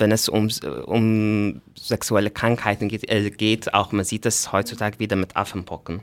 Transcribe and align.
wenn 0.00 0.12
es 0.12 0.28
um, 0.28 0.48
um 0.86 1.60
sexuelle 1.76 2.30
Krankheiten 2.30 2.88
geht, 2.88 3.08
äh, 3.10 3.30
geht, 3.30 3.74
auch 3.74 3.92
man 3.92 4.04
sieht 4.04 4.24
das 4.24 4.52
heutzutage 4.52 4.98
wieder 4.98 5.16
mit 5.16 5.36
Affenpocken. 5.36 6.00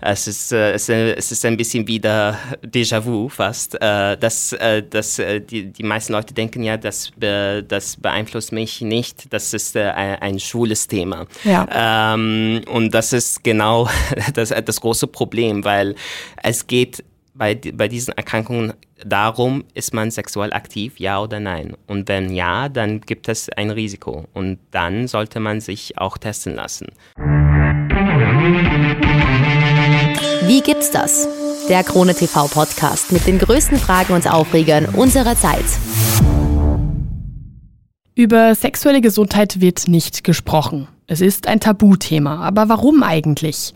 Es 0.00 0.26
ist, 0.28 0.52
äh, 0.52 0.72
es 0.72 0.88
ist 1.32 1.44
ein 1.44 1.56
bisschen 1.56 1.86
wieder 1.86 2.38
Déjà-vu 2.64 3.28
fast. 3.28 3.74
Äh, 3.80 4.16
dass, 4.16 4.52
äh, 4.52 4.82
dass 4.82 5.16
die, 5.16 5.72
die 5.72 5.82
meisten 5.82 6.12
Leute 6.12 6.34
denken 6.34 6.62
ja, 6.62 6.76
das, 6.76 7.10
das 7.18 7.96
beeinflusst 7.96 8.52
mich 8.52 8.80
nicht. 8.80 9.32
Das 9.32 9.52
ist 9.52 9.76
ein, 9.76 10.16
ein 10.20 10.38
schwules 10.38 10.86
Thema. 10.86 11.26
Ja. 11.44 12.14
Ähm, 12.14 12.62
und 12.68 12.94
das 12.94 13.12
ist 13.12 13.42
genau 13.42 13.88
das, 14.34 14.50
das 14.50 14.80
große 14.80 15.06
Problem, 15.06 15.64
weil 15.64 15.94
es 16.42 16.66
geht 16.66 17.02
bei, 17.36 17.54
bei 17.74 17.88
diesen 17.88 18.16
Erkrankungen 18.16 18.72
darum, 19.04 19.64
ist 19.74 19.92
man 19.92 20.10
sexuell 20.10 20.52
aktiv, 20.52 20.98
ja 20.98 21.20
oder 21.20 21.40
nein? 21.40 21.76
Und 21.86 22.08
wenn 22.08 22.34
ja, 22.34 22.68
dann 22.68 23.00
gibt 23.00 23.28
es 23.28 23.48
ein 23.50 23.70
Risiko. 23.70 24.24
Und 24.32 24.58
dann 24.70 25.06
sollte 25.06 25.40
man 25.40 25.60
sich 25.60 25.98
auch 25.98 26.18
testen 26.18 26.54
lassen. 26.54 26.86
Wie 30.46 30.60
gibt's 30.60 30.90
das? 30.90 31.28
Der 31.68 31.82
Krone 31.82 32.14
TV 32.14 32.46
Podcast 32.46 33.12
mit 33.12 33.26
den 33.26 33.38
größten 33.38 33.78
Fragen 33.78 34.14
und 34.14 34.30
Aufregern 34.30 34.86
unserer 34.86 35.36
Zeit. 35.36 35.64
Über 38.14 38.54
sexuelle 38.54 39.00
Gesundheit 39.00 39.60
wird 39.60 39.88
nicht 39.88 40.24
gesprochen. 40.24 40.88
Es 41.06 41.20
ist 41.20 41.48
ein 41.48 41.60
Tabuthema. 41.60 42.38
Aber 42.38 42.68
warum 42.68 43.02
eigentlich? 43.02 43.74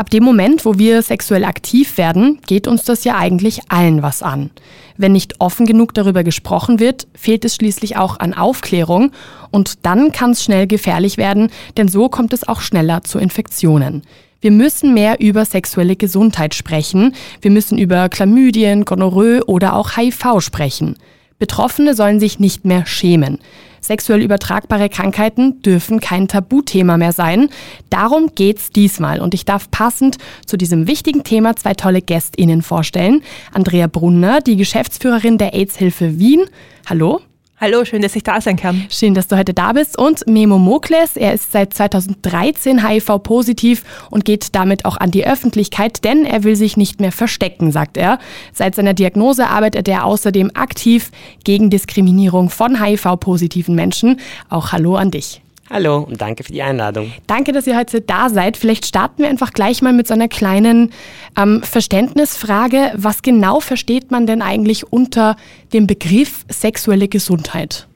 Ab 0.00 0.08
dem 0.08 0.24
Moment, 0.24 0.64
wo 0.64 0.78
wir 0.78 1.02
sexuell 1.02 1.44
aktiv 1.44 1.98
werden, 1.98 2.38
geht 2.46 2.66
uns 2.66 2.84
das 2.84 3.04
ja 3.04 3.18
eigentlich 3.18 3.60
allen 3.68 4.02
was 4.02 4.22
an. 4.22 4.48
Wenn 4.96 5.12
nicht 5.12 5.42
offen 5.42 5.66
genug 5.66 5.92
darüber 5.92 6.24
gesprochen 6.24 6.80
wird, 6.80 7.06
fehlt 7.14 7.44
es 7.44 7.56
schließlich 7.56 7.98
auch 7.98 8.18
an 8.18 8.32
Aufklärung 8.32 9.12
und 9.50 9.84
dann 9.84 10.10
kann 10.10 10.30
es 10.30 10.42
schnell 10.42 10.66
gefährlich 10.66 11.18
werden, 11.18 11.50
denn 11.76 11.86
so 11.86 12.08
kommt 12.08 12.32
es 12.32 12.48
auch 12.48 12.62
schneller 12.62 13.02
zu 13.02 13.18
Infektionen. 13.18 14.00
Wir 14.40 14.52
müssen 14.52 14.94
mehr 14.94 15.20
über 15.20 15.44
sexuelle 15.44 15.96
Gesundheit 15.96 16.54
sprechen. 16.54 17.14
Wir 17.42 17.50
müssen 17.50 17.76
über 17.76 18.08
Chlamydien, 18.08 18.86
Gonorrhoe 18.86 19.44
oder 19.44 19.76
auch 19.76 19.98
HIV 19.98 20.40
sprechen. 20.40 20.96
Betroffene 21.38 21.94
sollen 21.94 22.20
sich 22.20 22.40
nicht 22.40 22.64
mehr 22.64 22.86
schämen. 22.86 23.38
Sexuell 23.80 24.22
übertragbare 24.22 24.88
Krankheiten 24.88 25.62
dürfen 25.62 26.00
kein 26.00 26.28
Tabuthema 26.28 26.96
mehr 26.96 27.12
sein. 27.12 27.48
Darum 27.88 28.30
geht's 28.34 28.70
diesmal. 28.70 29.20
Und 29.20 29.34
ich 29.34 29.44
darf 29.44 29.70
passend 29.70 30.18
zu 30.46 30.56
diesem 30.56 30.86
wichtigen 30.86 31.24
Thema 31.24 31.56
zwei 31.56 31.74
tolle 31.74 32.02
GästInnen 32.02 32.62
vorstellen. 32.62 33.22
Andrea 33.52 33.86
Brunner, 33.86 34.40
die 34.40 34.56
Geschäftsführerin 34.56 35.38
der 35.38 35.54
AIDS-Hilfe 35.54 36.18
Wien. 36.18 36.44
Hallo. 36.88 37.20
Hallo, 37.62 37.84
schön, 37.84 38.00
dass 38.00 38.16
ich 38.16 38.22
da 38.22 38.40
sein 38.40 38.56
kann. 38.56 38.86
Schön, 38.88 39.12
dass 39.12 39.28
du 39.28 39.36
heute 39.36 39.52
da 39.52 39.74
bist. 39.74 39.98
Und 39.98 40.26
Memo 40.26 40.58
Mokles, 40.58 41.18
er 41.18 41.34
ist 41.34 41.52
seit 41.52 41.74
2013 41.74 42.88
HIV-positiv 42.88 43.84
und 44.08 44.24
geht 44.24 44.54
damit 44.54 44.86
auch 44.86 44.96
an 44.96 45.10
die 45.10 45.26
Öffentlichkeit, 45.26 46.02
denn 46.02 46.24
er 46.24 46.42
will 46.42 46.56
sich 46.56 46.78
nicht 46.78 47.02
mehr 47.02 47.12
verstecken, 47.12 47.70
sagt 47.70 47.98
er. 47.98 48.18
Seit 48.54 48.76
seiner 48.76 48.94
Diagnose 48.94 49.46
arbeitet 49.46 49.88
er 49.88 50.06
außerdem 50.06 50.52
aktiv 50.54 51.10
gegen 51.44 51.68
Diskriminierung 51.68 52.48
von 52.48 52.82
HIV-positiven 52.82 53.74
Menschen. 53.74 54.20
Auch 54.48 54.72
Hallo 54.72 54.96
an 54.96 55.10
dich. 55.10 55.42
Hallo 55.72 55.98
und 55.98 56.20
danke 56.20 56.42
für 56.42 56.52
die 56.52 56.62
Einladung. 56.62 57.12
Danke, 57.28 57.52
dass 57.52 57.64
ihr 57.68 57.78
heute 57.78 58.00
da 58.00 58.28
seid. 58.28 58.56
Vielleicht 58.56 58.86
starten 58.86 59.22
wir 59.22 59.30
einfach 59.30 59.52
gleich 59.52 59.82
mal 59.82 59.92
mit 59.92 60.08
so 60.08 60.14
einer 60.14 60.26
kleinen 60.26 60.92
ähm, 61.38 61.62
Verständnisfrage. 61.62 62.90
Was 62.96 63.22
genau 63.22 63.60
versteht 63.60 64.10
man 64.10 64.26
denn 64.26 64.42
eigentlich 64.42 64.92
unter 64.92 65.36
dem 65.72 65.86
Begriff 65.86 66.44
sexuelle 66.48 67.06
Gesundheit? 67.06 67.86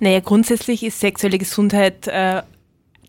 Naja, 0.00 0.18
grundsätzlich 0.18 0.82
ist 0.82 0.98
sexuelle 0.98 1.38
Gesundheit 1.38 2.08
äh, 2.08 2.42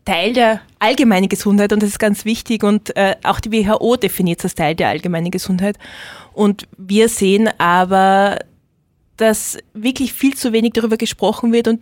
Teil 0.05 0.33
der 0.33 0.61
allgemeinen 0.77 1.29
Gesundheit 1.29 1.73
und 1.73 1.81
das 1.81 1.89
ist 1.89 1.99
ganz 1.99 2.23
wichtig 2.23 2.63
und 2.63 2.95
äh, 2.95 3.15
auch 3.23 3.39
die 3.39 3.51
WHO 3.51 3.95
definiert 3.95 4.39
es 4.39 4.45
als 4.45 4.55
Teil 4.55 4.75
der 4.75 4.89
allgemeinen 4.89 5.31
Gesundheit. 5.31 5.79
Und 6.33 6.67
wir 6.77 7.09
sehen 7.09 7.49
aber, 7.57 8.37
dass 9.17 9.57
wirklich 9.73 10.13
viel 10.13 10.35
zu 10.35 10.51
wenig 10.51 10.73
darüber 10.73 10.97
gesprochen 10.97 11.51
wird 11.51 11.67
und 11.67 11.81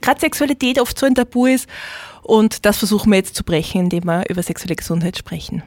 gerade 0.00 0.20
Sexualität 0.20 0.80
oft 0.80 0.98
so 0.98 1.06
ein 1.06 1.14
Tabu 1.14 1.46
ist. 1.46 1.68
Und 2.22 2.64
das 2.66 2.78
versuchen 2.78 3.10
wir 3.10 3.16
jetzt 3.16 3.34
zu 3.34 3.44
brechen, 3.44 3.82
indem 3.82 4.04
wir 4.04 4.28
über 4.28 4.42
sexuelle 4.42 4.76
Gesundheit 4.76 5.16
sprechen. 5.16 5.62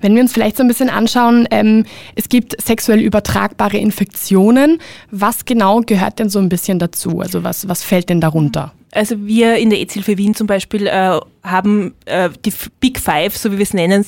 Wenn 0.00 0.14
wir 0.14 0.22
uns 0.22 0.32
vielleicht 0.32 0.56
so 0.56 0.64
ein 0.64 0.68
bisschen 0.68 0.90
anschauen, 0.90 1.46
ähm, 1.50 1.84
es 2.16 2.28
gibt 2.28 2.60
sexuell 2.60 3.00
übertragbare 3.00 3.78
Infektionen. 3.78 4.78
Was 5.10 5.44
genau 5.44 5.80
gehört 5.80 6.18
denn 6.18 6.28
so 6.28 6.38
ein 6.38 6.48
bisschen 6.48 6.78
dazu? 6.78 7.20
Also 7.20 7.44
was, 7.44 7.68
was 7.68 7.84
fällt 7.84 8.08
denn 8.08 8.20
darunter? 8.20 8.72
Also 8.92 9.24
wir 9.24 9.56
in 9.56 9.70
der 9.70 9.78
AIDS-Hilfe 9.78 10.18
Wien 10.18 10.34
zum 10.34 10.48
Beispiel 10.48 10.88
äh, 10.88 11.20
haben 11.44 11.94
äh, 12.06 12.28
die 12.44 12.52
Big 12.80 12.98
Five, 12.98 13.36
so 13.36 13.52
wie 13.52 13.58
wir 13.58 13.62
es 13.62 13.72
nennen, 13.72 14.04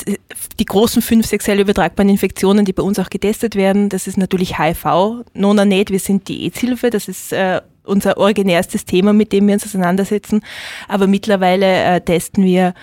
die 0.59 0.65
großen 0.65 1.01
fünf 1.03 1.27
sexuell 1.27 1.61
übertragbaren 1.61 2.09
Infektionen, 2.09 2.65
die 2.65 2.72
bei 2.72 2.83
uns 2.83 2.99
auch 2.99 3.09
getestet 3.09 3.55
werden. 3.55 3.89
Das 3.91 4.09
ist 4.09 4.19
natürlich 4.19 4.59
HIV, 4.59 5.22
Nona 5.34 5.65
nicht, 5.65 5.91
wir 5.91 6.01
sind 6.01 6.27
die 6.27 6.43
AIDS-Hilfe, 6.45 6.91
das 6.91 7.06
ist 7.06 7.33
äh, 7.33 7.61
unser 7.84 8.16
originärstes 8.19 8.84
Thema, 8.84 9.12
mit 9.12 9.32
dem 9.32 9.47
wir 9.47 9.54
uns 9.54 9.65
auseinandersetzen. 9.65 10.43
Aber 10.88 11.06
mittlerweile 11.06 11.66
äh, 11.84 12.00
testen 12.00 12.44
wir 12.44 12.75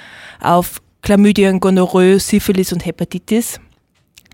auf 0.41 0.81
Chlamydien, 1.01 1.59
Gonorrhoe, 1.59 2.19
Syphilis 2.19 2.73
und 2.73 2.85
Hepatitis. 2.85 3.59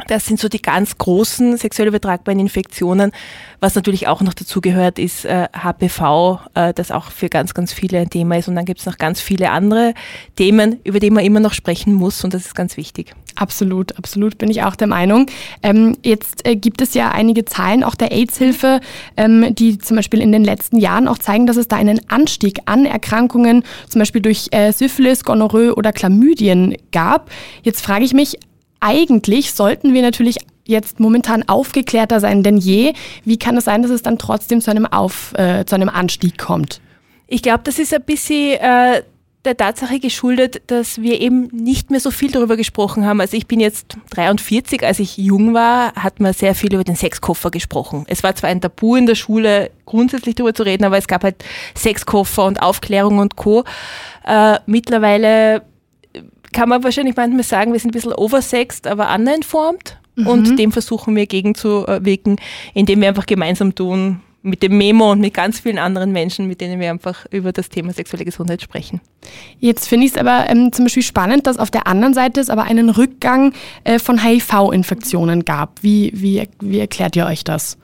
Das 0.07 0.25
sind 0.25 0.39
so 0.39 0.50
die 0.50 0.61
ganz 0.61 0.97
großen 0.97 1.56
sexuell 1.57 1.88
übertragbaren 1.88 2.39
Infektionen. 2.39 3.11
Was 3.61 3.75
natürlich 3.75 4.07
auch 4.07 4.22
noch 4.22 4.33
dazu 4.33 4.59
gehört, 4.59 5.00
ist 5.00 5.23
äh, 5.23 5.47
HPV, 5.53 6.39
äh, 6.53 6.73
das 6.73 6.91
auch 6.91 7.11
für 7.11 7.29
ganz, 7.29 7.53
ganz 7.53 7.72
viele 7.72 8.00
ein 8.00 8.09
Thema 8.09 8.38
ist. 8.38 8.50
Und 8.50 8.55
dann 8.55 8.66
gibt 8.66 8.81
es 8.81 8.85
noch 8.85 8.97
ganz 8.97 9.22
viele 9.22 9.51
andere 9.51 9.94
Themen, 10.35 10.81
über 10.84 11.00
die 11.00 11.11
man 11.11 11.23
immer 11.23 11.39
noch 11.39 11.53
sprechen 11.53 11.94
muss. 11.94 12.23
Und 12.25 12.34
das 12.34 12.45
ist 12.45 12.55
ganz 12.55 12.75
wichtig. 12.75 13.13
Absolut, 13.35 13.97
absolut 13.97 14.38
bin 14.38 14.50
ich 14.50 14.63
auch 14.63 14.75
der 14.75 14.88
Meinung. 14.88 15.28
Ähm, 15.63 15.97
jetzt 16.03 16.45
äh, 16.45 16.57
gibt 16.57 16.81
es 16.81 16.94
ja 16.94 17.11
einige 17.11 17.45
Zahlen 17.45 17.84
auch 17.84 17.95
der 17.95 18.11
AIDS-Hilfe, 18.11 18.81
ähm, 19.16 19.55
die 19.55 19.78
zum 19.78 19.95
Beispiel 19.95 20.22
in 20.22 20.34
den 20.34 20.44
letzten 20.44 20.78
Jahren 20.78 21.07
auch 21.07 21.17
zeigen, 21.17 21.47
dass 21.47 21.55
es 21.55 21.69
da 21.69 21.78
einen 21.78 22.01
Anstieg 22.09 22.59
an 22.66 22.85
Erkrankungen, 22.85 23.63
zum 23.89 24.00
Beispiel 24.00 24.22
durch 24.22 24.47
äh, 24.51 24.73
Syphilis, 24.73 25.23
Gonorrhoe 25.23 25.73
oder 25.73 25.94
Chlamydien 25.94 26.75
gab. 26.91 27.29
Jetzt 27.63 27.81
frage 27.81 28.03
ich 28.03 28.13
mich, 28.13 28.38
eigentlich 28.79 29.53
sollten 29.53 29.93
wir 29.93 30.01
natürlich 30.01 30.37
jetzt 30.67 30.99
momentan 30.99 31.47
aufgeklärter 31.47 32.19
sein 32.19 32.43
denn 32.43 32.57
je. 32.57 32.93
Wie 33.23 33.37
kann 33.37 33.57
es 33.57 33.65
sein, 33.65 33.81
dass 33.81 33.91
es 33.91 34.01
dann 34.01 34.17
trotzdem 34.17 34.61
zu 34.61 34.71
einem, 34.71 34.85
Auf, 34.85 35.33
äh, 35.37 35.65
zu 35.65 35.75
einem 35.75 35.89
Anstieg 35.89 36.37
kommt? 36.37 36.81
Ich 37.27 37.41
glaube, 37.41 37.61
das 37.63 37.79
ist 37.79 37.93
ein 37.93 38.03
bisschen 38.03 38.59
äh, 38.59 39.03
der 39.45 39.57
Tatsache 39.57 39.99
geschuldet, 39.99 40.61
dass 40.67 41.01
wir 41.01 41.21
eben 41.21 41.47
nicht 41.51 41.91
mehr 41.91 41.99
so 41.99 42.11
viel 42.11 42.31
darüber 42.31 42.57
gesprochen 42.57 43.05
haben. 43.05 43.21
Also 43.21 43.37
ich 43.37 43.47
bin 43.47 43.59
jetzt 43.59 43.97
43, 44.11 44.83
als 44.83 44.99
ich 44.99 45.17
jung 45.17 45.53
war, 45.53 45.93
hat 45.93 46.19
man 46.19 46.33
sehr 46.33 46.55
viel 46.55 46.73
über 46.73 46.83
den 46.83 46.95
Sexkoffer 46.95 47.51
gesprochen. 47.51 48.05
Es 48.07 48.23
war 48.23 48.35
zwar 48.35 48.49
ein 48.49 48.61
Tabu 48.61 48.95
in 48.95 49.05
der 49.05 49.15
Schule, 49.15 49.71
grundsätzlich 49.85 50.35
darüber 50.35 50.53
zu 50.53 50.63
reden, 50.63 50.83
aber 50.83 50.97
es 50.97 51.07
gab 51.07 51.23
halt 51.23 51.43
Sexkoffer 51.77 52.45
und 52.45 52.61
Aufklärung 52.61 53.19
und 53.19 53.35
Co. 53.35 53.63
Äh, 54.25 54.59
mittlerweile 54.65 55.61
kann 56.55 56.69
man 56.69 56.83
wahrscheinlich 56.83 57.16
manchmal 57.16 57.43
sagen, 57.43 57.73
wir 57.73 57.79
sind 57.79 57.91
ein 57.91 57.93
bisschen 57.93 58.13
oversexed, 58.13 58.88
aber 58.88 59.13
uninformed. 59.13 59.97
Mhm. 60.16 60.27
Und 60.27 60.57
dem 60.57 60.71
versuchen 60.71 61.16
wir 61.16 61.27
gegenzuwirken, 61.27 62.38
indem 62.73 63.01
wir 63.01 63.09
einfach 63.09 63.25
gemeinsam 63.25 63.75
tun, 63.75 64.21
mit 64.41 64.61
dem 64.61 64.77
Memo 64.77 65.11
und 65.11 65.19
mit 65.19 65.33
ganz 65.33 65.59
vielen 65.59 65.79
anderen 65.79 66.11
Menschen, 66.11 66.47
mit 66.47 66.61
denen 66.61 66.79
wir 66.79 66.91
einfach 66.91 67.25
über 67.31 67.51
das 67.51 67.67
Thema 67.67 67.91
sexuelle 67.91 68.25
Gesundheit 68.25 68.61
sprechen. 68.61 69.01
Jetzt 69.59 69.88
finde 69.88 70.05
ich 70.05 70.13
es 70.13 70.17
aber 70.17 70.49
ähm, 70.49 70.71
zum 70.71 70.85
Beispiel 70.85 71.03
spannend, 71.03 71.47
dass 71.47 71.57
auf 71.57 71.71
der 71.71 71.88
anderen 71.88 72.13
Seite 72.13 72.39
es 72.39 72.51
aber 72.51 72.63
einen 72.63 72.89
Rückgang 72.89 73.53
äh, 73.83 73.97
von 73.97 74.23
HIV-Infektionen 74.23 75.45
gab. 75.45 75.81
Wie, 75.81 76.11
wie, 76.13 76.47
wie 76.61 76.79
erklärt 76.79 77.16
ihr 77.16 77.25
euch 77.25 77.43
das? 77.43 77.77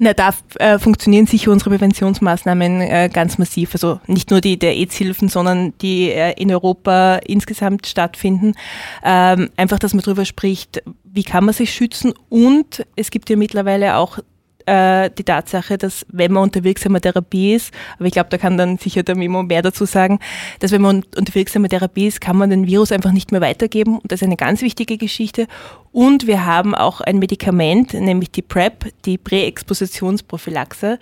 Na, 0.00 0.14
da 0.14 0.32
äh, 0.60 0.78
funktionieren 0.78 1.26
sicher 1.26 1.50
unsere 1.50 1.70
Präventionsmaßnahmen 1.70 2.80
äh, 2.80 3.10
ganz 3.12 3.36
massiv. 3.36 3.74
Also 3.74 4.00
nicht 4.06 4.30
nur 4.30 4.40
die 4.40 4.56
der 4.56 4.76
AIDS-Hilfen, 4.76 5.28
sondern 5.28 5.74
die 5.78 6.10
äh, 6.10 6.34
in 6.40 6.52
Europa 6.52 7.16
insgesamt 7.26 7.86
stattfinden. 7.86 8.54
Ähm, 9.04 9.50
einfach, 9.56 9.80
dass 9.80 9.94
man 9.94 10.02
darüber 10.04 10.24
spricht, 10.24 10.82
wie 11.02 11.24
kann 11.24 11.44
man 11.44 11.54
sich 11.54 11.72
schützen 11.72 12.14
und 12.28 12.86
es 12.94 13.10
gibt 13.10 13.28
ja 13.28 13.36
mittlerweile 13.36 13.96
auch 13.96 14.20
äh, 14.68 15.10
die 15.10 15.24
Tatsache, 15.24 15.78
dass 15.78 16.04
wenn 16.10 16.32
man 16.32 16.42
unter 16.42 16.62
wirksamer 16.62 17.00
Therapie 17.00 17.54
ist, 17.54 17.72
aber 17.96 18.06
ich 18.06 18.12
glaube, 18.12 18.28
da 18.28 18.36
kann 18.36 18.58
dann 18.58 18.76
sicher 18.76 19.02
der 19.02 19.16
Memo 19.16 19.42
mehr 19.42 19.62
dazu 19.62 19.86
sagen, 19.86 20.18
dass 20.60 20.72
wenn 20.72 20.82
man 20.82 21.04
unter 21.16 21.34
wirksamer 21.34 21.68
Therapie 21.68 22.06
ist, 22.06 22.20
kann 22.20 22.36
man 22.36 22.50
den 22.50 22.66
Virus 22.66 22.92
einfach 22.92 23.12
nicht 23.12 23.32
mehr 23.32 23.40
weitergeben 23.40 23.98
und 23.98 24.12
das 24.12 24.20
ist 24.20 24.26
eine 24.26 24.36
ganz 24.36 24.60
wichtige 24.60 24.98
Geschichte. 24.98 25.46
Und 25.90 26.26
wir 26.26 26.44
haben 26.44 26.74
auch 26.74 27.00
ein 27.00 27.18
Medikament, 27.18 27.94
nämlich 27.94 28.30
die 28.30 28.42
PrEP, 28.42 28.92
die 29.06 29.16
Präexpositionsprophylaxe. 29.16 30.98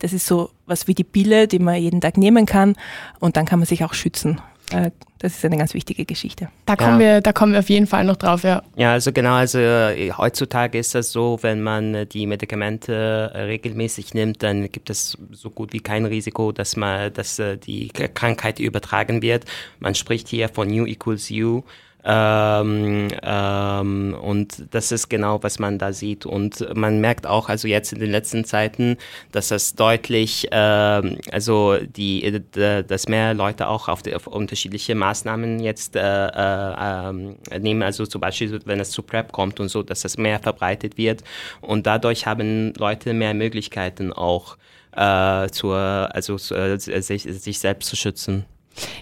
Das 0.00 0.12
ist 0.12 0.26
so 0.26 0.50
was 0.66 0.88
wie 0.88 0.94
die 0.94 1.04
Pille, 1.04 1.46
die 1.46 1.60
man 1.60 1.76
jeden 1.76 2.00
Tag 2.00 2.16
nehmen 2.16 2.46
kann 2.46 2.74
und 3.20 3.36
dann 3.36 3.46
kann 3.46 3.60
man 3.60 3.66
sich 3.66 3.84
auch 3.84 3.94
schützen 3.94 4.40
das 4.70 5.36
ist 5.36 5.44
eine 5.44 5.56
ganz 5.56 5.72
wichtige 5.72 6.04
Geschichte. 6.04 6.48
Da 6.66 6.76
kommen, 6.76 7.00
ja. 7.00 7.14
wir, 7.14 7.20
da 7.20 7.32
kommen 7.32 7.52
wir 7.52 7.60
auf 7.60 7.70
jeden 7.70 7.86
Fall 7.86 8.04
noch 8.04 8.16
drauf, 8.16 8.42
ja. 8.44 8.62
Ja, 8.76 8.92
also 8.92 9.10
genau, 9.10 9.34
also 9.34 9.58
äh, 9.58 10.10
heutzutage 10.12 10.78
ist 10.78 10.94
das 10.94 11.12
so, 11.12 11.38
wenn 11.40 11.62
man 11.62 11.94
äh, 11.94 12.06
die 12.06 12.26
Medikamente 12.26 13.30
äh, 13.32 13.40
regelmäßig 13.42 14.12
nimmt, 14.14 14.42
dann 14.42 14.70
gibt 14.70 14.90
es 14.90 15.16
so 15.30 15.50
gut 15.50 15.72
wie 15.72 15.80
kein 15.80 16.04
Risiko, 16.04 16.52
dass 16.52 16.76
man, 16.76 17.12
dass 17.12 17.40
die 17.66 17.88
Krankheit 17.88 18.58
übertragen 18.58 19.22
wird. 19.22 19.44
Man 19.80 19.94
spricht 19.94 20.28
hier 20.28 20.48
von 20.48 20.68
U 20.68 20.86
equals 20.86 21.30
U. 21.30 21.62
Ähm, 22.06 23.08
ähm, 23.22 24.16
und 24.20 24.74
das 24.74 24.92
ist 24.92 25.08
genau, 25.08 25.42
was 25.42 25.58
man 25.58 25.78
da 25.78 25.92
sieht. 25.92 26.26
Und 26.26 26.66
man 26.76 27.00
merkt 27.00 27.26
auch, 27.26 27.48
also 27.48 27.66
jetzt 27.66 27.92
in 27.92 28.00
den 28.00 28.10
letzten 28.10 28.44
Zeiten, 28.44 28.98
dass 29.32 29.48
das 29.48 29.74
deutlich, 29.74 30.48
ähm, 30.50 31.18
also 31.32 31.78
die, 31.78 32.42
dass 32.52 33.08
mehr 33.08 33.32
Leute 33.32 33.68
auch 33.68 33.88
auf, 33.88 34.02
die, 34.02 34.14
auf 34.14 34.26
unterschiedliche 34.26 34.94
Maßnahmen 34.94 35.60
jetzt 35.60 35.96
äh, 35.96 36.00
äh, 36.00 36.74
ähm, 36.78 37.36
nehmen. 37.58 37.82
Also 37.82 38.04
zum 38.04 38.20
Beispiel, 38.20 38.60
wenn 38.66 38.80
es 38.80 38.90
zu 38.90 39.02
PrEP 39.02 39.32
kommt 39.32 39.58
und 39.58 39.68
so, 39.68 39.82
dass 39.82 40.02
das 40.02 40.18
mehr 40.18 40.40
verbreitet 40.40 40.98
wird. 40.98 41.24
Und 41.62 41.86
dadurch 41.86 42.26
haben 42.26 42.74
Leute 42.76 43.14
mehr 43.14 43.32
Möglichkeiten 43.32 44.12
auch 44.12 44.58
äh, 44.92 45.48
zur, 45.48 45.76
also 46.12 46.36
äh, 46.54 46.78
sich, 46.78 47.22
sich 47.22 47.58
selbst 47.58 47.88
zu 47.88 47.96
schützen. 47.96 48.44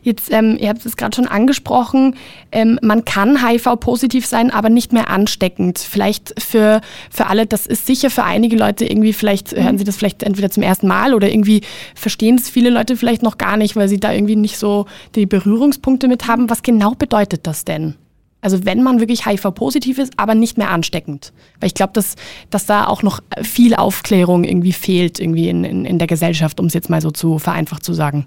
Jetzt, 0.03 0.33
ähm, 0.33 0.57
ihr 0.59 0.69
habt 0.69 0.85
es 0.85 0.97
gerade 0.97 1.15
schon 1.15 1.27
angesprochen, 1.27 2.17
ähm, 2.51 2.79
man 2.83 3.05
kann 3.05 3.47
HIV-positiv 3.47 4.27
sein, 4.27 4.51
aber 4.51 4.69
nicht 4.69 4.93
mehr 4.93 5.09
ansteckend. 5.11 5.79
Vielleicht 5.79 6.35
für, 6.41 6.81
für 7.11 7.27
alle, 7.27 7.47
das 7.47 7.67
ist 7.67 7.87
sicher 7.87 8.11
für 8.11 8.25
einige 8.25 8.57
Leute 8.57 8.85
irgendwie, 8.85 9.13
vielleicht 9.13 9.53
hören 9.53 9.79
sie 9.79 9.85
das 9.85 9.97
vielleicht 9.97 10.23
entweder 10.23 10.51
zum 10.51 10.63
ersten 10.63 10.89
Mal 10.89 11.15
oder 11.15 11.31
irgendwie 11.31 11.63
verstehen 11.95 12.37
es 12.37 12.51
viele 12.51 12.71
Leute 12.71 12.97
vielleicht 12.97 13.23
noch 13.23 13.39
gar 13.39 13.57
nicht, 13.57 13.77
weil 13.77 13.89
sie 13.89 14.01
da 14.01 14.13
irgendwie 14.13 14.37
nicht 14.37 14.59
so 14.59 14.87
die 15.15 15.27
Berührungspunkte 15.27 16.09
mit 16.09 16.27
haben. 16.27 16.51
Was 16.51 16.63
genau 16.63 16.93
bedeutet 16.93 17.47
das 17.47 17.65
denn? 17.65 17.95
Also 18.43 18.65
wenn 18.65 18.83
man 18.83 18.99
wirklich 18.99 19.25
HIV-positiv 19.25 19.99
ist, 19.99 20.15
aber 20.19 20.35
nicht 20.35 20.59
mehr 20.59 20.71
ansteckend. 20.71 21.33
Weil 21.61 21.69
ich 21.69 21.75
glaube, 21.75 21.93
dass, 21.93 22.17
dass 22.51 22.67
da 22.67 22.89
auch 22.89 23.03
noch 23.03 23.21
viel 23.41 23.75
Aufklärung 23.75 24.43
irgendwie 24.43 24.73
fehlt 24.73 25.21
irgendwie 25.21 25.49
in, 25.49 25.65
in, 25.65 25.85
in 25.85 25.99
der 25.99 26.09
Gesellschaft, 26.09 26.59
um 26.59 26.67
es 26.67 26.75
jetzt 26.75 26.91
mal 26.91 27.01
so 27.01 27.13
zu 27.13 27.39
vereinfacht 27.39 27.85
zu 27.85 27.95
sagen. 27.95 28.27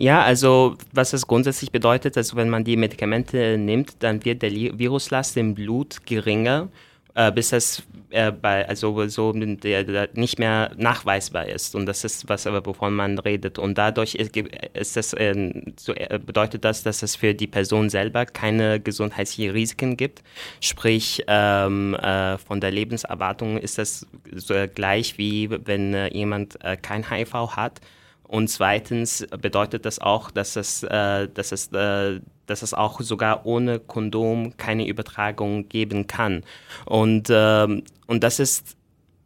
Ja, 0.00 0.22
also 0.22 0.76
was 0.92 1.10
das 1.10 1.26
grundsätzlich 1.26 1.72
bedeutet, 1.72 2.16
also 2.16 2.36
wenn 2.36 2.48
man 2.48 2.62
die 2.62 2.76
Medikamente 2.76 3.58
nimmt, 3.58 3.96
dann 3.98 4.24
wird 4.24 4.42
der 4.42 4.52
Viruslast 4.52 5.36
im 5.36 5.56
Blut 5.56 6.06
geringer, 6.06 6.68
äh, 7.14 7.32
bis 7.32 7.48
das 7.48 7.82
äh, 8.10 8.30
bei, 8.30 8.68
also 8.68 9.08
so 9.08 9.32
der, 9.32 9.82
der 9.82 10.08
nicht 10.12 10.38
mehr 10.38 10.70
nachweisbar 10.76 11.48
ist. 11.48 11.74
Und 11.74 11.86
das 11.86 12.04
ist 12.04 12.28
was, 12.28 12.46
wovon 12.46 12.94
man 12.94 13.18
redet. 13.18 13.58
Und 13.58 13.76
dadurch 13.76 14.14
ist, 14.14 14.96
das, 14.96 15.14
äh, 15.14 15.52
so, 15.76 15.92
äh, 15.94 16.20
bedeutet 16.24 16.64
das, 16.64 16.84
dass 16.84 17.02
es 17.02 17.16
für 17.16 17.34
die 17.34 17.48
Person 17.48 17.90
selber 17.90 18.24
keine 18.24 18.78
gesundheitlichen 18.78 19.50
Risiken 19.50 19.96
gibt. 19.96 20.22
Sprich, 20.60 21.24
ähm, 21.26 21.94
äh, 21.96 22.38
von 22.38 22.60
der 22.60 22.70
Lebenserwartung 22.70 23.58
ist 23.58 23.78
das 23.78 24.06
so 24.32 24.54
gleich 24.72 25.18
wie 25.18 25.50
wenn 25.50 25.92
äh, 25.92 26.14
jemand 26.14 26.56
kein 26.82 27.10
HIV 27.10 27.56
hat 27.56 27.80
und 28.28 28.48
zweitens 28.48 29.26
bedeutet 29.40 29.86
das 29.86 29.98
auch, 29.98 30.30
dass 30.30 30.56
es, 30.56 30.82
äh, 30.82 31.28
dass 31.32 31.50
es, 31.50 31.72
äh, 31.72 32.20
dass 32.46 32.62
es 32.62 32.74
auch 32.74 33.00
sogar 33.00 33.46
ohne 33.46 33.80
Kondom 33.80 34.56
keine 34.58 34.86
Übertragung 34.86 35.68
geben 35.70 36.06
kann. 36.06 36.44
Und, 36.84 37.28
ähm, 37.30 37.84
und, 38.06 38.22
das, 38.22 38.38
ist, 38.38 38.76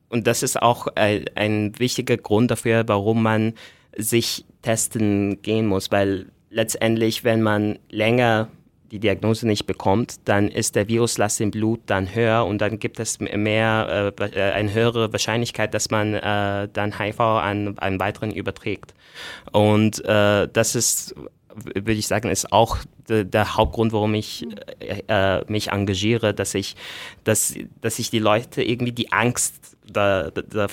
und 0.08 0.28
das 0.28 0.44
ist 0.44 0.62
auch 0.62 0.86
ein, 0.94 1.24
ein 1.34 1.78
wichtiger 1.80 2.16
Grund 2.16 2.52
dafür, 2.52 2.84
warum 2.86 3.24
man 3.24 3.54
sich 3.96 4.44
testen 4.62 5.42
gehen 5.42 5.66
muss, 5.66 5.90
weil 5.90 6.26
letztendlich, 6.48 7.24
wenn 7.24 7.42
man 7.42 7.80
länger 7.90 8.48
die 8.92 9.00
Diagnose 9.00 9.46
nicht 9.46 9.66
bekommt, 9.66 10.16
dann 10.26 10.48
ist 10.48 10.76
der 10.76 10.86
Viruslast 10.86 11.40
im 11.40 11.50
Blut 11.50 11.80
dann 11.86 12.14
höher 12.14 12.44
und 12.44 12.58
dann 12.58 12.78
gibt 12.78 13.00
es 13.00 13.18
mehr, 13.20 14.12
äh, 14.20 14.24
äh, 14.24 14.52
eine 14.52 14.72
höhere 14.72 15.10
Wahrscheinlichkeit, 15.12 15.72
dass 15.72 15.90
man 15.90 16.12
äh, 16.14 16.68
dann 16.70 16.98
HIV 16.98 17.20
an 17.20 17.78
einen 17.78 17.98
weiteren 17.98 18.32
überträgt. 18.32 18.94
Und 19.50 20.04
äh, 20.04 20.46
das 20.52 20.74
ist 20.74 21.14
würde 21.54 21.92
ich 21.92 22.06
sagen, 22.06 22.30
ist 22.30 22.50
auch 22.50 22.78
de, 23.10 23.24
der 23.24 23.56
Hauptgrund, 23.56 23.92
warum 23.92 24.14
ich 24.14 24.46
äh, 24.80 25.02
äh, 25.08 25.44
mich 25.48 25.68
engagiere, 25.68 26.32
dass 26.32 26.54
ich, 26.54 26.76
dass, 27.24 27.54
dass 27.82 27.98
ich 27.98 28.10
die 28.10 28.18
Leute 28.18 28.62
irgendwie 28.62 28.92
die 28.92 29.12
Angst 29.12 29.76
da, 29.86 30.30
da, 30.30 30.42
da 30.42 30.68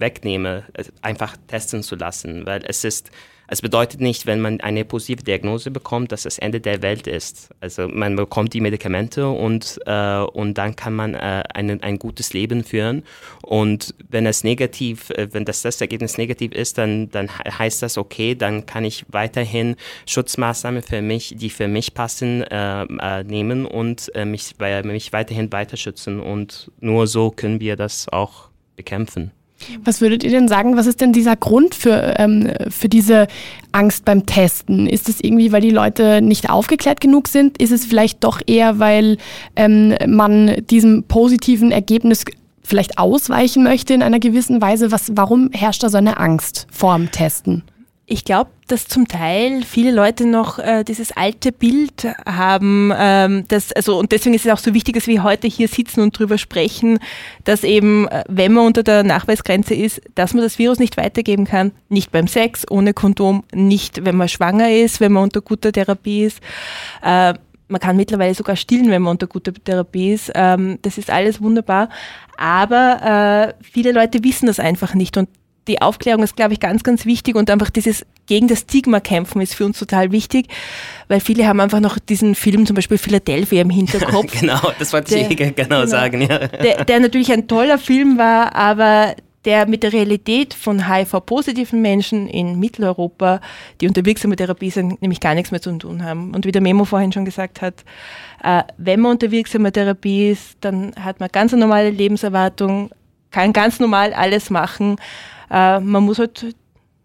wegnehme, 0.00 0.64
einfach 1.00 1.36
testen 1.46 1.84
zu 1.84 1.94
lassen, 1.94 2.44
weil 2.44 2.62
es 2.66 2.82
ist 2.82 3.12
es 3.48 3.62
bedeutet 3.62 4.00
nicht, 4.00 4.26
wenn 4.26 4.40
man 4.40 4.60
eine 4.60 4.84
positive 4.84 5.22
Diagnose 5.22 5.70
bekommt, 5.70 6.12
dass 6.12 6.22
das 6.22 6.38
Ende 6.38 6.60
der 6.60 6.82
Welt 6.82 7.06
ist. 7.06 7.50
Also 7.60 7.88
man 7.88 8.16
bekommt 8.16 8.54
die 8.54 8.60
Medikamente 8.60 9.28
und, 9.28 9.78
äh, 9.86 10.18
und 10.20 10.54
dann 10.54 10.74
kann 10.74 10.94
man 10.94 11.14
äh, 11.14 11.44
ein, 11.54 11.82
ein 11.82 11.98
gutes 11.98 12.32
Leben 12.32 12.64
führen. 12.64 13.04
Und 13.42 13.94
wenn 14.08 14.26
es 14.26 14.42
negativ, 14.42 15.10
äh, 15.10 15.28
wenn 15.32 15.44
das 15.44 15.62
Testergebnis 15.62 16.18
negativ 16.18 16.52
ist, 16.52 16.78
dann, 16.78 17.10
dann 17.10 17.28
heißt 17.30 17.82
das 17.82 17.98
okay, 17.98 18.34
dann 18.34 18.66
kann 18.66 18.84
ich 18.84 19.04
weiterhin 19.08 19.76
Schutzmaßnahmen 20.06 20.82
für 20.82 21.02
mich, 21.02 21.34
die 21.36 21.50
für 21.50 21.68
mich 21.68 21.94
passen, 21.94 22.42
äh, 22.42 22.82
äh, 22.82 23.24
nehmen 23.24 23.66
und 23.66 24.14
äh, 24.14 24.24
mich, 24.24 24.54
mich 24.84 25.12
weiterhin 25.12 25.52
weiter 25.52 25.76
schützen. 25.76 26.20
Und 26.20 26.70
nur 26.80 27.06
so 27.06 27.30
können 27.30 27.60
wir 27.60 27.76
das 27.76 28.08
auch 28.08 28.48
bekämpfen. 28.76 29.30
Was 29.84 30.00
würdet 30.00 30.22
ihr 30.22 30.30
denn 30.30 30.48
sagen, 30.48 30.76
was 30.76 30.86
ist 30.86 31.00
denn 31.00 31.12
dieser 31.12 31.34
Grund 31.34 31.74
für, 31.74 32.14
ähm, 32.18 32.50
für 32.68 32.88
diese 32.88 33.26
Angst 33.72 34.04
beim 34.04 34.26
Testen? 34.26 34.86
Ist 34.86 35.08
es 35.08 35.20
irgendwie, 35.20 35.50
weil 35.50 35.62
die 35.62 35.70
Leute 35.70 36.20
nicht 36.20 36.50
aufgeklärt 36.50 37.00
genug 37.00 37.28
sind? 37.28 37.60
Ist 37.60 37.72
es 37.72 37.86
vielleicht 37.86 38.22
doch 38.22 38.40
eher, 38.46 38.78
weil 38.78 39.16
ähm, 39.56 39.94
man 40.06 40.56
diesem 40.70 41.04
positiven 41.04 41.72
Ergebnis 41.72 42.24
vielleicht 42.62 42.98
ausweichen 42.98 43.62
möchte 43.62 43.94
in 43.94 44.02
einer 44.02 44.20
gewissen 44.20 44.60
Weise? 44.60 44.92
Was, 44.92 45.12
warum 45.14 45.50
herrscht 45.52 45.82
da 45.82 45.88
so 45.88 45.98
eine 45.98 46.18
Angst 46.18 46.66
vorm 46.70 47.10
Testen? 47.10 47.62
Ich 48.08 48.24
glaube, 48.24 48.50
dass 48.68 48.86
zum 48.86 49.08
Teil 49.08 49.64
viele 49.64 49.90
Leute 49.90 50.26
noch 50.26 50.60
äh, 50.60 50.84
dieses 50.84 51.10
alte 51.16 51.50
Bild 51.50 52.06
haben, 52.24 52.92
ähm, 52.96 53.44
dass, 53.48 53.72
also, 53.72 53.98
und 53.98 54.12
deswegen 54.12 54.36
ist 54.36 54.46
es 54.46 54.52
auch 54.52 54.58
so 54.58 54.74
wichtig, 54.74 54.94
dass 54.94 55.08
wir 55.08 55.24
heute 55.24 55.48
hier 55.48 55.66
sitzen 55.66 56.02
und 56.02 56.16
drüber 56.16 56.38
sprechen, 56.38 57.00
dass 57.42 57.64
eben, 57.64 58.06
äh, 58.06 58.22
wenn 58.28 58.52
man 58.52 58.66
unter 58.66 58.84
der 58.84 59.02
Nachweisgrenze 59.02 59.74
ist, 59.74 60.00
dass 60.14 60.34
man 60.34 60.44
das 60.44 60.56
Virus 60.60 60.78
nicht 60.78 60.96
weitergeben 60.96 61.46
kann, 61.46 61.72
nicht 61.88 62.12
beim 62.12 62.28
Sex, 62.28 62.64
ohne 62.70 62.94
Kondom, 62.94 63.42
nicht 63.52 64.04
wenn 64.04 64.16
man 64.16 64.28
schwanger 64.28 64.70
ist, 64.70 65.00
wenn 65.00 65.10
man 65.10 65.24
unter 65.24 65.40
guter 65.40 65.72
Therapie 65.72 66.26
ist. 66.26 66.38
Äh, 67.02 67.34
man 67.66 67.80
kann 67.80 67.96
mittlerweile 67.96 68.34
sogar 68.34 68.54
stillen, 68.54 68.88
wenn 68.88 69.02
man 69.02 69.12
unter 69.12 69.26
guter 69.26 69.52
Therapie 69.52 70.12
ist. 70.12 70.30
Ähm, 70.36 70.78
das 70.82 70.96
ist 70.96 71.10
alles 71.10 71.42
wunderbar. 71.42 71.88
Aber 72.38 73.54
äh, 73.58 73.64
viele 73.64 73.90
Leute 73.90 74.22
wissen 74.22 74.46
das 74.46 74.60
einfach 74.60 74.94
nicht 74.94 75.16
und 75.16 75.28
die 75.68 75.82
Aufklärung 75.82 76.22
ist, 76.22 76.36
glaube 76.36 76.52
ich, 76.52 76.60
ganz, 76.60 76.82
ganz 76.82 77.06
wichtig 77.06 77.36
und 77.36 77.50
einfach 77.50 77.70
dieses 77.70 78.06
gegen 78.26 78.48
das 78.48 78.60
Stigma 78.60 79.00
kämpfen 79.00 79.40
ist 79.40 79.54
für 79.54 79.64
uns 79.64 79.78
total 79.78 80.12
wichtig, 80.12 80.48
weil 81.08 81.20
viele 81.20 81.46
haben 81.46 81.60
einfach 81.60 81.80
noch 81.80 81.98
diesen 81.98 82.34
Film, 82.34 82.66
zum 82.66 82.74
Beispiel 82.74 82.98
Philadelphia 82.98 83.62
im 83.62 83.70
Hinterkopf. 83.70 84.32
genau, 84.40 84.72
das 84.78 84.92
wollte 84.92 85.16
ich 85.16 85.36
genau, 85.36 85.52
genau 85.54 85.86
sagen, 85.86 86.22
ja. 86.22 86.46
Der, 86.48 86.84
der 86.84 87.00
natürlich 87.00 87.32
ein 87.32 87.46
toller 87.46 87.78
Film 87.78 88.18
war, 88.18 88.54
aber 88.54 89.14
der 89.44 89.68
mit 89.68 89.84
der 89.84 89.92
Realität 89.92 90.54
von 90.54 90.92
HIV-positiven 90.92 91.80
Menschen 91.80 92.26
in 92.26 92.58
Mitteleuropa, 92.58 93.40
die 93.80 93.86
unter 93.86 94.04
wirksamer 94.04 94.34
Therapie 94.34 94.70
sind, 94.70 95.00
nämlich 95.00 95.20
gar 95.20 95.34
nichts 95.34 95.52
mehr 95.52 95.62
zu 95.62 95.78
tun 95.78 96.02
haben. 96.04 96.34
Und 96.34 96.44
wie 96.46 96.52
der 96.52 96.60
Memo 96.60 96.84
vorhin 96.84 97.12
schon 97.12 97.24
gesagt 97.24 97.62
hat, 97.62 97.84
äh, 98.42 98.64
wenn 98.76 99.00
man 99.00 99.12
unter 99.12 99.30
wirksamer 99.30 99.72
Therapie 99.72 100.30
ist, 100.30 100.56
dann 100.62 100.92
hat 101.00 101.20
man 101.20 101.28
ganz 101.30 101.52
eine 101.52 101.60
normale 101.60 101.90
Lebenserwartung, 101.90 102.90
kann 103.30 103.52
ganz 103.52 103.78
normal 103.78 104.12
alles 104.14 104.50
machen 104.50 104.96
äh, 105.50 105.80
man 105.80 106.04
muss 106.04 106.18
halt 106.18 106.54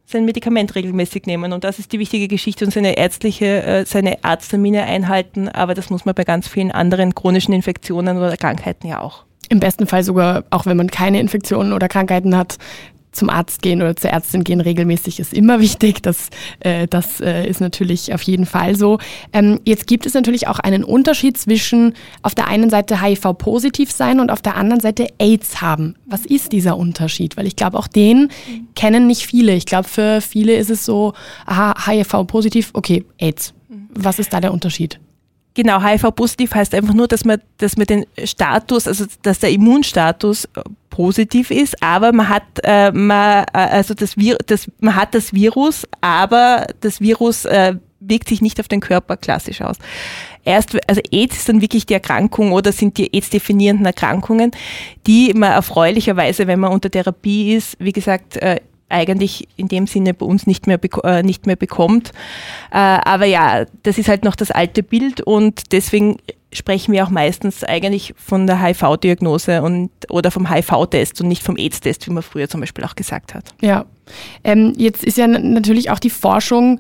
sein 0.06 0.26
Medikament 0.26 0.76
regelmäßig 0.76 1.26
nehmen 1.26 1.54
und 1.54 1.64
das 1.64 1.80
ist 1.80 1.92
die 1.94 2.00
wichtige 2.00 2.28
Geschichte 2.28 2.66
und 2.66 2.72
seine 2.72 2.98
ärztliche, 2.98 3.64
äh, 3.64 3.86
seine 3.86 4.24
Arzttermine 4.24 4.84
einhalten, 4.84 5.48
aber 5.48 5.74
das 5.74 5.90
muss 5.90 6.06
man 6.06 6.16
bei 6.16 6.24
ganz 6.24 6.48
vielen 6.48 6.72
anderen 6.72 7.16
chronischen 7.16 7.54
Infektionen 7.54 8.18
oder 8.18 8.36
Krankheiten 8.38 8.88
ja 8.88 9.00
auch. 9.00 9.24
Im 9.50 9.60
besten 9.60 9.88
Fall 9.88 10.04
sogar, 10.04 10.44
auch 10.50 10.66
wenn 10.66 10.78
man 10.78 10.90
keine 10.90 11.20
Infektionen 11.20 11.74
oder 11.74 11.88
Krankheiten 11.88 12.38
hat, 12.38 12.58
zum 13.12 13.30
Arzt 13.30 13.62
gehen 13.62 13.82
oder 13.82 13.96
zur 13.96 14.10
Ärztin 14.10 14.44
gehen 14.44 14.62
regelmäßig 14.62 15.20
ist 15.20 15.34
immer 15.34 15.60
wichtig. 15.62 16.02
Das, 16.02 16.30
äh, 16.60 16.88
das 16.88 17.20
äh, 17.22 17.48
ist 17.48 17.62
natürlich 17.62 18.14
auf 18.14 18.22
jeden 18.24 18.46
Fall 18.46 18.76
so. 18.76 19.00
Ähm, 19.34 19.60
jetzt 19.66 19.88
gibt 19.88 20.06
es 20.06 20.14
natürlich 20.14 20.48
auch 20.48 20.60
einen 20.60 20.84
Unterschied 20.84 21.38
zwischen 21.38 21.94
auf 22.22 22.36
der 22.36 22.48
einen 22.48 22.70
Seite 22.70 23.02
HIV-positiv 23.02 23.92
sein 23.92 24.20
und 24.20 24.32
auf 24.32 24.42
der 24.42 24.56
anderen 24.56 24.82
Seite 24.82 25.08
AIDS 25.20 25.62
haben. 25.62 25.96
Was 26.06 26.26
ist 26.26 26.52
dieser 26.52 26.78
Unterschied? 26.78 27.38
Weil 27.38 27.48
ich 27.48 27.56
glaube, 27.56 27.78
auch 27.78 27.88
den 27.88 28.24
mhm. 28.24 28.68
kennen 28.76 29.08
nicht 29.08 29.26
viele. 29.26 29.54
Ich 29.54 29.66
glaube, 29.66 29.88
für 29.88 30.22
viele 30.22 30.56
ist 30.56 30.70
es 30.70 30.86
so, 30.86 31.14
aha, 31.46 31.74
HIV-positiv, 31.86 32.72
okay, 32.74 33.06
AIDS. 33.18 33.54
Mhm. 33.70 33.90
Was 33.94 34.20
ist 34.20 34.34
da 34.34 34.40
der 34.40 34.54
Unterschied? 34.54 35.00
Genau, 35.54 35.84
HIV-positiv 35.84 36.56
heißt 36.56 36.74
einfach 36.74 36.94
nur, 36.94 37.08
dass 37.08 37.26
man, 37.26 37.42
dass 37.58 37.76
man 37.76 37.86
den 37.86 38.06
Status, 38.24 38.88
also 38.88 39.06
dass 39.22 39.40
der 39.40 39.52
Immunstatus 39.52 40.46
äh, 40.46 40.62
positiv 40.90 41.52
ist, 41.52 41.82
aber 41.84 42.14
man 42.14 42.30
hat, 42.30 42.44
äh, 42.64 42.92
man, 42.92 43.44
äh, 43.54 43.58
also 43.58 43.94
das 43.94 44.16
Vir 44.16 44.38
das, 44.46 44.72
man 44.80 44.96
hat 44.96 45.14
das 45.14 45.34
Virus, 45.34 45.86
aber 46.00 46.68
das 46.80 47.02
Virus 47.02 47.44
äh, 47.46 47.76
wirkt 48.00 48.30
sich 48.30 48.42
nicht 48.42 48.60
auf 48.62 48.70
den 48.70 48.80
Körper 48.80 49.18
klassisch 49.18 49.62
aus. 49.62 49.78
Erst, 50.44 50.78
also 50.90 51.02
AIDS 51.12 51.38
ist 51.38 51.50
dann 51.50 51.62
wirklich 51.62 51.86
die 51.86 51.94
Erkrankung 51.94 52.52
oder 52.52 52.72
sind 52.72 52.98
die 52.98 53.14
AIDS-definierenden 53.14 53.86
Erkrankungen, 53.86 54.52
die 55.06 55.34
man 55.34 55.52
erfreulicherweise, 55.52 56.48
wenn 56.48 56.60
man 56.60 56.72
unter 56.72 56.90
Therapie 56.90 57.54
ist, 57.54 57.76
wie 57.80 57.92
gesagt, 57.92 58.38
äh, 58.38 58.62
eigentlich 58.92 59.48
in 59.58 59.68
dem 59.68 59.88
Sinne 59.88 60.14
bei 60.14 60.26
uns 60.26 60.48
nicht 60.48 60.68
mehr, 60.68 60.80
äh, 61.04 61.24
nicht 61.24 61.48
mehr 61.48 61.56
bekommt. 61.56 62.12
Äh, 62.72 62.78
aber 62.78 63.26
ja, 63.26 63.66
das 63.84 63.98
ist 63.98 64.10
halt 64.10 64.24
noch 64.24 64.36
das 64.36 64.52
alte 64.52 64.84
Bild 64.84 65.22
und 65.22 65.72
deswegen 65.72 66.18
sprechen 66.54 66.94
wir 66.94 67.06
auch 67.06 67.10
meistens 67.10 67.64
eigentlich 67.64 68.14
von 68.18 68.46
der 68.46 68.62
HIV-Diagnose 68.62 69.62
und 69.62 69.90
oder 70.10 70.32
vom 70.32 70.50
HIV-Test 70.50 71.22
und 71.22 71.28
nicht 71.28 71.44
vom 71.44 71.58
AIDS-Test, 71.58 72.08
wie 72.08 72.12
man 72.12 72.24
früher 72.24 72.50
zum 72.50 72.60
Beispiel 72.60 72.84
auch 72.84 72.96
gesagt 72.96 73.34
hat. 73.34 73.54
Ja, 73.62 73.86
ähm, 74.44 74.74
jetzt 74.76 75.04
ist 75.04 75.18
ja 75.18 75.28
natürlich 75.28 75.90
auch 75.90 76.00
die 76.00 76.10
Forschung 76.10 76.80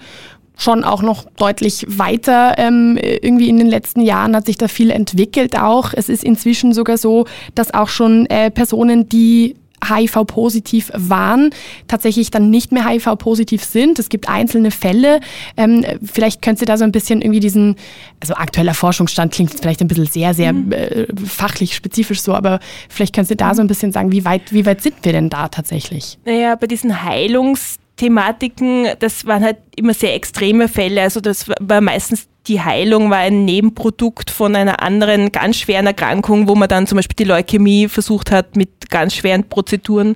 schon 0.57 0.83
auch 0.83 1.01
noch 1.01 1.25
deutlich 1.37 1.85
weiter. 1.87 2.55
Ähm, 2.57 2.97
irgendwie 3.01 3.49
in 3.49 3.57
den 3.57 3.67
letzten 3.67 4.01
Jahren 4.01 4.35
hat 4.35 4.45
sich 4.45 4.57
da 4.57 4.67
viel 4.67 4.91
entwickelt 4.91 5.57
auch. 5.57 5.93
Es 5.93 6.09
ist 6.09 6.23
inzwischen 6.23 6.73
sogar 6.73 6.97
so, 6.97 7.25
dass 7.55 7.73
auch 7.73 7.87
schon 7.87 8.25
äh, 8.27 8.51
Personen, 8.51 9.09
die 9.09 9.55
HIV-positiv 9.87 10.91
waren, 10.95 11.51
tatsächlich 11.87 12.31
dann 12.31 12.49
nicht 12.49 12.71
mehr 12.71 12.87
HIV-positiv 12.87 13.63
sind. 13.63 13.99
Es 13.99 14.09
gibt 14.09 14.29
einzelne 14.29 14.71
Fälle. 14.71 15.19
Ähm, 15.57 15.85
vielleicht 16.03 16.41
könnt 16.41 16.61
ihr 16.61 16.67
da 16.67 16.77
so 16.77 16.83
ein 16.83 16.91
bisschen 16.91 17.21
irgendwie 17.21 17.39
diesen, 17.39 17.75
also 18.19 18.35
aktueller 18.35 18.73
Forschungsstand 18.73 19.33
klingt 19.33 19.53
vielleicht 19.59 19.81
ein 19.81 19.87
bisschen 19.87 20.05
sehr, 20.05 20.33
sehr 20.33 20.53
mhm. 20.53 20.71
äh, 20.71 21.07
fachlich 21.25 21.75
spezifisch 21.75 22.21
so, 22.21 22.33
aber 22.33 22.59
vielleicht 22.89 23.15
könnt 23.15 23.29
ihr 23.29 23.37
da 23.37 23.55
so 23.55 23.61
ein 23.61 23.67
bisschen 23.67 23.91
sagen, 23.91 24.11
wie 24.11 24.25
weit, 24.25 24.53
wie 24.53 24.65
weit 24.65 24.81
sind 24.81 24.95
wir 25.03 25.11
denn 25.11 25.29
da 25.29 25.47
tatsächlich? 25.47 26.17
Naja, 26.25 26.55
bei 26.55 26.67
diesen 26.67 27.03
Heilungs- 27.03 27.77
Thematiken, 27.97 28.87
das 28.97 29.27
waren 29.27 29.43
halt 29.43 29.57
immer 29.75 29.93
sehr 29.93 30.15
extreme 30.15 30.67
Fälle. 30.67 31.03
Also 31.03 31.19
das 31.19 31.47
war 31.59 31.81
meistens 31.81 32.27
die 32.47 32.61
Heilung 32.61 33.11
war 33.11 33.17
ein 33.17 33.45
Nebenprodukt 33.45 34.31
von 34.31 34.55
einer 34.55 34.81
anderen 34.81 35.31
ganz 35.31 35.57
schweren 35.57 35.85
Erkrankung, 35.85 36.47
wo 36.47 36.55
man 36.55 36.67
dann 36.67 36.87
zum 36.87 36.95
Beispiel 36.95 37.15
die 37.15 37.29
Leukämie 37.29 37.87
versucht 37.87 38.31
hat, 38.31 38.55
mit 38.55 38.89
ganz 38.89 39.13
schweren 39.13 39.47
Prozeduren 39.47 40.15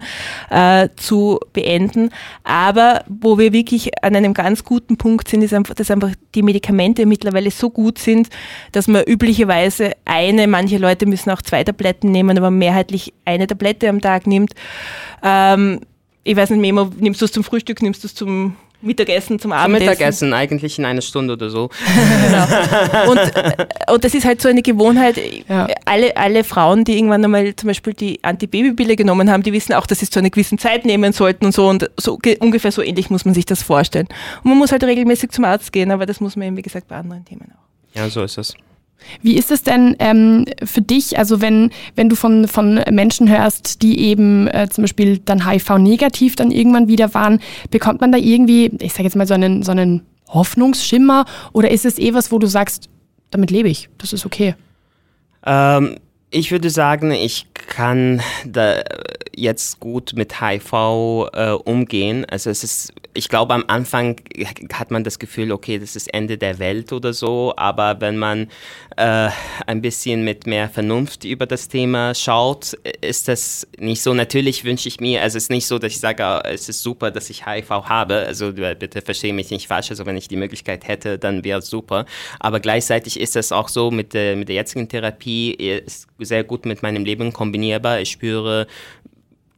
äh, 0.49 0.89
zu 0.95 1.39
beenden. 1.53 2.09
Aber 2.43 3.03
wo 3.07 3.37
wir 3.37 3.53
wirklich 3.53 3.91
an 4.03 4.15
einem 4.15 4.33
ganz 4.33 4.63
guten 4.63 4.97
Punkt 4.97 5.27
sind, 5.27 5.43
ist 5.43 5.53
einfach, 5.53 5.75
dass 5.75 5.91
einfach 5.91 6.11
die 6.33 6.41
Medikamente 6.41 7.05
mittlerweile 7.05 7.51
so 7.51 7.69
gut 7.69 7.99
sind, 7.99 8.29
dass 8.71 8.87
man 8.87 9.03
üblicherweise 9.03 9.91
eine, 10.05 10.47
manche 10.47 10.79
Leute 10.79 11.05
müssen 11.05 11.29
auch 11.29 11.43
zwei 11.43 11.63
Tabletten 11.63 12.11
nehmen, 12.11 12.37
aber 12.37 12.49
mehrheitlich 12.49 13.13
eine 13.23 13.45
Tablette 13.45 13.87
am 13.87 14.01
Tag 14.01 14.25
nimmt. 14.25 14.53
Ähm, 15.23 15.81
ich 16.23 16.35
weiß 16.35 16.49
nicht, 16.49 16.59
Memo, 16.59 16.89
nimmst 16.97 17.21
du 17.21 17.25
es 17.25 17.31
zum 17.31 17.43
Frühstück, 17.43 17.83
nimmst 17.83 18.03
du 18.03 18.07
es 18.07 18.15
zum 18.15 18.55
Mittagessen, 18.85 19.39
zum 19.39 19.51
Abendessen? 19.51 19.85
Zum 19.85 19.91
Mittagessen, 19.91 20.33
eigentlich 20.33 20.79
in 20.79 20.85
einer 20.85 21.01
Stunde 21.01 21.33
oder 21.33 21.49
so. 21.49 21.69
genau. 22.25 22.45
Und, 23.11 23.17
äh, 23.17 23.65
und 23.91 24.03
das 24.03 24.13
ist 24.13 24.25
halt 24.25 24.41
so 24.41 24.49
eine 24.49 24.61
Gewohnheit. 24.61 25.19
Ja. 25.47 25.67
Alle, 25.85 26.15
alle 26.17 26.43
Frauen, 26.43 26.83
die 26.83 26.97
irgendwann 26.97 27.23
einmal 27.23 27.55
zum 27.55 27.67
Beispiel 27.67 27.93
die 27.93 28.23
Antibabypille 28.23 28.95
genommen 28.95 29.31
haben, 29.31 29.43
die 29.43 29.53
wissen 29.53 29.73
auch, 29.73 29.85
dass 29.85 29.99
sie 29.99 30.05
es 30.05 30.11
zu 30.11 30.19
einer 30.19 30.29
gewissen 30.29 30.57
Zeit 30.57 30.85
nehmen 30.85 31.13
sollten 31.13 31.45
und 31.45 31.53
so. 31.53 31.67
Und 31.67 31.89
so 31.97 32.19
ungefähr 32.39 32.71
so 32.71 32.81
ähnlich 32.81 33.09
muss 33.09 33.25
man 33.25 33.33
sich 33.33 33.45
das 33.45 33.61
vorstellen. 33.63 34.07
Und 34.43 34.49
man 34.49 34.57
muss 34.57 34.71
halt 34.71 34.83
regelmäßig 34.83 35.31
zum 35.31 35.45
Arzt 35.45 35.71
gehen, 35.71 35.91
aber 35.91 36.05
das 36.05 36.19
muss 36.19 36.35
man 36.35 36.47
eben, 36.47 36.57
wie 36.57 36.61
gesagt, 36.61 36.87
bei 36.87 36.95
anderen 36.95 37.25
Themen 37.25 37.51
auch. 37.53 37.97
Ja, 37.97 38.09
so 38.09 38.23
ist 38.23 38.37
es. 38.37 38.55
Wie 39.21 39.37
ist 39.37 39.51
es 39.51 39.63
denn 39.63 39.95
ähm, 39.99 40.45
für 40.63 40.81
dich, 40.81 41.17
also 41.17 41.41
wenn, 41.41 41.71
wenn 41.95 42.09
du 42.09 42.15
von, 42.15 42.47
von 42.47 42.81
Menschen 42.91 43.29
hörst, 43.29 43.81
die 43.81 43.99
eben 43.99 44.47
äh, 44.47 44.67
zum 44.69 44.83
Beispiel 44.83 45.19
dann 45.19 45.47
HIV-negativ 45.47 46.35
dann 46.35 46.51
irgendwann 46.51 46.87
wieder 46.87 47.13
waren, 47.13 47.39
bekommt 47.69 48.01
man 48.01 48.11
da 48.11 48.17
irgendwie, 48.17 48.71
ich 48.79 48.93
sage 48.93 49.03
jetzt 49.03 49.15
mal 49.15 49.27
so 49.27 49.33
einen, 49.33 49.63
so 49.63 49.71
einen 49.71 50.01
Hoffnungsschimmer 50.29 51.25
oder 51.53 51.71
ist 51.71 51.85
es 51.85 51.99
eh 51.99 52.13
was, 52.13 52.31
wo 52.31 52.39
du 52.39 52.47
sagst, 52.47 52.89
damit 53.29 53.51
lebe 53.51 53.69
ich, 53.69 53.89
das 53.97 54.13
ist 54.13 54.25
okay? 54.25 54.55
Ähm, 55.45 55.97
ich 56.31 56.51
würde 56.51 56.69
sagen, 56.69 57.11
ich 57.11 57.47
kann 57.67 58.21
da 58.45 58.83
jetzt 59.35 59.79
gut 59.79 60.13
mit 60.15 60.41
HIV 60.41 61.29
äh, 61.33 61.51
umgehen. 61.51 62.25
Also 62.25 62.49
es 62.49 62.63
ist, 62.63 62.93
ich 63.13 63.29
glaube, 63.29 63.53
am 63.53 63.65
Anfang 63.67 64.21
hat 64.73 64.91
man 64.91 65.03
das 65.03 65.19
Gefühl, 65.19 65.51
okay, 65.51 65.79
das 65.79 65.95
ist 65.95 66.13
Ende 66.13 66.37
der 66.37 66.59
Welt 66.59 66.93
oder 66.93 67.13
so. 67.13 67.53
Aber 67.57 67.99
wenn 68.01 68.17
man 68.17 68.49
äh, 68.97 69.29
ein 69.65 69.81
bisschen 69.81 70.23
mit 70.23 70.47
mehr 70.47 70.69
Vernunft 70.69 71.25
über 71.25 71.45
das 71.45 71.67
Thema 71.67 72.15
schaut, 72.15 72.73
ist 73.01 73.27
das 73.27 73.67
nicht 73.77 74.01
so. 74.01 74.13
Natürlich 74.13 74.63
wünsche 74.63 74.87
ich 74.87 74.99
mir, 74.99 75.21
also 75.21 75.37
es 75.37 75.45
ist 75.45 75.49
nicht 75.49 75.67
so, 75.67 75.79
dass 75.79 75.91
ich 75.91 75.99
sage, 75.99 76.23
ah, 76.23 76.41
es 76.45 76.69
ist 76.69 76.81
super, 76.81 77.11
dass 77.11 77.29
ich 77.29 77.45
HIV 77.45 77.69
habe. 77.69 78.15
Also 78.15 78.53
bitte 78.53 79.01
verstehe 79.01 79.33
mich 79.33 79.51
nicht 79.51 79.67
falsch. 79.67 79.89
Also 79.89 80.05
wenn 80.05 80.17
ich 80.17 80.27
die 80.27 80.37
Möglichkeit 80.37 80.87
hätte, 80.87 81.19
dann 81.19 81.43
wäre 81.43 81.59
es 81.59 81.67
super. 81.67 82.05
Aber 82.39 82.59
gleichzeitig 82.59 83.19
ist 83.19 83.35
es 83.35 83.51
auch 83.51 83.69
so 83.69 83.91
mit 83.91 84.13
der, 84.13 84.35
mit 84.35 84.47
der 84.47 84.55
jetzigen 84.55 84.87
Therapie, 84.87 85.51
ist 85.51 86.07
sehr 86.19 86.43
gut 86.43 86.65
mit 86.65 86.81
meinem 86.81 87.03
Leben 87.03 87.33
kombinierbar. 87.55 88.01
Ich 88.01 88.11
spüre 88.11 88.67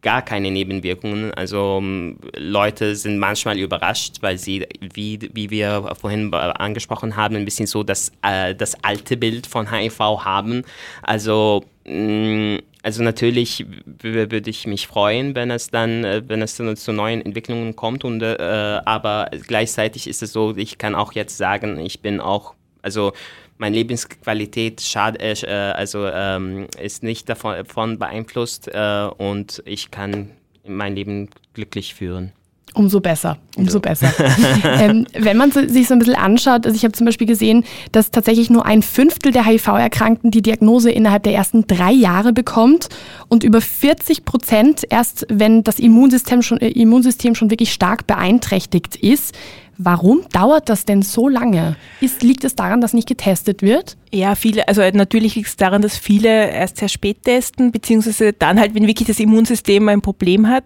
gar 0.04 0.22
keine 0.22 0.52
Nebenwirkungen. 0.52 1.34
Also 1.34 1.78
um, 1.78 2.18
Leute 2.38 2.96
sind 2.96 3.18
manchmal 3.18 3.58
überrascht, 3.58 4.18
weil 4.22 4.38
sie, 4.38 4.66
wie, 4.80 5.20
wie 5.34 5.50
wir 5.50 5.96
vorhin 6.00 6.34
angesprochen 6.34 7.16
haben, 7.16 7.36
ein 7.36 7.46
bisschen 7.46 7.68
so 7.68 7.84
das, 7.84 8.12
äh, 8.22 8.54
das 8.54 8.82
alte 8.84 9.18
Bild 9.18 9.48
von 9.48 9.72
HIV 9.72 10.00
haben. 10.00 10.64
Also 11.02 11.66
mh, 11.86 11.94
mm, 11.94 12.60
also 12.84 13.04
natürlich 13.04 13.66
würde 13.86 14.50
ich 14.50 14.66
mich 14.66 14.88
freuen, 14.88 15.36
wenn 15.36 15.52
es 15.52 15.70
dann, 15.70 16.06
äh, 16.06 16.22
wenn 16.26 16.42
es 16.42 16.56
dann 16.56 16.78
zu 16.78 16.94
neuen 16.94 17.22
Entwicklungen 17.22 17.76
kommt. 17.76 18.06
Und, 18.06 18.22
äh, 18.22 18.38
aber 18.86 19.30
gleichzeitig 19.46 20.08
ist 20.08 20.24
es 20.24 20.32
so, 20.32 20.56
ich 20.56 20.78
kann 20.78 20.96
auch 20.96 21.12
jetzt 21.12 21.38
sagen, 21.38 21.80
ich 21.80 22.02
bin 22.02 22.22
auch, 22.22 22.54
also 22.82 23.12
meine 23.58 23.76
Lebensqualität 23.76 24.82
schad, 24.82 25.20
äh, 25.22 25.34
äh, 25.34 25.72
also, 25.72 26.08
ähm, 26.08 26.68
ist 26.82 27.04
nicht 27.04 27.30
davon, 27.30 27.56
davon 27.56 28.00
beeinflusst 28.00 28.68
äh, 28.68 29.08
und 29.18 29.64
ich 29.66 29.92
kann 29.92 30.32
mein 30.66 30.96
Leben 30.96 31.30
glücklich 31.54 31.96
führen. 31.96 32.34
Umso 32.78 33.00
besser, 33.00 33.40
umso 33.56 33.72
so. 33.72 33.80
besser. 33.80 34.14
ähm, 34.64 35.08
wenn 35.18 35.36
man 35.36 35.52
sich 35.52 35.88
so 35.88 35.96
ein 35.96 36.00
bisschen 36.00 36.16
anschaut, 36.16 36.66
also 36.66 36.76
ich 36.76 36.84
habe 36.84 36.92
zum 36.92 37.06
Beispiel 37.06 37.26
gesehen, 37.26 37.64
dass 37.92 38.12
tatsächlich 38.12 38.52
nur 38.52 38.68
ein 38.68 38.84
Fünftel 38.84 39.32
der 39.32 39.46
HIV-Erkrankten 39.46 40.30
die 40.30 40.44
Diagnose 40.44 40.92
innerhalb 40.92 41.24
der 41.24 41.34
ersten 41.34 41.66
drei 41.66 41.92
Jahre 41.92 42.34
bekommt 42.34 42.90
und 43.30 43.44
über 43.44 43.62
40 43.62 44.26
Prozent 44.26 44.84
erst, 44.90 45.26
wenn 45.30 45.64
das 45.64 45.80
Immunsystem 45.80 46.44
schon, 46.44 46.60
äh, 46.60 46.70
Immunsystem 46.70 47.34
schon 47.34 47.50
wirklich 47.50 47.74
stark 47.74 48.06
beeinträchtigt 48.06 48.96
ist. 48.98 49.36
Warum 49.78 50.22
dauert 50.32 50.70
das 50.70 50.86
denn 50.86 51.04
so 51.04 51.30
lange? 51.30 51.76
Ist, 52.02 52.24
liegt 52.24 52.44
es 52.44 52.56
daran, 52.56 52.82
dass 52.82 52.94
nicht 52.94 53.08
getestet 53.08 53.62
wird? 53.62 53.96
Ja, 54.12 54.36
viele, 54.36 54.68
also 54.68 54.82
natürlich 54.94 55.36
liegt 55.36 55.50
es 55.50 55.56
daran, 55.56 55.82
dass 55.82 55.98
viele 55.98 56.50
erst 56.50 56.78
sehr 56.78 56.90
spät 56.90 57.24
testen, 57.24 57.72
beziehungsweise 57.72 58.34
dann 58.34 58.60
halt, 58.60 58.74
wenn 58.74 58.88
wirklich 58.88 59.08
das 59.08 59.20
Immunsystem 59.20 59.88
ein 59.90 60.02
Problem 60.02 60.48
hat. 60.48 60.64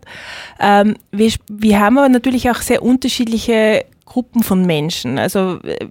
Ähm, 0.59 0.95
wir, 1.11 1.31
wir 1.49 1.79
haben 1.79 1.97
aber 1.97 2.09
natürlich 2.09 2.49
auch 2.49 2.61
sehr 2.61 2.83
unterschiedliche 2.83 3.85
Gruppen 4.05 4.43
von 4.43 4.65
Menschen. 4.65 5.19
Also 5.19 5.59
äh, 5.63 5.87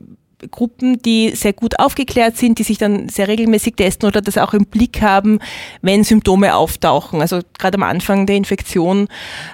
Gruppen, 0.51 1.01
die 1.03 1.33
sehr 1.35 1.53
gut 1.53 1.79
aufgeklärt 1.79 2.37
sind, 2.37 2.59
die 2.59 2.63
sich 2.63 2.79
dann 2.79 3.09
sehr 3.09 3.29
regelmäßig 3.29 3.75
testen 3.77 4.07
oder 4.07 4.21
das 4.21 4.39
auch 4.39 4.55
im 4.55 4.65
Blick 4.67 5.03
haben, 5.03 5.39
wenn 5.83 6.05
Symptome 6.05 6.55
auftauchen. 6.55 7.21
Also 7.21 7.41
gerade 7.59 7.77
am 7.77 7.83
Anfang 7.83 8.27
der 8.27 8.37
Infektion 8.37 9.09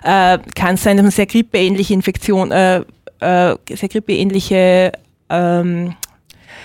äh, 0.04 0.38
kann 0.54 0.75
es 0.75 0.85
sein, 0.85 0.96
dass 0.96 1.04
man 1.04 1.11
sehr 1.11 1.26
grippeähnliche 1.26 1.94
Infektion, 1.94 2.52
äh, 2.52 2.85
äh, 3.20 3.54
sehr 3.75 3.88
grippeähnliche 3.88 4.92
ähm, 5.28 5.94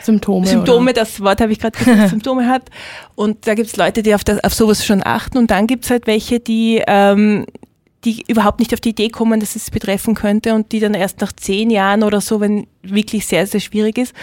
Symptome. 0.04 0.48
Symptome, 0.48 0.92
oder? 0.92 1.02
das 1.02 1.22
Wort 1.22 1.42
habe 1.42 1.52
ich 1.52 1.60
gerade 1.60 1.78
gesagt, 1.78 2.10
Symptome 2.10 2.48
hat. 2.48 2.64
Und 3.16 3.48
da 3.48 3.54
gibt 3.54 3.68
es 3.68 3.78
Leute, 3.78 4.04
die 4.04 4.16
auf, 4.16 4.24
das, 4.24 4.44
auf 4.44 4.54
sowas 4.54 4.86
schon 4.86 5.02
achten. 5.06 5.38
Und 5.38 5.52
dann 5.52 5.68
gibt 5.68 5.86
es 5.86 5.92
halt 5.92 6.08
welche, 6.08 6.40
die, 6.40 6.82
ähm, 6.88 7.46
die 8.04 8.24
überhaupt 8.28 8.60
nicht 8.60 8.74
auf 8.74 8.80
die 8.80 8.90
Idee 8.90 9.10
kommen, 9.10 9.40
dass 9.40 9.56
es 9.56 9.70
betreffen 9.70 10.16
könnte 10.16 10.56
und 10.56 10.72
die 10.72 10.80
dann 10.80 10.94
erst 10.94 11.22
nach 11.22 11.34
zehn 11.34 11.70
Jahren 11.70 12.04
oder 12.04 12.20
so, 12.20 12.40
wenn 12.40 12.68
wirklich 12.82 13.28
sehr, 13.28 13.46
sehr 13.46 13.60
schwierig 13.60 13.98
ist. 13.98 14.14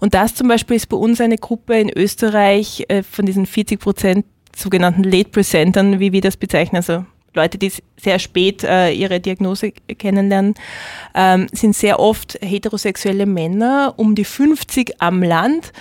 Und 0.00 0.14
das 0.14 0.34
zum 0.34 0.48
Beispiel 0.48 0.76
ist 0.76 0.88
bei 0.88 0.96
uns 0.96 1.20
eine 1.20 1.38
Gruppe 1.38 1.78
in 1.78 1.90
Österreich 1.90 2.84
äh, 2.88 3.02
von 3.02 3.24
diesen 3.24 3.46
40 3.46 3.80
Prozent 3.80 4.26
sogenannten 4.54 5.02
Late 5.02 5.30
Presentern, 5.30 5.98
wie 5.98 6.12
wir 6.12 6.20
das 6.20 6.36
bezeichnen, 6.36 6.76
also 6.76 7.06
Leute, 7.34 7.58
die 7.58 7.72
sehr 7.96 8.18
spät 8.18 8.62
äh, 8.62 8.92
ihre 8.92 9.20
Diagnose 9.20 9.72
kennenlernen, 9.72 10.54
ähm, 11.14 11.46
sind 11.52 11.74
sehr 11.74 11.98
oft 11.98 12.38
heterosexuelle 12.42 13.26
Männer 13.26 13.94
um 13.96 14.14
die 14.14 14.24
50 14.24 15.00
am 15.00 15.22
Land, 15.22 15.72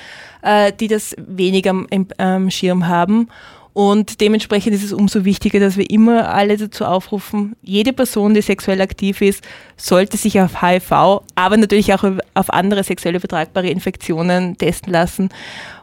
äh, 0.42 0.72
die 0.72 0.88
das 0.88 1.16
weniger 1.18 1.72
am, 1.72 1.88
am 2.18 2.50
Schirm 2.50 2.88
haben. 2.88 3.28
Und 3.74 4.20
dementsprechend 4.20 4.74
ist 4.74 4.84
es 4.84 4.92
umso 4.92 5.24
wichtiger, 5.24 5.60
dass 5.60 5.78
wir 5.78 5.90
immer 5.90 6.34
alle 6.34 6.58
dazu 6.58 6.84
aufrufen, 6.84 7.56
jede 7.62 7.94
Person, 7.94 8.34
die 8.34 8.42
sexuell 8.42 8.82
aktiv 8.82 9.22
ist, 9.22 9.44
sollte 9.78 10.18
sich 10.18 10.42
auf 10.42 10.62
HIV, 10.62 10.92
aber 11.36 11.58
natürlich 11.58 11.94
auch 11.94 12.04
auf 12.34 12.50
andere 12.52 12.84
sexuell 12.84 13.16
übertragbare 13.16 13.70
Infektionen 13.70 14.58
testen 14.58 14.92
lassen 14.92 15.30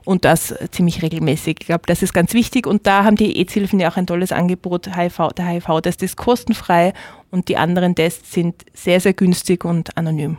und 0.04 0.26
das 0.26 0.54
ziemlich 0.70 1.02
regelmäßig. 1.02 1.58
Ich 1.60 1.66
glaube, 1.66 1.84
das 1.86 2.02
ist 2.02 2.12
ganz 2.12 2.34
wichtig 2.34 2.66
und 2.66 2.86
da 2.86 3.04
haben 3.04 3.16
die 3.16 3.38
AIDS-Hilfen 3.38 3.80
ja 3.80 3.90
auch 3.90 3.96
ein 3.96 4.06
tolles 4.06 4.32
Angebot. 4.32 4.94
HIV, 4.94 5.28
der 5.36 5.46
HIV-Test 5.46 6.02
ist 6.02 6.16
kostenfrei 6.16 6.92
und 7.30 7.48
die 7.48 7.56
anderen 7.56 7.94
Tests 7.94 8.32
sind 8.32 8.66
sehr, 8.74 9.00
sehr 9.00 9.14
günstig 9.14 9.64
und 9.64 9.96
anonym. 9.96 10.36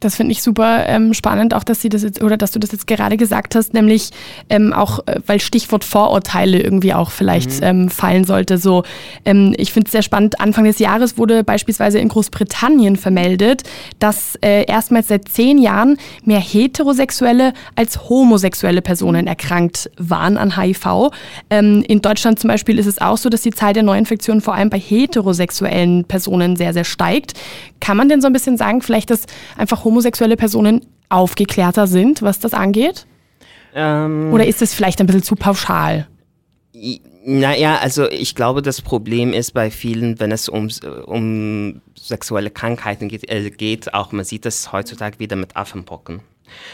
Das 0.00 0.16
finde 0.16 0.32
ich 0.32 0.42
super 0.42 0.86
ähm, 0.86 1.12
spannend, 1.12 1.54
auch 1.54 1.62
dass 1.62 1.82
sie 1.82 1.90
das 1.90 2.02
jetzt 2.02 2.22
oder 2.22 2.38
dass 2.38 2.52
du 2.52 2.58
das 2.58 2.72
jetzt 2.72 2.86
gerade 2.86 3.18
gesagt 3.18 3.54
hast, 3.54 3.74
nämlich 3.74 4.10
ähm, 4.48 4.72
auch, 4.72 5.00
äh, 5.06 5.20
weil 5.26 5.40
Stichwort 5.40 5.84
Vorurteile 5.84 6.58
irgendwie 6.58 6.94
auch 6.94 7.10
vielleicht 7.10 7.60
mhm. 7.60 7.66
ähm, 7.66 7.88
fallen 7.90 8.24
sollte. 8.24 8.56
So, 8.56 8.82
ähm, 9.26 9.54
ich 9.58 9.72
finde 9.72 9.88
es 9.88 9.92
sehr 9.92 10.02
spannend. 10.02 10.40
Anfang 10.40 10.64
des 10.64 10.78
Jahres 10.78 11.18
wurde 11.18 11.44
beispielsweise 11.44 11.98
in 11.98 12.08
Großbritannien 12.08 12.96
vermeldet, 12.96 13.62
dass 13.98 14.36
äh, 14.36 14.64
erstmals 14.64 15.08
seit 15.08 15.28
zehn 15.28 15.58
Jahren 15.58 15.98
mehr 16.24 16.40
heterosexuelle 16.40 17.52
als 17.76 18.08
homosexuelle 18.08 18.80
Personen 18.80 19.26
erkrankt 19.26 19.90
waren 19.98 20.38
an 20.38 20.56
HIV. 20.56 21.10
Ähm, 21.50 21.84
in 21.86 22.00
Deutschland 22.00 22.38
zum 22.38 22.48
Beispiel 22.48 22.78
ist 22.78 22.86
es 22.86 23.00
auch 23.00 23.18
so, 23.18 23.28
dass 23.28 23.42
die 23.42 23.50
Zahl 23.50 23.74
der 23.74 23.82
Neuinfektionen 23.82 24.40
vor 24.40 24.54
allem 24.54 24.70
bei 24.70 24.78
heterosexuellen 24.78 26.04
Personen 26.04 26.56
sehr, 26.56 26.72
sehr 26.72 26.84
steigt. 26.84 27.34
Kann 27.80 27.96
man 27.96 28.08
denn 28.08 28.20
so 28.20 28.26
ein 28.26 28.32
bisschen 28.32 28.56
sagen, 28.56 28.82
vielleicht, 28.82 29.10
dass 29.10 29.22
einfach 29.56 29.84
homosexuelle 29.90 30.36
Personen 30.36 30.86
aufgeklärter 31.08 31.86
sind, 31.86 32.22
was 32.22 32.38
das 32.38 32.54
angeht? 32.54 33.06
Ähm, 33.74 34.32
Oder 34.32 34.46
ist 34.46 34.62
es 34.62 34.72
vielleicht 34.72 35.00
ein 35.00 35.06
bisschen 35.06 35.24
zu 35.24 35.34
pauschal? 35.34 36.06
Naja, 37.24 37.78
also 37.78 38.08
ich 38.08 38.34
glaube, 38.34 38.62
das 38.62 38.80
Problem 38.80 39.32
ist 39.32 39.52
bei 39.52 39.70
vielen, 39.70 40.20
wenn 40.20 40.32
es 40.32 40.48
um, 40.48 40.68
um 41.04 41.82
sexuelle 41.98 42.50
Krankheiten 42.50 43.08
geht, 43.08 43.28
äh, 43.28 43.50
geht, 43.50 43.92
auch 43.92 44.12
man 44.12 44.24
sieht 44.24 44.44
das 44.44 44.72
heutzutage 44.72 45.18
wieder 45.18 45.36
mit 45.36 45.56
Affenpocken. 45.56 46.20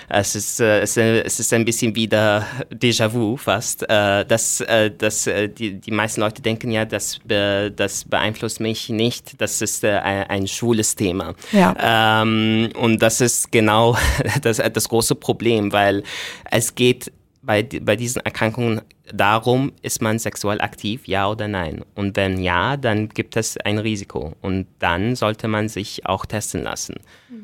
Es 0.08 0.34
ist, 0.34 0.60
äh, 0.60 0.80
es, 0.80 0.96
ist 0.96 1.52
ein 1.52 1.64
bisschen 1.64 1.94
wieder 1.94 2.46
Déjà-vu 2.72 3.36
fast. 3.36 3.82
Äh, 3.88 4.24
dass, 4.24 4.60
äh, 4.60 4.90
dass, 4.90 5.26
äh, 5.26 5.48
die, 5.48 5.80
die 5.80 5.90
meisten 5.90 6.20
Leute 6.20 6.42
denken 6.42 6.70
ja, 6.70 6.84
das, 6.84 7.18
das 7.24 8.04
beeinflusst 8.04 8.60
mich 8.60 8.88
nicht, 8.88 9.40
das 9.40 9.62
ist 9.62 9.84
äh, 9.84 9.98
ein, 9.98 10.24
ein 10.24 10.46
schwules 10.46 10.94
Thema. 10.94 11.34
Ja. 11.52 12.22
Ähm, 12.22 12.70
und 12.74 13.02
das 13.02 13.20
ist 13.20 13.52
genau 13.52 13.96
das, 14.42 14.62
das 14.72 14.88
große 14.88 15.14
Problem, 15.14 15.72
weil 15.72 16.02
es 16.50 16.74
geht 16.74 17.12
bei, 17.46 17.62
bei 17.62 17.96
diesen 17.96 18.22
Erkrankungen 18.22 18.82
darum, 19.12 19.72
ist 19.82 20.02
man 20.02 20.18
sexuell 20.18 20.60
aktiv, 20.60 21.06
ja 21.06 21.28
oder 21.30 21.46
nein? 21.46 21.84
Und 21.94 22.16
wenn 22.16 22.42
ja, 22.42 22.76
dann 22.76 23.08
gibt 23.08 23.36
es 23.36 23.56
ein 23.58 23.78
Risiko. 23.78 24.34
Und 24.42 24.66
dann 24.80 25.14
sollte 25.14 25.46
man 25.48 25.68
sich 25.68 26.06
auch 26.06 26.26
testen 26.26 26.64
lassen. 26.64 26.96
Mhm. 27.28 27.35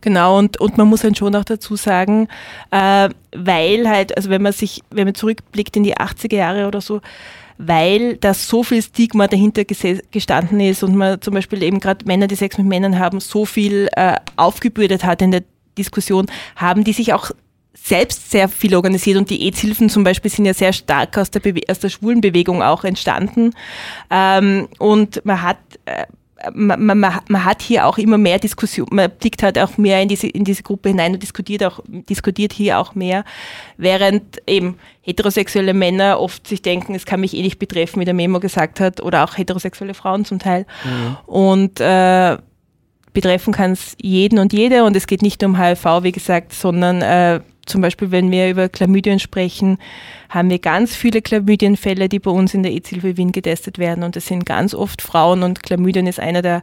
Genau, 0.00 0.38
und, 0.38 0.60
und 0.60 0.78
man 0.78 0.88
muss 0.88 1.00
dann 1.02 1.14
schon 1.14 1.34
auch 1.34 1.44
dazu 1.44 1.74
sagen, 1.74 2.28
äh, 2.70 3.08
weil 3.34 3.88
halt, 3.88 4.16
also 4.16 4.30
wenn 4.30 4.42
man 4.42 4.52
sich, 4.52 4.80
wenn 4.90 5.06
man 5.06 5.14
zurückblickt 5.14 5.76
in 5.76 5.82
die 5.82 5.96
80er 5.96 6.36
Jahre 6.36 6.68
oder 6.68 6.80
so, 6.80 7.00
weil 7.58 8.16
da 8.16 8.32
so 8.34 8.62
viel 8.62 8.80
Stigma 8.80 9.26
dahinter 9.26 9.64
gestanden 9.64 10.60
ist 10.60 10.84
und 10.84 10.94
man 10.94 11.20
zum 11.20 11.34
Beispiel 11.34 11.62
eben 11.64 11.80
gerade 11.80 12.04
Männer, 12.06 12.28
die 12.28 12.36
Sex 12.36 12.56
mit 12.56 12.68
Männern 12.68 12.98
haben, 13.00 13.18
so 13.18 13.44
viel 13.44 13.88
äh, 13.96 14.14
aufgebürdet 14.36 15.02
hat 15.02 15.20
in 15.22 15.32
der 15.32 15.42
Diskussion, 15.76 16.26
haben 16.54 16.84
die 16.84 16.92
sich 16.92 17.12
auch 17.12 17.32
selbst 17.74 18.30
sehr 18.30 18.48
viel 18.48 18.74
organisiert 18.74 19.16
und 19.16 19.30
die 19.30 19.42
AIDS-Hilfen 19.46 19.88
zum 19.88 20.04
Beispiel 20.04 20.30
sind 20.30 20.44
ja 20.44 20.54
sehr 20.54 20.72
stark 20.72 21.16
aus 21.16 21.30
der, 21.30 21.40
Bewe 21.40 21.62
aus 21.68 21.78
der 21.78 21.88
schwulen 21.88 22.20
Bewegung 22.20 22.62
auch 22.62 22.84
entstanden. 22.84 23.52
Ähm, 24.10 24.68
und 24.78 25.24
man 25.24 25.42
hat 25.42 25.58
äh, 25.84 26.06
man, 26.52 26.98
man, 26.98 26.98
man, 27.28 27.44
hat 27.44 27.62
hier 27.62 27.86
auch 27.86 27.98
immer 27.98 28.18
mehr 28.18 28.38
Diskussion, 28.38 28.86
man 28.90 29.10
blickt 29.10 29.42
halt 29.42 29.58
auch 29.58 29.76
mehr 29.76 30.00
in 30.02 30.08
diese, 30.08 30.28
in 30.28 30.44
diese 30.44 30.62
Gruppe 30.62 30.90
hinein 30.90 31.14
und 31.14 31.22
diskutiert 31.22 31.64
auch, 31.64 31.80
diskutiert 31.86 32.52
hier 32.52 32.78
auch 32.78 32.94
mehr, 32.94 33.24
während 33.76 34.38
eben 34.46 34.78
heterosexuelle 35.02 35.74
Männer 35.74 36.20
oft 36.20 36.46
sich 36.46 36.62
denken, 36.62 36.94
es 36.94 37.06
kann 37.06 37.20
mich 37.20 37.34
eh 37.34 37.42
nicht 37.42 37.58
betreffen, 37.58 38.00
wie 38.00 38.04
der 38.04 38.14
Memo 38.14 38.40
gesagt 38.40 38.80
hat, 38.80 39.00
oder 39.00 39.24
auch 39.24 39.36
heterosexuelle 39.36 39.94
Frauen 39.94 40.24
zum 40.24 40.38
Teil. 40.38 40.66
Mhm. 40.84 41.16
Und 41.26 41.80
äh, 41.80 42.38
betreffen 43.12 43.52
kann 43.52 43.72
es 43.72 43.96
jeden 44.00 44.38
und 44.38 44.52
jede 44.52 44.84
und 44.84 44.94
es 44.94 45.06
geht 45.06 45.22
nicht 45.22 45.42
um 45.42 45.60
HIV, 45.60 46.02
wie 46.02 46.12
gesagt, 46.12 46.52
sondern 46.52 47.02
äh, 47.02 47.40
zum 47.68 47.80
Beispiel, 47.80 48.10
wenn 48.10 48.30
wir 48.30 48.50
über 48.50 48.68
Chlamydien 48.68 49.18
sprechen, 49.18 49.78
haben 50.28 50.50
wir 50.50 50.58
ganz 50.58 50.94
viele 50.94 51.22
Chlamydienfälle, 51.22 52.08
die 52.08 52.18
bei 52.18 52.30
uns 52.30 52.54
in 52.54 52.62
der 52.62 52.72
EZ-Hilfe 52.72 53.16
Wien 53.16 53.32
getestet 53.32 53.78
werden. 53.78 54.04
Und 54.04 54.16
das 54.16 54.26
sind 54.26 54.44
ganz 54.44 54.74
oft 54.74 55.02
Frauen. 55.02 55.42
Und 55.42 55.62
Chlamydien 55.62 56.06
ist 56.06 56.20
einer 56.20 56.42
der 56.42 56.62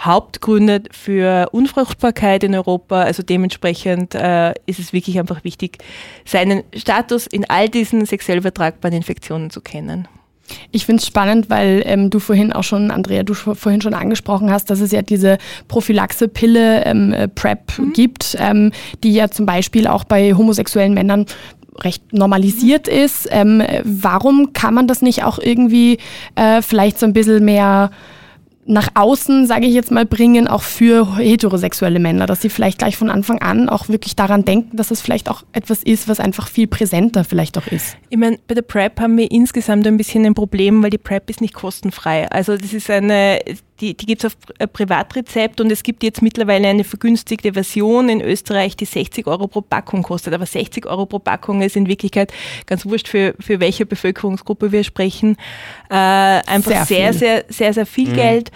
Hauptgründe 0.00 0.82
für 0.90 1.48
Unfruchtbarkeit 1.52 2.44
in 2.44 2.54
Europa. 2.54 3.02
Also 3.02 3.22
dementsprechend 3.22 4.14
äh, 4.14 4.54
ist 4.66 4.78
es 4.78 4.92
wirklich 4.92 5.18
einfach 5.18 5.44
wichtig, 5.44 5.78
seinen 6.24 6.62
Status 6.74 7.26
in 7.26 7.48
all 7.48 7.68
diesen 7.68 8.06
sexuell 8.06 8.38
übertragbaren 8.38 8.96
Infektionen 8.96 9.50
zu 9.50 9.60
kennen. 9.60 10.08
Ich 10.70 10.86
finde 10.86 11.00
es 11.00 11.06
spannend, 11.06 11.50
weil 11.50 11.82
ähm, 11.86 12.10
du 12.10 12.18
vorhin 12.18 12.52
auch 12.52 12.64
schon, 12.64 12.90
Andrea, 12.90 13.22
du 13.22 13.34
vorhin 13.34 13.80
schon 13.80 13.94
angesprochen 13.94 14.50
hast, 14.50 14.70
dass 14.70 14.80
es 14.80 14.92
ja 14.92 15.02
diese 15.02 15.38
Prophylaxe-Pille 15.68 16.84
ähm, 16.84 17.12
äh, 17.12 17.28
PrEP 17.28 17.78
mhm. 17.78 17.92
gibt, 17.92 18.36
ähm, 18.38 18.72
die 19.02 19.12
ja 19.12 19.30
zum 19.30 19.46
Beispiel 19.46 19.86
auch 19.86 20.04
bei 20.04 20.34
homosexuellen 20.34 20.94
Männern 20.94 21.26
recht 21.80 22.12
normalisiert 22.12 22.86
mhm. 22.86 22.92
ist. 22.92 23.28
Ähm, 23.30 23.62
warum 23.84 24.52
kann 24.52 24.74
man 24.74 24.86
das 24.86 25.02
nicht 25.02 25.24
auch 25.24 25.38
irgendwie 25.38 25.98
äh, 26.34 26.62
vielleicht 26.62 26.98
so 26.98 27.06
ein 27.06 27.12
bisschen 27.12 27.44
mehr 27.44 27.90
nach 28.64 28.88
außen, 28.94 29.46
sage 29.46 29.66
ich 29.66 29.74
jetzt 29.74 29.90
mal, 29.90 30.06
bringen, 30.06 30.46
auch 30.46 30.62
für 30.62 31.16
heterosexuelle 31.16 31.98
Männer, 31.98 32.26
dass 32.26 32.42
sie 32.42 32.48
vielleicht 32.48 32.78
gleich 32.78 32.96
von 32.96 33.10
Anfang 33.10 33.40
an 33.40 33.68
auch 33.68 33.88
wirklich 33.88 34.14
daran 34.14 34.44
denken, 34.44 34.76
dass 34.76 34.90
es 34.90 35.00
vielleicht 35.00 35.28
auch 35.28 35.42
etwas 35.52 35.82
ist, 35.82 36.08
was 36.08 36.20
einfach 36.20 36.48
viel 36.48 36.68
präsenter 36.68 37.24
vielleicht 37.24 37.58
auch 37.58 37.66
ist. 37.66 37.96
Ich 38.10 38.18
meine, 38.18 38.38
bei 38.46 38.54
der 38.54 38.62
PrEP 38.62 39.00
haben 39.00 39.16
wir 39.16 39.30
insgesamt 39.30 39.86
ein 39.86 39.96
bisschen 39.96 40.24
ein 40.24 40.34
Problem, 40.34 40.82
weil 40.82 40.90
die 40.90 40.98
PrEP 40.98 41.28
ist 41.30 41.40
nicht 41.40 41.54
kostenfrei. 41.54 42.30
Also 42.30 42.56
das 42.56 42.72
ist 42.72 42.88
eine, 42.88 43.40
die, 43.82 43.96
die 43.96 44.06
gibt 44.06 44.24
es 44.24 44.32
auf 44.32 44.36
äh, 44.58 44.66
Privatrezept 44.66 45.60
und 45.60 45.70
es 45.70 45.82
gibt 45.82 46.04
jetzt 46.04 46.22
mittlerweile 46.22 46.68
eine 46.68 46.84
vergünstigte 46.84 47.52
Version 47.52 48.08
in 48.08 48.20
Österreich, 48.20 48.76
die 48.76 48.84
60 48.84 49.26
Euro 49.26 49.48
pro 49.48 49.60
Packung 49.60 50.04
kostet. 50.04 50.32
Aber 50.32 50.46
60 50.46 50.86
Euro 50.86 51.04
pro 51.04 51.18
Packung 51.18 51.60
ist 51.62 51.76
in 51.76 51.88
Wirklichkeit 51.88 52.32
ganz 52.66 52.86
wurscht, 52.86 53.08
für, 53.08 53.34
für 53.40 53.58
welche 53.60 53.84
Bevölkerungsgruppe 53.84 54.70
wir 54.70 54.84
sprechen. 54.84 55.36
Äh, 55.90 55.94
einfach 55.94 56.86
sehr, 56.86 57.12
sehr, 57.12 57.12
sehr, 57.12 57.44
sehr, 57.48 57.74
sehr 57.74 57.86
viel 57.86 58.10
mhm. 58.10 58.14
Geld. 58.14 58.52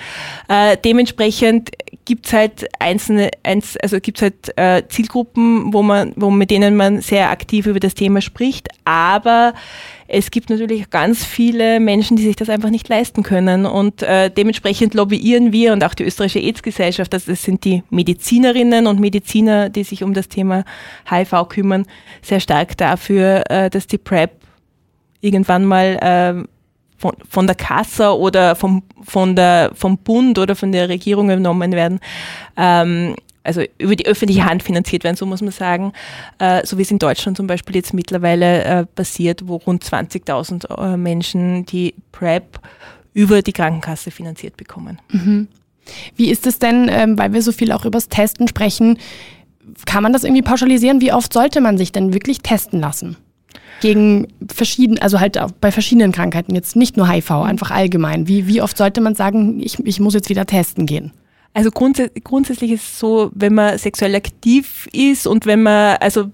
Äh, 0.48 0.76
dementsprechend 0.84 1.70
gibt 2.04 2.26
es 2.26 2.32
halt 2.32 2.68
einzelne, 2.78 3.30
eins, 3.42 3.76
also 3.78 3.98
gibt 3.98 4.22
halt 4.22 4.56
äh, 4.56 4.84
Zielgruppen, 4.88 5.72
wo 5.72 5.82
man, 5.82 6.12
wo 6.14 6.30
mit 6.30 6.50
denen 6.50 6.76
man 6.76 7.00
sehr 7.00 7.30
aktiv 7.30 7.66
über 7.66 7.80
das 7.80 7.94
Thema 7.94 8.20
spricht, 8.20 8.68
aber 8.84 9.54
es 10.08 10.30
gibt 10.30 10.50
natürlich 10.50 10.90
ganz 10.90 11.24
viele 11.24 11.80
Menschen, 11.80 12.16
die 12.16 12.22
sich 12.22 12.36
das 12.36 12.48
einfach 12.48 12.70
nicht 12.70 12.88
leisten 12.88 13.22
können 13.22 13.66
und 13.66 14.02
äh, 14.02 14.30
dementsprechend 14.30 14.94
lobbyieren 14.94 15.52
wir 15.52 15.72
und 15.72 15.84
auch 15.84 15.94
die 15.94 16.04
österreichische 16.04 16.40
AIDS-Gesellschaft, 16.40 17.12
also 17.12 17.30
das 17.30 17.42
sind 17.42 17.64
die 17.64 17.82
Medizinerinnen 17.90 18.86
und 18.86 19.00
Mediziner, 19.00 19.68
die 19.68 19.84
sich 19.84 20.02
um 20.02 20.14
das 20.14 20.28
Thema 20.28 20.64
HIV 21.10 21.48
kümmern, 21.48 21.86
sehr 22.22 22.40
stark 22.40 22.76
dafür, 22.76 23.44
äh, 23.50 23.70
dass 23.70 23.86
die 23.86 23.98
PrEP 23.98 24.32
irgendwann 25.20 25.64
mal 25.64 26.44
äh, 26.44 26.46
von, 26.98 27.12
von 27.28 27.46
der 27.46 27.56
Kasse 27.56 28.16
oder 28.16 28.56
vom, 28.56 28.82
von 29.02 29.36
der, 29.36 29.70
vom 29.74 29.98
Bund 29.98 30.38
oder 30.38 30.56
von 30.56 30.72
der 30.72 30.88
Regierung 30.88 31.26
übernommen 31.26 31.72
werden. 31.72 32.00
Ähm, 32.56 33.16
also 33.46 33.62
über 33.78 33.96
die 33.96 34.06
öffentliche 34.06 34.44
Hand 34.44 34.62
finanziert 34.62 35.04
werden, 35.04 35.16
so 35.16 35.26
muss 35.26 35.40
man 35.40 35.52
sagen, 35.52 35.92
äh, 36.38 36.66
so 36.66 36.78
wie 36.78 36.82
es 36.82 36.90
in 36.90 36.98
Deutschland 36.98 37.36
zum 37.36 37.46
Beispiel 37.46 37.76
jetzt 37.76 37.94
mittlerweile 37.94 38.64
äh, 38.64 38.86
passiert, 38.86 39.46
wo 39.46 39.56
rund 39.56 39.84
20.000 39.84 40.94
äh, 40.94 40.96
Menschen 40.96 41.64
die 41.66 41.94
PrEP 42.12 42.60
über 43.14 43.42
die 43.42 43.52
Krankenkasse 43.52 44.10
finanziert 44.10 44.56
bekommen. 44.56 44.98
Mhm. 45.10 45.48
Wie 46.16 46.30
ist 46.30 46.46
es 46.46 46.58
denn, 46.58 46.88
ähm, 46.90 47.16
weil 47.18 47.32
wir 47.32 47.42
so 47.42 47.52
viel 47.52 47.72
auch 47.72 47.84
übers 47.84 48.08
Testen 48.08 48.48
sprechen, 48.48 48.98
kann 49.84 50.02
man 50.02 50.12
das 50.12 50.24
irgendwie 50.24 50.42
pauschalisieren? 50.42 51.00
Wie 51.00 51.12
oft 51.12 51.32
sollte 51.32 51.60
man 51.60 51.78
sich 51.78 51.92
denn 51.92 52.12
wirklich 52.12 52.40
testen 52.40 52.80
lassen? 52.80 53.16
Gegen 53.80 54.28
verschiedene, 54.48 55.02
also 55.02 55.20
halt 55.20 55.38
bei 55.60 55.70
verschiedenen 55.70 56.12
Krankheiten, 56.12 56.54
jetzt 56.54 56.76
nicht 56.76 56.96
nur 56.96 57.08
HIV, 57.08 57.30
einfach 57.30 57.70
allgemein. 57.70 58.26
Wie, 58.26 58.46
wie 58.46 58.62
oft 58.62 58.76
sollte 58.76 59.00
man 59.00 59.14
sagen, 59.14 59.60
ich, 59.60 59.78
ich 59.84 60.00
muss 60.00 60.14
jetzt 60.14 60.28
wieder 60.28 60.46
testen 60.46 60.86
gehen? 60.86 61.12
Also 61.56 61.70
grundsä 61.70 62.10
grundsätzlich 62.22 62.72
ist 62.72 62.82
es 62.82 62.98
so, 62.98 63.30
wenn 63.34 63.54
man 63.54 63.78
sexuell 63.78 64.14
aktiv 64.14 64.86
ist 64.92 65.26
und 65.26 65.46
wenn 65.46 65.62
man, 65.62 65.96
also 66.00 66.26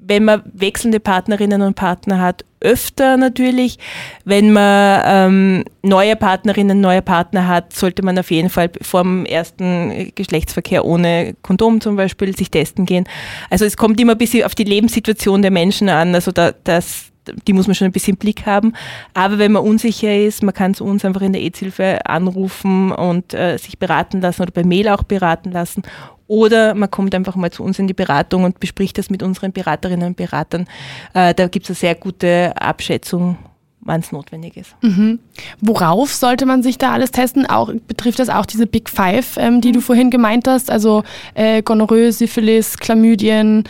wenn 0.00 0.24
man 0.24 0.42
wechselnde 0.52 0.98
Partnerinnen 0.98 1.62
und 1.62 1.74
Partner 1.74 2.20
hat, 2.20 2.44
öfter 2.58 3.16
natürlich. 3.16 3.78
Wenn 4.24 4.52
man 4.52 5.02
ähm, 5.06 5.64
neue 5.82 6.16
Partnerinnen, 6.16 6.80
neue 6.80 7.00
Partner 7.00 7.46
hat, 7.46 7.74
sollte 7.74 8.02
man 8.02 8.18
auf 8.18 8.32
jeden 8.32 8.50
Fall 8.50 8.72
vor 8.82 9.04
dem 9.04 9.24
ersten 9.24 10.10
Geschlechtsverkehr 10.16 10.84
ohne 10.84 11.36
Kondom 11.42 11.80
zum 11.80 11.94
Beispiel 11.94 12.36
sich 12.36 12.50
testen 12.50 12.86
gehen. 12.86 13.04
Also 13.50 13.64
es 13.64 13.76
kommt 13.76 14.00
immer 14.00 14.12
ein 14.12 14.18
bisschen 14.18 14.42
auf 14.42 14.56
die 14.56 14.64
Lebenssituation 14.64 15.42
der 15.42 15.52
Menschen 15.52 15.88
an. 15.88 16.12
Also 16.12 16.32
da, 16.32 16.50
das, 16.64 17.12
die 17.46 17.52
muss 17.52 17.66
man 17.66 17.74
schon 17.74 17.86
ein 17.86 17.92
bisschen 17.92 18.14
im 18.14 18.18
Blick 18.18 18.46
haben. 18.46 18.72
Aber 19.14 19.38
wenn 19.38 19.52
man 19.52 19.62
unsicher 19.62 20.16
ist, 20.16 20.42
man 20.42 20.54
kann 20.54 20.74
zu 20.74 20.84
uns 20.84 21.04
einfach 21.04 21.22
in 21.22 21.32
der 21.32 21.42
AIDS-Hilfe 21.42 22.06
anrufen 22.06 22.92
und 22.92 23.34
äh, 23.34 23.56
sich 23.58 23.78
beraten 23.78 24.20
lassen 24.20 24.42
oder 24.42 24.52
per 24.52 24.66
Mail 24.66 24.88
auch 24.88 25.02
beraten 25.02 25.50
lassen. 25.50 25.82
Oder 26.28 26.74
man 26.74 26.90
kommt 26.90 27.14
einfach 27.14 27.36
mal 27.36 27.52
zu 27.52 27.62
uns 27.62 27.78
in 27.78 27.86
die 27.86 27.94
Beratung 27.94 28.44
und 28.44 28.58
bespricht 28.58 28.98
das 28.98 29.10
mit 29.10 29.22
unseren 29.22 29.52
Beraterinnen 29.52 30.08
und 30.08 30.16
Beratern. 30.16 30.66
Äh, 31.14 31.34
da 31.34 31.46
gibt 31.48 31.66
es 31.66 31.70
eine 31.70 31.76
sehr 31.76 31.94
gute 31.94 32.52
Abschätzung, 32.60 33.38
wann 33.80 34.00
es 34.00 34.10
notwendig 34.10 34.56
ist. 34.56 34.74
Mhm. 34.82 35.20
Worauf 35.60 36.12
sollte 36.12 36.44
man 36.44 36.62
sich 36.62 36.78
da 36.78 36.92
alles 36.92 37.12
testen? 37.12 37.46
Auch, 37.46 37.72
betrifft 37.86 38.18
das 38.18 38.28
auch 38.28 38.46
diese 38.46 38.66
Big 38.66 38.90
Five, 38.90 39.36
ähm, 39.36 39.60
die 39.60 39.72
du 39.72 39.80
vorhin 39.80 40.10
gemeint 40.10 40.48
hast? 40.48 40.70
Also 40.70 41.04
äh, 41.34 41.62
Gonorrhoe, 41.62 42.10
Syphilis, 42.10 42.76
Chlamydien, 42.76 43.64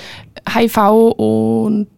HIV 0.48 1.12
und 1.16 1.88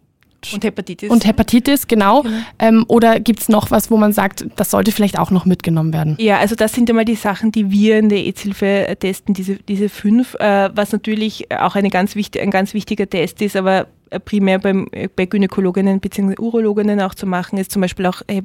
und 0.53 0.63
Hepatitis. 0.63 1.09
Und 1.09 1.25
Hepatitis, 1.25 1.87
genau. 1.87 2.21
genau. 2.21 2.37
Ähm, 2.59 2.85
oder 2.87 3.19
gibt 3.19 3.41
es 3.41 3.49
noch 3.49 3.71
was, 3.71 3.91
wo 3.91 3.97
man 3.97 4.13
sagt, 4.13 4.45
das 4.55 4.71
sollte 4.71 4.91
vielleicht 4.91 5.19
auch 5.19 5.31
noch 5.31 5.45
mitgenommen 5.45 5.93
werden? 5.93 6.15
Ja, 6.19 6.37
also 6.37 6.55
das 6.55 6.73
sind 6.73 6.89
einmal 6.89 7.05
die 7.05 7.15
Sachen, 7.15 7.51
die 7.51 7.71
wir 7.71 7.99
in 7.99 8.09
der 8.09 8.25
EZ-Hilfe 8.25 8.95
testen, 8.99 9.33
diese, 9.33 9.55
diese 9.55 9.89
fünf, 9.89 10.35
äh, 10.35 10.69
was 10.73 10.91
natürlich 10.91 11.51
auch 11.51 11.75
eine 11.75 11.89
ganz 11.89 12.15
wichtig, 12.15 12.41
ein 12.41 12.51
ganz 12.51 12.73
wichtiger 12.73 13.09
Test 13.09 13.41
ist, 13.41 13.55
aber 13.55 13.87
primär 14.25 14.59
beim, 14.59 14.87
bei 15.15 15.25
Gynäkologinnen 15.25 15.99
bzw. 15.99 16.35
Urologinnen 16.39 16.99
auch 17.01 17.13
zu 17.13 17.27
machen, 17.27 17.59
ist 17.59 17.71
zum 17.71 17.81
Beispiel 17.81 18.05
auch 18.07 18.21
äh, 18.27 18.41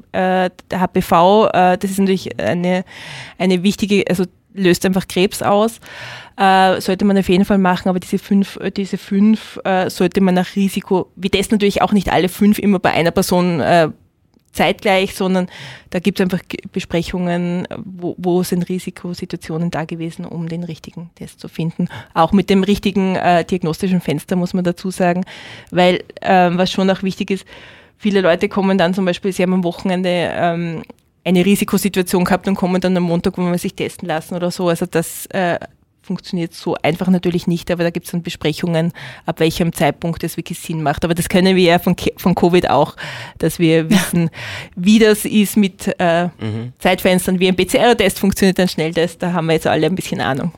der 0.70 0.80
HPV. 0.80 1.48
Äh, 1.52 1.78
das 1.78 1.90
ist 1.90 1.98
natürlich 1.98 2.38
eine, 2.38 2.84
eine 3.38 3.62
wichtige, 3.62 4.04
also 4.08 4.24
löst 4.54 4.86
einfach 4.86 5.06
Krebs 5.06 5.42
aus. 5.42 5.80
Äh, 6.36 6.80
sollte 6.80 7.04
man 7.04 7.18
auf 7.18 7.28
jeden 7.28 7.44
Fall 7.44 7.58
machen, 7.58 7.88
aber 7.88 8.00
diese 8.00 8.18
fünf, 8.18 8.56
äh, 8.56 8.70
diese 8.70 8.98
fünf 8.98 9.60
äh, 9.64 9.90
sollte 9.90 10.20
man 10.20 10.34
nach 10.34 10.56
Risiko, 10.56 11.10
wie 11.16 11.28
das 11.28 11.50
natürlich 11.50 11.82
auch 11.82 11.92
nicht 11.92 12.10
alle 12.10 12.28
fünf 12.28 12.58
immer 12.58 12.78
bei 12.78 12.92
einer 12.92 13.12
Person 13.12 13.60
äh, 13.60 13.90
zeitgleich, 14.54 15.14
sondern 15.14 15.48
da 15.90 15.98
gibt 15.98 16.18
es 16.18 16.24
einfach 16.24 16.40
Besprechungen, 16.72 17.68
wo, 17.84 18.14
wo, 18.18 18.42
sind 18.42 18.68
Risikosituationen 18.68 19.70
da 19.70 19.84
gewesen, 19.84 20.24
um 20.24 20.48
den 20.48 20.64
richtigen 20.64 21.10
Test 21.16 21.40
zu 21.40 21.48
finden. 21.48 21.88
Auch 22.14 22.32
mit 22.32 22.50
dem 22.50 22.62
richtigen 22.62 23.16
äh, 23.16 23.44
diagnostischen 23.44 24.00
Fenster, 24.00 24.36
muss 24.36 24.54
man 24.54 24.64
dazu 24.64 24.90
sagen, 24.90 25.24
weil 25.70 26.04
äh, 26.20 26.50
was 26.52 26.70
schon 26.70 26.88
auch 26.90 27.02
wichtig 27.02 27.30
ist, 27.30 27.44
viele 27.98 28.20
Leute 28.20 28.48
kommen 28.48 28.78
dann 28.78 28.94
zum 28.94 29.04
Beispiel, 29.04 29.32
sie 29.32 29.42
haben 29.42 29.52
am 29.52 29.64
Wochenende 29.64 30.08
ähm, 30.10 30.82
eine 31.24 31.44
Risikosituation 31.44 32.24
gehabt 32.24 32.46
und 32.48 32.54
kommen 32.54 32.80
dann 32.80 32.96
am 32.96 33.04
Montag, 33.04 33.38
wo 33.38 33.42
man 33.42 33.58
sich 33.58 33.74
testen 33.74 34.06
lassen 34.08 34.34
oder 34.34 34.50
so. 34.50 34.68
Also 34.68 34.86
das 34.86 35.26
äh, 35.26 35.58
funktioniert 36.04 36.54
so 36.54 36.76
einfach 36.82 37.08
natürlich 37.08 37.46
nicht, 37.46 37.70
aber 37.70 37.82
da 37.82 37.90
gibt 37.90 38.06
es 38.06 38.12
dann 38.12 38.22
Besprechungen, 38.22 38.92
ab 39.26 39.40
welchem 39.40 39.72
Zeitpunkt 39.72 40.22
es 40.22 40.36
wirklich 40.36 40.58
Sinn 40.58 40.82
macht. 40.82 41.04
Aber 41.04 41.14
das 41.14 41.28
können 41.28 41.56
wir 41.56 41.64
ja 41.64 41.78
von, 41.78 41.96
von 42.16 42.34
Covid 42.34 42.68
auch, 42.68 42.94
dass 43.38 43.58
wir 43.58 43.90
wissen, 43.90 44.30
wie 44.76 44.98
das 44.98 45.24
ist 45.24 45.56
mit 45.56 45.94
äh, 45.98 46.24
mhm. 46.24 46.72
Zeitfenstern, 46.78 47.40
wie 47.40 47.48
ein 47.48 47.56
PCR-Test 47.56 48.18
funktioniert, 48.18 48.60
ein 48.60 48.68
Schnelltest, 48.68 49.22
da 49.22 49.32
haben 49.32 49.46
wir 49.46 49.54
jetzt 49.54 49.66
alle 49.66 49.86
ein 49.86 49.94
bisschen 49.94 50.20
Ahnung. 50.20 50.52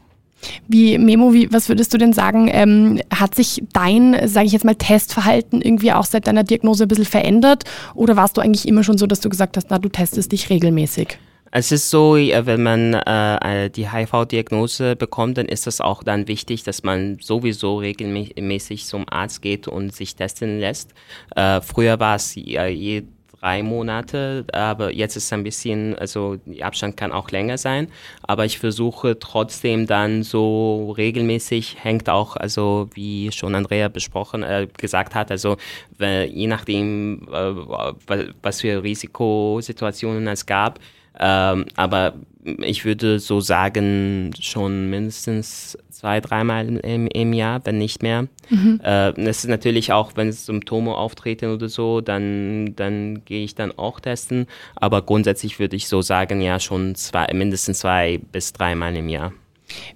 Wie, 0.68 0.98
Memo, 0.98 1.32
wie, 1.32 1.52
was 1.52 1.68
würdest 1.68 1.92
du 1.94 1.98
denn 1.98 2.12
sagen, 2.12 2.48
ähm, 2.52 3.00
hat 3.14 3.34
sich 3.34 3.62
dein, 3.72 4.28
sage 4.28 4.46
ich 4.46 4.52
jetzt 4.52 4.64
mal, 4.64 4.74
Testverhalten 4.74 5.62
irgendwie 5.62 5.92
auch 5.92 6.04
seit 6.04 6.26
deiner 6.26 6.44
Diagnose 6.44 6.84
ein 6.84 6.88
bisschen 6.88 7.04
verändert? 7.04 7.64
Oder 7.94 8.16
warst 8.16 8.36
du 8.36 8.40
eigentlich 8.40 8.68
immer 8.68 8.84
schon 8.84 8.98
so, 8.98 9.06
dass 9.06 9.20
du 9.20 9.28
gesagt 9.28 9.56
hast, 9.56 9.70
na, 9.70 9.78
du 9.78 9.88
testest 9.88 10.32
dich 10.32 10.50
regelmäßig? 10.50 11.18
Es 11.52 11.72
ist 11.72 11.88
so, 11.88 12.16
wenn 12.16 12.62
man 12.62 12.92
äh, 12.92 13.70
die 13.70 13.90
HIV-Diagnose 13.90 14.96
bekommt, 14.96 15.38
dann 15.38 15.46
ist 15.46 15.66
es 15.66 15.80
auch 15.80 16.02
dann 16.02 16.28
wichtig, 16.28 16.64
dass 16.64 16.82
man 16.82 17.18
sowieso 17.20 17.78
regelmäßig 17.78 18.84
zum 18.84 19.06
Arzt 19.08 19.42
geht 19.42 19.66
und 19.68 19.94
sich 19.94 20.16
testen 20.16 20.58
lässt. 20.58 20.92
Äh, 21.34 21.60
früher 21.62 21.98
war 21.98 22.16
es 22.16 22.36
äh, 22.36 23.02
drei 23.40 23.62
Monate, 23.62 24.44
aber 24.52 24.92
jetzt 24.92 25.16
ist 25.16 25.24
es 25.24 25.32
ein 25.32 25.42
bisschen, 25.42 25.96
also 25.98 26.36
der 26.46 26.66
Abstand 26.66 26.96
kann 26.96 27.12
auch 27.12 27.30
länger 27.30 27.58
sein, 27.58 27.88
aber 28.22 28.44
ich 28.44 28.58
versuche 28.58 29.18
trotzdem 29.18 29.86
dann 29.86 30.22
so 30.22 30.92
regelmäßig, 30.96 31.76
hängt 31.82 32.08
auch, 32.08 32.36
also 32.36 32.88
wie 32.94 33.30
schon 33.32 33.54
Andrea 33.54 33.88
besprochen, 33.88 34.42
äh, 34.42 34.68
gesagt 34.76 35.14
hat, 35.14 35.30
also 35.30 35.56
je 35.98 36.46
nachdem, 36.46 37.28
äh, 37.32 38.26
was 38.42 38.60
für 38.60 38.82
Risikosituationen 38.82 40.26
es 40.28 40.46
gab, 40.46 40.78
ähm, 41.18 41.66
aber 41.76 42.14
ich 42.62 42.84
würde 42.84 43.18
so 43.18 43.40
sagen, 43.40 44.30
schon 44.40 44.88
mindestens 44.88 45.76
zwei, 45.90 46.20
dreimal 46.20 46.68
im, 46.68 47.08
im 47.08 47.32
Jahr, 47.32 47.60
wenn 47.64 47.78
nicht 47.78 48.02
mehr. 48.02 48.28
Mhm. 48.50 48.80
Äh, 48.82 49.12
das 49.14 49.38
ist 49.38 49.48
natürlich 49.48 49.92
auch, 49.92 50.12
wenn 50.14 50.30
Symptome 50.30 50.94
auftreten 50.94 51.52
oder 51.52 51.68
so, 51.68 52.00
dann, 52.00 52.76
dann 52.76 53.24
gehe 53.24 53.44
ich 53.44 53.54
dann 53.54 53.76
auch 53.76 53.98
testen. 53.98 54.46
Aber 54.76 55.02
grundsätzlich 55.02 55.58
würde 55.58 55.76
ich 55.76 55.88
so 55.88 56.02
sagen, 56.02 56.40
ja, 56.40 56.60
schon 56.60 56.94
zwei, 56.94 57.26
mindestens 57.32 57.80
zwei 57.80 58.20
bis 58.30 58.52
dreimal 58.52 58.94
im 58.94 59.08
Jahr. 59.08 59.32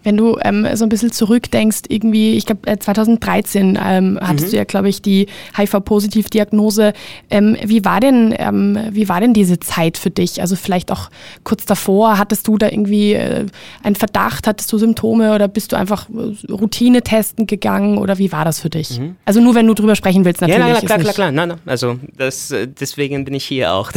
Wenn 0.03 0.17
du 0.17 0.39
ähm, 0.43 0.67
so 0.75 0.85
ein 0.85 0.89
bisschen 0.89 1.13
zurückdenkst, 1.13 1.83
irgendwie, 1.89 2.37
ich 2.37 2.47
glaube 2.47 2.79
2013 2.79 3.79
ähm, 3.81 4.19
hattest 4.21 4.47
mhm. 4.47 4.51
du 4.51 4.57
ja, 4.57 4.65
glaube 4.65 4.89
ich, 4.89 5.03
die 5.03 5.27
HIV-Positiv-Diagnose. 5.57 6.93
Ähm, 7.31 7.57
wie 7.65 7.85
war 7.85 8.01
denn, 8.01 8.35
ähm, 8.37 8.79
wie 8.91 9.09
war 9.09 9.21
denn 9.21 9.33
diese 9.33 9.61
Zeit 9.61 9.97
für 9.97 10.11
dich? 10.11 10.41
Also 10.41 10.57
vielleicht 10.57 10.91
auch 10.91 11.11
kurz 11.45 11.67
davor, 11.67 12.19
hattest 12.19 12.49
du 12.49 12.59
da 12.59 12.69
irgendwie 12.69 13.15
äh, 13.15 13.47
einen 13.83 13.97
Verdacht, 13.97 14.47
hattest 14.47 14.73
du 14.73 14.79
Symptome 14.79 15.35
oder 15.35 15.49
bist 15.49 15.73
du 15.73 15.77
einfach 15.77 16.09
äh, 16.09 16.53
Routine 16.53 17.03
testen 17.03 17.47
gegangen 17.47 17.99
oder 17.99 18.19
wie 18.19 18.33
war 18.33 18.45
das 18.45 18.61
für 18.61 18.71
dich? 18.71 18.99
Mhm. 18.99 19.17
Also 19.25 19.41
nur 19.41 19.55
wenn 19.55 19.67
du 19.67 19.75
drüber 19.75 19.95
sprechen 19.95 20.25
willst, 20.25 20.41
natürlich. 20.41 20.67
Ja, 20.67 20.73
nein, 20.73 20.85
klar, 20.85 20.99
klar, 20.99 21.15
klar, 21.15 21.33
nein, 21.33 21.49
nein. 21.49 21.59
Also 21.67 21.99
das, 22.17 22.51
äh, 22.51 22.67
deswegen 22.67 23.25
bin 23.25 23.35
ich 23.35 23.45
hier 23.45 23.73
auch. 23.73 23.93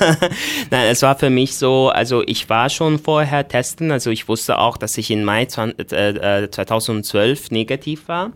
nein, 0.70 0.86
es 0.88 1.02
war 1.02 1.16
für 1.16 1.30
mich 1.30 1.56
so, 1.56 1.88
also 1.88 2.22
ich 2.26 2.48
war 2.48 2.68
schon 2.68 2.98
vorher 2.98 3.48
testen, 3.48 3.90
also 3.90 4.10
ich 4.10 4.28
wusste 4.28 4.58
auch, 4.58 4.76
dass 4.76 4.96
ich 4.98 5.07
in 5.10 5.24
Mai 5.24 5.46
2012 5.46 7.50
äh, 7.50 7.54
negativ 7.54 8.08
war. 8.08 8.32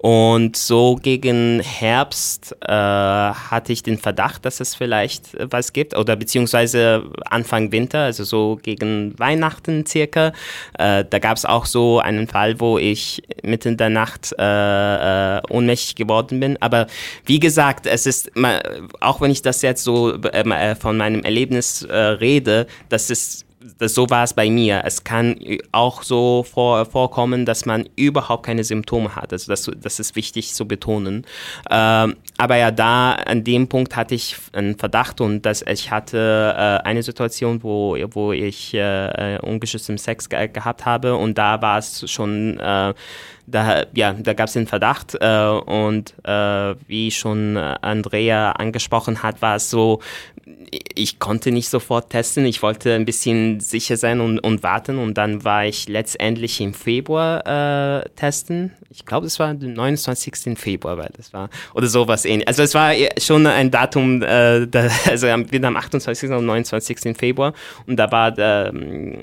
Und 0.00 0.56
so 0.56 0.94
gegen 0.94 1.60
Herbst 1.60 2.56
äh, 2.60 2.70
hatte 2.70 3.72
ich 3.72 3.82
den 3.82 3.98
Verdacht, 3.98 4.44
dass 4.44 4.60
es 4.60 4.76
vielleicht 4.76 5.36
was 5.50 5.72
gibt 5.72 5.96
oder 5.96 6.14
beziehungsweise 6.14 7.10
Anfang 7.24 7.72
Winter, 7.72 8.04
also 8.04 8.22
so 8.22 8.60
gegen 8.62 9.18
Weihnachten 9.18 9.84
circa. 9.86 10.32
Äh, 10.78 11.04
da 11.04 11.18
gab 11.18 11.36
es 11.36 11.44
auch 11.44 11.66
so 11.66 11.98
einen 11.98 12.28
Fall, 12.28 12.60
wo 12.60 12.78
ich 12.78 13.24
mitten 13.42 13.70
in 13.70 13.76
der 13.76 13.90
Nacht 13.90 14.32
äh, 14.38 15.38
äh, 15.38 15.40
ohnmächtig 15.50 15.96
geworden 15.96 16.38
bin. 16.38 16.62
Aber 16.62 16.86
wie 17.24 17.40
gesagt, 17.40 17.86
es 17.86 18.06
ist, 18.06 18.30
auch 19.00 19.20
wenn 19.20 19.32
ich 19.32 19.42
das 19.42 19.62
jetzt 19.62 19.82
so 19.82 20.14
äh, 20.14 20.76
von 20.76 20.96
meinem 20.96 21.24
Erlebnis 21.24 21.82
äh, 21.82 21.96
rede, 21.96 22.68
das 22.88 23.10
ist 23.10 23.47
das, 23.78 23.94
so 23.94 24.08
war 24.10 24.24
es 24.24 24.34
bei 24.34 24.48
mir. 24.50 24.82
Es 24.84 25.04
kann 25.04 25.36
auch 25.72 26.02
so 26.02 26.44
vor, 26.44 26.84
vorkommen, 26.86 27.44
dass 27.44 27.66
man 27.66 27.88
überhaupt 27.96 28.46
keine 28.46 28.64
Symptome 28.64 29.16
hat. 29.16 29.32
Also 29.32 29.50
das, 29.50 29.70
das 29.80 30.00
ist 30.00 30.16
wichtig 30.16 30.54
zu 30.54 30.66
betonen. 30.66 31.26
Ähm, 31.70 32.16
aber 32.36 32.56
ja, 32.56 32.70
da 32.70 33.12
an 33.12 33.44
dem 33.44 33.68
Punkt 33.68 33.96
hatte 33.96 34.14
ich 34.14 34.36
einen 34.52 34.76
Verdacht 34.76 35.20
und 35.20 35.42
dass 35.42 35.62
ich 35.62 35.90
hatte 35.90 36.54
äh, 36.56 36.86
eine 36.86 37.02
Situation, 37.02 37.62
wo, 37.62 37.96
wo 38.12 38.32
ich 38.32 38.74
äh, 38.74 39.38
ungeschützten 39.42 39.98
Sex 39.98 40.28
ge 40.28 40.48
gehabt 40.48 40.86
habe 40.86 41.16
und 41.16 41.36
da 41.36 41.60
war 41.60 41.78
es 41.78 42.08
schon 42.10 42.58
äh, 42.60 42.94
da, 43.50 43.84
ja, 43.94 44.12
da 44.12 44.34
gab 44.34 44.48
es 44.48 44.54
den 44.54 44.66
Verdacht 44.66 45.16
äh, 45.20 45.48
und 45.48 46.14
äh, 46.24 46.74
wie 46.86 47.10
schon 47.10 47.56
Andrea 47.56 48.52
angesprochen 48.52 49.22
hat, 49.22 49.42
war 49.42 49.56
es 49.56 49.70
so, 49.70 50.00
ich 50.94 51.18
konnte 51.18 51.50
nicht 51.52 51.68
sofort 51.68 52.10
testen. 52.10 52.44
Ich 52.44 52.62
wollte 52.62 52.94
ein 52.94 53.04
bisschen 53.04 53.60
sicher 53.60 53.96
sein 53.96 54.20
und, 54.20 54.38
und 54.40 54.62
warten. 54.62 54.98
Und 54.98 55.14
dann 55.14 55.44
war 55.44 55.66
ich 55.66 55.88
letztendlich 55.88 56.60
im 56.60 56.74
Februar 56.74 58.00
äh, 58.00 58.08
testen. 58.16 58.72
Ich 58.90 59.04
glaube, 59.04 59.26
es 59.26 59.38
war 59.38 59.54
der 59.54 59.68
29. 59.68 60.58
Februar, 60.58 60.98
weil 60.98 61.10
das 61.16 61.32
war, 61.32 61.50
oder 61.74 61.86
sowas 61.86 62.24
ähnlich. 62.24 62.48
Also 62.48 62.62
es 62.62 62.74
war 62.74 62.92
schon 63.18 63.46
ein 63.46 63.70
Datum, 63.70 64.22
äh, 64.22 64.66
da, 64.66 64.88
also 65.08 65.26
wieder 65.26 65.68
am 65.68 65.76
28. 65.76 66.30
und 66.30 66.46
29. 66.46 67.16
Februar. 67.16 67.52
Und 67.86 67.96
da 67.96 68.10
war 68.10 68.32
der, 68.32 68.72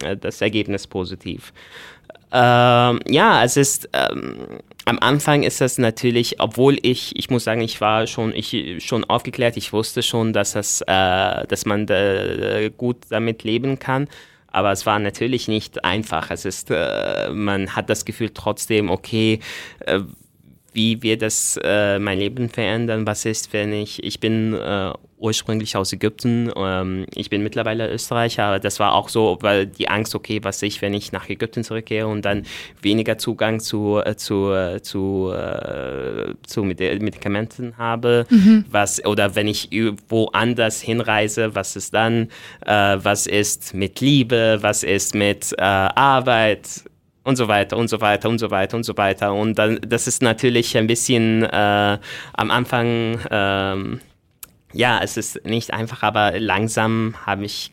äh, 0.04 0.18
das 0.18 0.42
Ergebnis 0.42 0.88
positiv. 0.88 1.54
Ähm, 2.32 3.00
ja, 3.08 3.44
es 3.44 3.58
ist 3.58 3.90
ähm, 3.94 4.62
am 4.86 5.00
Anfang 5.00 5.44
ist 5.44 5.62
das 5.62 5.78
natürlich, 5.80 6.40
obwohl 6.40 6.78
ich, 6.82 7.16
ich 7.18 7.30
muss 7.30 7.44
sagen, 7.44 7.62
ich 7.62 7.82
war 7.82 8.06
schon, 8.06 8.34
ich 8.36 8.84
schon 8.86 9.04
aufgeklärt, 9.04 9.58
ich 9.58 9.74
wusste 9.74 10.04
schon, 10.04 10.32
dass 10.32 10.54
das, 10.54 10.82
äh, 10.82 11.48
dass 11.48 11.66
man 11.66 11.88
da, 11.88 12.70
gut 12.70 12.98
damit 13.10 13.44
leben 13.44 13.80
kann. 13.80 14.08
Aber 14.48 14.72
es 14.72 14.86
war 14.86 15.00
natürlich 15.00 15.48
nicht 15.48 15.84
einfach. 15.84 16.32
Es 16.32 16.46
ist, 16.46 16.70
äh, 16.72 17.30
man 17.32 17.76
hat 17.76 17.90
das 17.90 18.06
Gefühl 18.06 18.30
trotzdem, 18.30 18.90
okay, 18.90 19.40
äh, 19.82 20.00
wie 20.76 21.02
wird 21.02 21.22
das 21.22 21.58
äh, 21.64 21.98
mein 22.00 22.20
Leben 22.20 22.50
verändern? 22.50 23.08
Was 23.08 23.26
ist, 23.26 23.54
wenn 23.54 23.74
ich, 23.74 24.04
ich 24.04 24.20
bin 24.20 24.54
äh, 24.54 24.92
ursprünglich 25.18 25.76
aus 25.78 25.94
Ägypten, 25.94 26.52
ähm, 26.56 27.06
ich 27.16 27.30
bin 27.30 27.42
mittlerweile 27.42 27.92
Österreicher, 27.92 28.44
aber 28.44 28.60
das 28.60 28.80
war 28.80 28.94
auch 28.94 29.10
so, 29.10 29.38
weil 29.42 29.66
die 29.66 29.88
Angst, 29.88 30.14
okay, 30.14 30.40
was 30.44 30.62
ich, 30.62 30.82
wenn 30.82 30.94
ich 30.94 31.12
nach 31.12 31.30
Ägypten 31.30 31.64
zurückkehre 31.64 32.08
und 32.08 32.24
dann 32.24 32.44
weniger 32.82 33.18
Zugang 33.18 33.60
zu, 33.62 34.02
äh, 34.06 34.18
zu, 34.18 34.52
äh, 34.52 34.82
zu, 34.82 35.32
äh, 35.34 36.34
zu 36.46 36.64
Medikamenten 36.64 37.78
habe, 37.78 38.26
mhm. 38.30 38.66
was, 38.70 39.04
oder 39.06 39.36
wenn 39.36 39.48
ich 39.48 39.70
woanders 40.10 40.82
hinreise, 40.82 41.56
was 41.56 41.76
ist 41.76 41.94
dann, 41.94 42.30
äh, 42.66 42.98
was 43.02 43.28
ist 43.28 43.74
mit 43.74 44.02
Liebe, 44.02 44.58
was 44.62 44.84
ist 44.84 45.16
mit 45.16 45.58
Arbeit, 45.58 46.84
und 47.26 47.36
so 47.36 47.48
weiter 47.50 47.76
und 47.76 47.90
so 47.90 48.00
weiter 48.00 48.30
und 48.30 48.38
so 48.38 48.52
weiter 48.52 48.78
und 48.78 48.84
so 48.84 48.96
weiter. 48.96 49.34
Und 49.34 49.56
dann, 49.56 49.80
das 49.86 50.08
ist 50.08 50.22
natürlich 50.22 50.78
ein 50.78 50.88
bisschen 50.88 51.44
äh, 51.44 51.98
am 52.34 52.52
Anfang, 52.52 53.20
ähm, 53.32 54.00
ja, 54.72 55.00
es 55.04 55.18
ist 55.18 55.44
nicht 55.44 55.74
einfach, 55.74 56.04
aber 56.04 56.40
langsam 56.40 57.16
habe 57.26 57.44
ich 57.46 57.72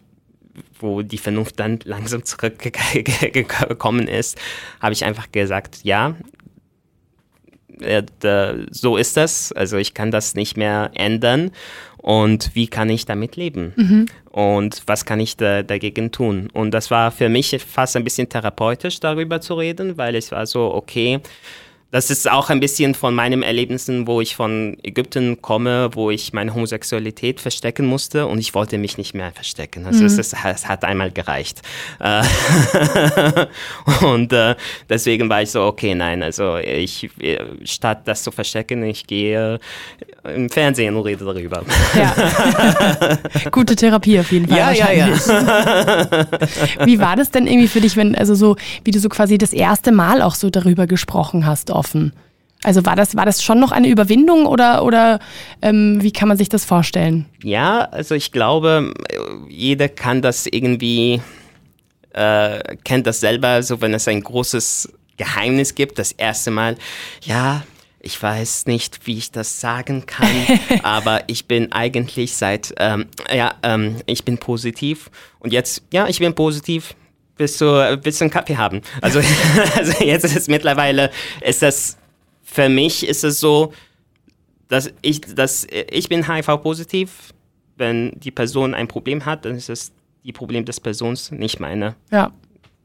wo 0.79 1.01
die 1.01 1.17
Vernunft 1.17 1.59
dann 1.61 1.79
langsam 1.85 2.25
zurückgekommen 2.25 4.09
ist, 4.09 4.39
habe 4.81 4.93
ich 4.93 5.05
einfach 5.05 5.33
gesagt, 5.33 5.81
ja, 5.83 6.15
äh, 7.83 8.67
so 8.71 8.97
ist 8.97 9.17
das, 9.17 9.53
also 9.53 9.77
ich 9.77 9.95
kann 9.95 10.11
das 10.11 10.35
nicht 10.35 10.57
mehr 10.57 10.91
ändern 10.95 11.51
und 11.99 12.51
wie 12.55 12.67
kann 12.67 12.91
ich 12.91 13.07
damit 13.07 13.37
leben 13.37 13.73
mhm. 13.77 14.07
und 14.31 14.83
was 14.87 15.05
kann 15.05 15.21
ich 15.21 15.37
da, 15.37 15.63
dagegen 15.63 16.11
tun. 16.11 16.49
Und 16.53 16.73
das 16.73 16.91
war 16.91 17.11
für 17.11 17.29
mich 17.29 17.57
fast 17.67 17.97
ein 17.97 18.05
bisschen 18.05 18.29
therapeutisch 18.29 19.01
darüber 19.01 19.41
zu 19.41 19.55
reden, 19.55 19.97
weil 19.97 20.17
es 20.17 20.33
war 20.33 20.47
so, 20.47 20.75
okay, 20.75 21.21
das 21.93 22.11
ist 22.11 22.29
auch 22.29 22.49
ein 22.49 22.59
bisschen 22.59 22.95
von 22.95 23.15
meinen 23.15 23.43
Erlebnissen, 23.43 24.07
wo 24.07 24.23
ich 24.23 24.35
von 24.35 24.79
Ägypten 24.83 25.43
komme, 25.43 25.91
wo 25.93 26.11
ich 26.11 26.33
meine 26.33 26.55
Homosexualität 26.55 27.39
verstecken 27.39 27.85
musste 27.85 28.27
und 28.27 28.39
ich 28.39 28.55
wollte 28.55 28.79
mich 28.79 28.97
nicht 28.97 29.13
mehr 29.13 29.31
verstecken. 29.31 29.85
Also 29.85 30.01
mhm. 30.01 30.07
es, 30.07 30.17
es, 30.17 30.33
es, 30.33 30.69
hat 30.69 30.85
einmal 30.85 31.11
gereicht. 31.11 31.61
Äh, 32.01 32.23
und 34.07 34.33
äh, 34.33 34.57
deswegen 34.89 35.29
war 35.29 35.43
ich 35.43 35.51
so, 35.51 35.65
okay, 35.65 35.95
nein, 35.95 36.23
also 36.23 36.57
ich, 36.57 37.11
statt 37.65 38.01
das 38.07 38.23
zu 38.23 38.31
verstecken, 38.31 38.83
ich 38.85 39.07
gehe 39.07 39.61
im 40.25 40.49
Fernsehen 40.49 40.97
und 40.97 41.03
rede 41.03 41.27
darüber. 41.27 41.63
Ja. 41.95 43.19
Gute 43.51 43.77
Therapie 43.77 44.19
auf 44.19 44.33
jeden 44.33 44.49
Fall. 44.49 44.57
Ja, 44.57 44.71
ja, 44.71 44.93
ja. 44.93 45.09
Wie 46.87 46.99
war 47.01 47.17
das 47.17 47.31
denn 47.31 47.47
irgendwie 47.47 47.69
für 47.69 47.81
dich, 47.81 47.97
wenn, 47.97 48.15
also 48.15 48.35
so, 48.35 48.57
wie 48.85 48.93
du 48.93 48.99
so 48.99 49.11
quasi 49.11 49.37
das 49.37 49.53
erste 49.53 49.93
Mal 49.93 50.23
auch 50.23 50.37
so 50.37 50.49
darüber 50.49 50.87
gesprochen 50.87 51.45
hast? 51.45 51.71
Offen. 51.83 52.13
Also 52.63 52.87
war 52.87 52.95
das, 52.95 53.17
war 53.17 53.27
das 53.27 53.43
schon 53.43 53.59
noch 53.59 53.73
eine 53.73 53.89
Überwindung 53.89 54.47
oder, 54.47 54.85
oder 54.85 55.19
ähm, 55.63 55.99
wie 56.01 56.13
kann 56.13 56.29
man 56.29 56.37
sich 56.37 56.49
das 56.49 56.65
vorstellen? 56.65 57.27
Ja, 57.43 57.81
also 57.81 58.15
ich 58.15 58.31
glaube, 58.31 58.95
jeder 59.49 59.89
kann 59.89 60.23
das 60.23 60.47
irgendwie, 60.47 61.21
äh, 62.13 62.77
kennt 62.85 63.09
das 63.09 63.19
selber, 63.19 63.65
so 63.65 63.81
wenn 63.81 63.93
es 63.95 64.07
ein 64.07 64.23
großes 64.23 64.93
Geheimnis 65.17 65.75
gibt, 65.75 65.99
das 65.99 66.13
erste 66.13 66.53
Mal, 66.53 66.77
ja, 67.25 67.65
ich 67.99 68.21
weiß 68.21 68.67
nicht, 68.67 69.07
wie 69.07 69.19
ich 69.19 69.33
das 69.33 69.61
sagen 69.61 70.07
kann, 70.07 70.29
aber 70.85 71.23
ich 71.27 71.47
bin 71.47 71.73
eigentlich 71.73 72.37
seit, 72.37 72.75
ähm, 72.79 73.07
ja, 73.33 73.55
ähm, 73.65 73.97
ich 74.07 74.25
bin 74.25 74.39
positiv 74.39 75.11
und 75.41 75.53
jetzt, 75.53 75.83
ja, 75.93 76.07
ich 76.07 76.21
bin 76.21 76.33
positiv, 76.35 76.95
willst 77.37 77.61
du, 77.61 77.67
willst 78.03 78.21
du 78.21 78.25
einen 78.25 78.31
Kaffee 78.31 78.57
haben? 78.57 78.83
Also, 79.01 79.21
also 79.77 80.05
jetzt 80.05 80.25
ist 80.25 80.37
es 80.37 80.49
mittlerweile, 80.49 81.11
ist 81.41 81.63
das, 81.63 81.99
für 82.43 82.69
mich 82.69 83.07
ist 83.07 83.25
es 83.25 83.41
so, 83.41 83.73
dass 84.69 84.91
ich, 85.03 85.21
dass 85.21 85.67
ich 85.71 86.09
bin 86.09 86.29
HIV-positiv. 86.29 87.35
Wenn 87.77 88.13
die 88.21 88.31
Person 88.31 88.75
ein 88.75 88.87
Problem 88.87 89.25
hat, 89.25 89.45
dann 89.45 89.57
ist 89.57 89.71
es 89.71 89.93
die 90.25 90.33
Problem 90.33 90.65
des 90.65 90.79
Persons, 90.79 91.31
nicht 91.31 91.59
meine. 91.59 91.97
Ja 92.11 92.33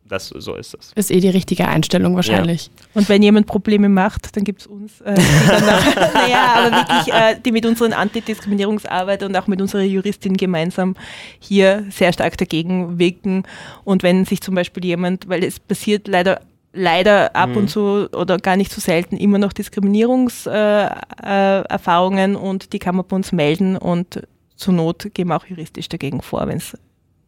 das, 0.07 0.27
so 0.27 0.55
ist 0.55 0.73
es. 0.73 0.91
Ist 0.95 1.11
eh 1.11 1.19
die 1.19 1.29
richtige 1.29 1.67
Einstellung 1.67 2.15
wahrscheinlich. 2.15 2.65
Ja. 2.65 2.71
Und 2.95 3.09
wenn 3.09 3.21
jemand 3.21 3.45
Probleme 3.47 3.89
macht, 3.89 4.35
dann 4.35 4.43
gibt 4.43 4.61
es 4.61 4.67
uns, 4.67 5.01
äh, 5.01 5.15
die 5.15 5.21
naja, 5.47 6.53
aber 6.55 6.75
wirklich, 6.75 7.13
äh, 7.13 7.35
die 7.43 7.51
mit 7.51 7.65
unseren 7.65 7.93
Antidiskriminierungsarbeit 7.93 9.23
und 9.23 9.35
auch 9.35 9.47
mit 9.47 9.59
unserer 9.61 9.83
Juristin 9.83 10.37
gemeinsam 10.37 10.95
hier 11.39 11.85
sehr 11.89 12.13
stark 12.13 12.37
dagegen 12.37 12.99
wirken. 12.99 13.43
Und 13.83 14.03
wenn 14.03 14.25
sich 14.25 14.41
zum 14.41 14.53
Beispiel 14.55 14.85
jemand, 14.85 15.27
weil 15.29 15.43
es 15.43 15.59
passiert 15.59 16.07
leider 16.07 16.41
leider 16.73 17.33
ab 17.35 17.51
mhm. 17.51 17.57
und 17.57 17.69
zu 17.69 18.09
oder 18.13 18.37
gar 18.37 18.55
nicht 18.55 18.71
so 18.71 18.79
selten 18.79 19.17
immer 19.17 19.39
noch 19.39 19.51
Diskriminierungserfahrungen 19.53 22.35
äh, 22.35 22.37
äh, 22.37 22.41
und 22.41 22.71
die 22.73 22.79
kann 22.79 22.95
man 22.95 23.05
bei 23.07 23.15
uns 23.15 23.31
melden 23.31 23.77
und 23.77 24.21
zur 24.55 24.73
Not 24.73 25.07
gehen 25.13 25.27
wir 25.27 25.37
auch 25.37 25.45
juristisch 25.45 25.87
dagegen 25.89 26.21
vor, 26.21 26.47
wenn 26.47 26.57
es 26.57 26.75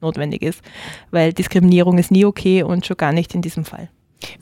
notwendig 0.02 0.42
ist, 0.42 0.62
weil 1.12 1.34
Diskriminierung 1.34 1.98
ist 1.98 2.12
nie 2.12 2.26
okay 2.26 2.64
und 2.64 2.86
schon 2.86 2.98
gar 2.98 3.12
nicht 3.12 3.36
in 3.36 3.42
diesem 3.42 3.66
Fall. 3.66 3.90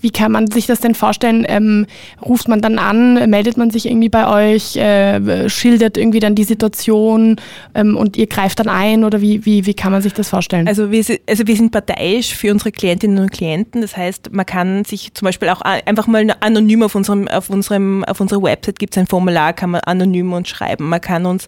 Wie 0.02 0.10
kann 0.10 0.32
man 0.32 0.48
sich 0.48 0.66
das 0.66 0.80
denn 0.80 0.96
vorstellen? 0.96 1.46
Ähm, 1.48 1.86
ruft 2.22 2.48
man 2.48 2.62
dann 2.62 2.80
an, 2.80 3.30
meldet 3.30 3.58
man 3.58 3.70
sich 3.70 3.86
irgendwie 3.86 4.10
bei 4.10 4.54
euch, 4.54 4.76
äh, 4.76 5.50
schildert 5.50 5.98
irgendwie 5.98 6.20
dann 6.20 6.34
die 6.34 6.44
Situation 6.44 7.36
ähm, 7.76 7.96
und 7.96 8.18
ihr 8.18 8.28
greift 8.28 8.60
dann 8.60 8.70
ein 8.70 9.04
oder 9.04 9.22
wie, 9.22 9.46
wie, 9.46 9.66
wie 9.66 9.74
kann 9.76 9.92
man 9.92 10.02
sich 10.02 10.14
das 10.14 10.30
vorstellen? 10.30 10.68
Also 10.68 10.92
wir, 10.92 11.04
also 11.28 11.46
wir 11.46 11.56
sind 11.56 11.72
parteiisch 11.72 12.34
für 12.34 12.52
unsere 12.52 12.72
Klientinnen 12.72 13.20
und 13.20 13.32
Klienten. 13.32 13.82
Das 13.82 13.96
heißt, 13.96 14.32
man 14.32 14.46
kann 14.46 14.84
sich 14.84 15.14
zum 15.14 15.28
Beispiel 15.28 15.50
auch 15.50 15.62
einfach 15.62 16.08
mal 16.08 16.26
anonym 16.40 16.82
auf 16.82 16.96
unserem, 16.96 17.28
auf 17.28 17.50
unserem, 17.50 18.04
auf 18.06 18.20
unserer 18.20 18.42
Website 18.42 18.80
gibt 18.80 18.96
es 18.96 18.98
ein 18.98 19.08
Formular, 19.08 19.54
kann 19.54 19.70
man 19.70 19.82
anonym 19.82 20.34
uns 20.34 20.50
schreiben. 20.50 20.90
Man 20.90 21.02
kann 21.02 21.28
uns 21.28 21.48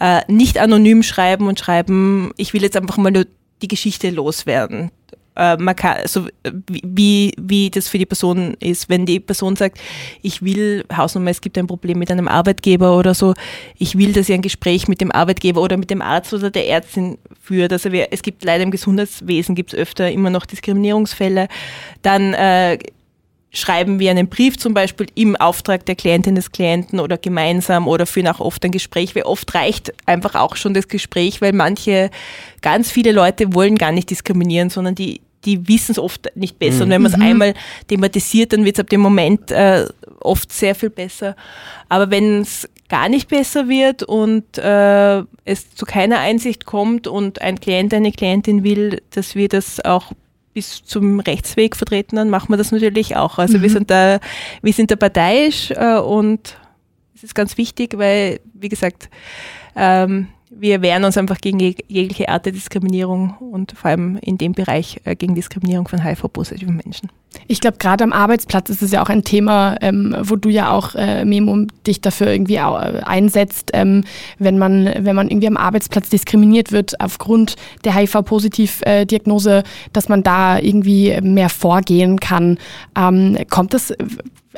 äh, 0.00 0.20
nicht 0.28 0.58
anonym 0.58 1.02
schreiben 1.02 1.46
und 1.46 1.58
schreiben, 1.58 2.32
ich 2.38 2.54
will 2.54 2.62
jetzt 2.62 2.76
einfach 2.76 2.96
mal 2.96 3.10
nur 3.10 3.26
die 3.62 3.68
Geschichte 3.68 4.10
loswerden. 4.10 4.90
Äh, 5.36 5.56
man 5.58 5.76
kann, 5.76 5.98
also 5.98 6.26
wie, 6.42 7.32
wie 7.38 7.70
das 7.70 7.88
für 7.88 7.98
die 7.98 8.06
Person 8.06 8.54
ist, 8.58 8.88
wenn 8.88 9.04
die 9.04 9.20
Person 9.20 9.54
sagt, 9.54 9.78
ich 10.22 10.42
will, 10.42 10.84
Hausnummer, 10.94 11.30
es 11.30 11.40
gibt 11.40 11.58
ein 11.58 11.66
Problem 11.66 11.98
mit 11.98 12.10
einem 12.10 12.26
Arbeitgeber 12.26 12.96
oder 12.96 13.14
so, 13.14 13.34
ich 13.78 13.98
will, 13.98 14.12
dass 14.12 14.28
ihr 14.28 14.34
ein 14.34 14.42
Gespräch 14.42 14.88
mit 14.88 15.00
dem 15.00 15.12
Arbeitgeber 15.12 15.60
oder 15.60 15.76
mit 15.76 15.90
dem 15.90 16.00
Arzt 16.00 16.32
oder 16.32 16.50
der 16.50 16.68
Ärztin 16.68 17.18
führt. 17.40 17.72
Also 17.72 17.92
wir, 17.92 18.08
es 18.12 18.22
gibt 18.22 18.44
leider 18.44 18.64
im 18.64 18.70
Gesundheitswesen 18.70 19.54
gibt 19.54 19.74
es 19.74 19.78
öfter 19.78 20.10
immer 20.10 20.30
noch 20.30 20.46
Diskriminierungsfälle. 20.46 21.48
Dann 22.02 22.32
äh, 22.32 22.78
schreiben 23.56 23.98
wir 23.98 24.10
einen 24.10 24.28
Brief 24.28 24.58
zum 24.58 24.74
Beispiel 24.74 25.06
im 25.14 25.34
Auftrag 25.34 25.86
der 25.86 25.94
Klientin 25.94 26.34
des 26.34 26.52
Klienten 26.52 27.00
oder 27.00 27.16
gemeinsam 27.16 27.88
oder 27.88 28.04
führen 28.04 28.28
auch 28.28 28.40
oft 28.40 28.62
ein 28.64 28.70
Gespräch, 28.70 29.16
weil 29.16 29.22
oft 29.22 29.54
reicht 29.54 29.94
einfach 30.04 30.34
auch 30.34 30.56
schon 30.56 30.74
das 30.74 30.88
Gespräch, 30.88 31.40
weil 31.40 31.52
manche, 31.52 32.10
ganz 32.60 32.90
viele 32.90 33.12
Leute 33.12 33.54
wollen 33.54 33.76
gar 33.76 33.92
nicht 33.92 34.10
diskriminieren, 34.10 34.68
sondern 34.68 34.94
die, 34.94 35.22
die 35.46 35.66
wissen 35.68 35.92
es 35.92 35.98
oft 35.98 36.28
nicht 36.34 36.58
besser. 36.58 36.76
Mhm. 36.76 36.82
Und 36.82 36.90
wenn 36.90 37.02
man 37.02 37.12
es 37.12 37.16
mhm. 37.16 37.24
einmal 37.24 37.54
thematisiert, 37.88 38.52
dann 38.52 38.64
wird 38.64 38.76
es 38.76 38.80
ab 38.80 38.90
dem 38.90 39.00
Moment 39.00 39.50
äh, 39.50 39.86
oft 40.20 40.52
sehr 40.52 40.74
viel 40.74 40.90
besser. 40.90 41.34
Aber 41.88 42.10
wenn 42.10 42.42
es 42.42 42.68
gar 42.88 43.08
nicht 43.08 43.28
besser 43.28 43.68
wird 43.68 44.02
und 44.02 44.58
äh, 44.58 45.22
es 45.44 45.74
zu 45.74 45.86
keiner 45.86 46.18
Einsicht 46.18 46.66
kommt 46.66 47.06
und 47.06 47.40
ein 47.40 47.58
Klient, 47.58 47.94
eine 47.94 48.12
Klientin 48.12 48.64
will, 48.64 49.00
dass 49.10 49.34
wir 49.34 49.48
das 49.48 49.82
auch 49.84 50.12
bis 50.56 50.82
zum 50.82 51.20
Rechtsweg 51.20 51.76
vertreten, 51.76 52.16
dann 52.16 52.30
machen 52.30 52.48
wir 52.48 52.56
das 52.56 52.72
natürlich 52.72 53.14
auch. 53.14 53.36
Also 53.36 53.58
mhm. 53.58 53.62
wir 53.62 53.68
sind 53.68 53.90
da, 53.90 54.20
wir 54.62 54.72
sind 54.72 54.90
da 54.90 54.96
parteiisch 54.96 55.70
äh, 55.72 55.98
und 55.98 56.56
es 57.14 57.22
ist 57.22 57.34
ganz 57.34 57.58
wichtig, 57.58 57.98
weil, 57.98 58.40
wie 58.54 58.70
gesagt, 58.70 59.10
ähm, 59.76 60.28
wir 60.48 60.80
wehren 60.80 61.04
uns 61.04 61.18
einfach 61.18 61.42
gegen 61.42 61.60
jegliche 61.60 62.30
Art 62.30 62.46
der 62.46 62.54
Diskriminierung 62.54 63.36
und 63.36 63.72
vor 63.72 63.90
allem 63.90 64.16
in 64.22 64.38
dem 64.38 64.52
Bereich 64.52 64.98
äh, 65.04 65.14
gegen 65.14 65.34
Diskriminierung 65.34 65.88
von 65.88 66.02
HIV-positiven 66.02 66.76
Menschen. 66.82 67.10
Ich 67.48 67.60
glaube, 67.60 67.78
gerade 67.78 68.04
am 68.04 68.12
Arbeitsplatz 68.12 68.70
ist 68.70 68.82
es 68.82 68.92
ja 68.92 69.02
auch 69.02 69.08
ein 69.08 69.24
Thema, 69.24 69.76
ähm, 69.80 70.16
wo 70.20 70.36
du 70.36 70.48
ja 70.48 70.70
auch, 70.70 70.94
äh, 70.94 71.24
Memo, 71.24 71.66
dich 71.86 72.00
dafür 72.00 72.28
irgendwie 72.28 72.56
äh, 72.56 73.02
einsetzt, 73.04 73.70
ähm, 73.72 74.04
wenn, 74.38 74.58
man, 74.58 74.90
wenn 74.98 75.16
man 75.16 75.28
irgendwie 75.28 75.48
am 75.48 75.56
Arbeitsplatz 75.56 76.08
diskriminiert 76.08 76.72
wird 76.72 77.00
aufgrund 77.00 77.56
der 77.84 77.94
HIV-Positiv-Diagnose, 77.94 79.62
dass 79.92 80.08
man 80.08 80.22
da 80.22 80.58
irgendwie 80.58 81.18
mehr 81.20 81.48
vorgehen 81.48 82.20
kann. 82.20 82.58
Ähm, 82.96 83.38
kommt 83.48 83.74
das 83.74 83.92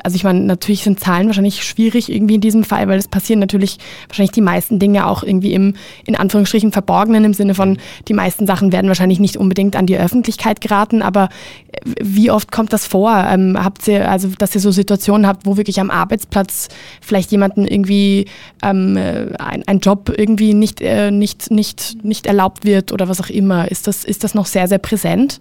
also 0.03 0.15
ich 0.15 0.23
meine, 0.23 0.39
natürlich 0.41 0.83
sind 0.83 0.99
Zahlen 0.99 1.27
wahrscheinlich 1.27 1.63
schwierig 1.63 2.11
irgendwie 2.11 2.35
in 2.35 2.41
diesem 2.41 2.63
Fall, 2.63 2.87
weil 2.87 2.99
es 2.99 3.07
passieren 3.07 3.39
natürlich 3.39 3.77
wahrscheinlich 4.07 4.31
die 4.31 4.41
meisten 4.41 4.79
Dinge 4.79 5.07
auch 5.07 5.23
irgendwie 5.23 5.53
im, 5.53 5.75
in 6.05 6.15
Anführungsstrichen, 6.15 6.71
Verborgenen 6.71 7.25
im 7.25 7.33
Sinne 7.33 7.55
von, 7.55 7.77
die 8.07 8.13
meisten 8.13 8.47
Sachen 8.47 8.71
werden 8.71 8.87
wahrscheinlich 8.87 9.19
nicht 9.19 9.37
unbedingt 9.37 9.75
an 9.75 9.85
die 9.85 9.97
Öffentlichkeit 9.97 10.61
geraten, 10.61 11.01
aber 11.01 11.29
äh, 11.71 11.79
wie 12.01 12.31
oft 12.31 12.51
kommt 12.51 12.68
das 12.73 12.87
vor? 12.87 13.11
Ähm, 13.29 13.57
habt 13.61 13.87
ihr, 13.87 14.09
also 14.09 14.29
dass 14.37 14.55
ihr 14.55 14.61
so 14.61 14.71
Situationen 14.71 15.27
habt, 15.27 15.45
wo 15.45 15.57
wirklich 15.57 15.79
am 15.79 15.89
Arbeitsplatz 15.89 16.69
vielleicht 17.01 17.31
jemanden 17.31 17.67
irgendwie 17.67 18.25
ähm, 18.63 18.97
äh, 18.97 19.27
ein, 19.37 19.67
ein 19.67 19.79
Job 19.79 20.13
irgendwie 20.15 20.53
nicht, 20.53 20.81
äh, 20.81 21.11
nicht, 21.11 21.51
nicht, 21.51 22.03
nicht 22.03 22.25
erlaubt 22.25 22.65
wird 22.65 22.91
oder 22.91 23.07
was 23.09 23.21
auch 23.21 23.29
immer? 23.29 23.69
Ist 23.69 23.87
das, 23.87 24.03
ist 24.03 24.23
das 24.23 24.35
noch 24.35 24.45
sehr, 24.45 24.67
sehr 24.67 24.79
präsent? 24.79 25.39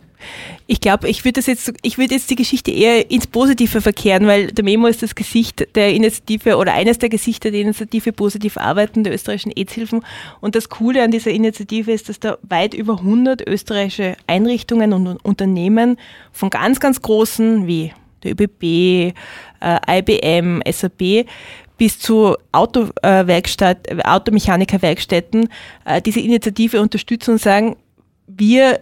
Ich 0.67 0.81
glaube, 0.81 1.09
ich 1.09 1.25
würde 1.25 1.41
jetzt, 1.41 1.73
ich 1.83 1.97
jetzt 1.97 2.31
die 2.31 2.37
Geschichte 2.37 2.71
eher 2.71 3.11
ins 3.11 3.27
Positive 3.27 3.81
verkehren, 3.81 4.27
weil 4.27 4.49
der 4.49 4.65
Memo 4.65 4.87
ist 4.87 5.03
das 5.03 5.15
Gesicht 5.15 5.75
der 5.75 5.93
Initiative 5.93 6.57
oder 6.57 6.75
eines 6.75 6.99
der 6.99 7.09
Gesichter 7.09 7.51
der 7.51 7.61
Initiative 7.63 8.13
Positiv 8.13 8.57
Arbeiten 8.57 9.05
der 9.05 9.15
österreichischen 9.15 9.53
AIDS-Hilfen. 9.57 10.05
Und 10.41 10.55
das 10.55 10.69
Coole 10.69 11.03
an 11.03 11.11
dieser 11.11 11.31
Initiative 11.31 11.93
ist, 11.93 12.09
dass 12.09 12.21
da 12.21 12.39
weit 12.43 12.75
über 12.75 12.99
100 12.99 13.47
österreichische 13.47 14.17
Einrichtungen 14.27 14.93
und 14.93 15.25
Unternehmen 15.25 15.97
von 16.33 16.51
ganz, 16.51 16.81
ganz 16.81 17.01
großen 17.01 17.67
wie 17.67 17.93
der 18.23 18.33
ÖBB, 18.33 18.63
äh, 18.63 19.15
IBM, 19.89 20.63
SAP 20.71 21.27
bis 21.79 21.99
zu 22.01 22.37
äh, 22.53 23.43
Automechanikerwerkstätten 24.05 25.49
äh, 25.85 26.03
diese 26.03 26.21
Initiative 26.21 26.81
unterstützen 26.81 27.33
und 27.33 27.41
sagen, 27.41 27.77
wir 28.27 28.81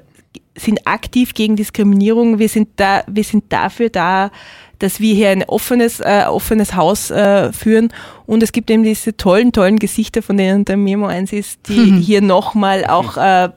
sind 0.56 0.86
aktiv 0.86 1.34
gegen 1.34 1.56
Diskriminierung. 1.56 2.38
Wir 2.38 2.48
sind 2.48 2.68
da, 2.76 3.02
wir 3.06 3.24
sind 3.24 3.44
dafür 3.52 3.90
da, 3.90 4.30
dass 4.78 5.00
wir 5.00 5.14
hier 5.14 5.30
ein 5.30 5.44
offenes, 5.44 6.00
äh, 6.00 6.24
offenes 6.26 6.74
Haus 6.74 7.10
äh, 7.10 7.52
führen. 7.52 7.92
Und 8.26 8.42
es 8.42 8.52
gibt 8.52 8.70
eben 8.70 8.82
diese 8.82 9.16
tollen, 9.16 9.52
tollen 9.52 9.78
Gesichter, 9.78 10.22
von 10.22 10.36
denen 10.36 10.64
der 10.64 10.76
Memo 10.76 11.06
eins 11.06 11.32
ist, 11.32 11.68
die 11.68 11.92
mhm. 11.92 11.98
hier 11.98 12.20
nochmal 12.20 12.84
auch 12.84 13.16
äh, 13.16 13.50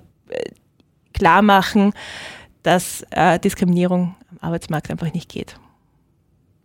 klar 1.14 1.42
machen, 1.42 1.94
dass 2.64 3.06
äh, 3.12 3.40
Diskriminierung 3.40 4.16
am 4.32 4.38
Arbeitsmarkt 4.42 4.92
einfach 4.92 5.14
nicht 5.14 5.30
geht. 5.30 5.56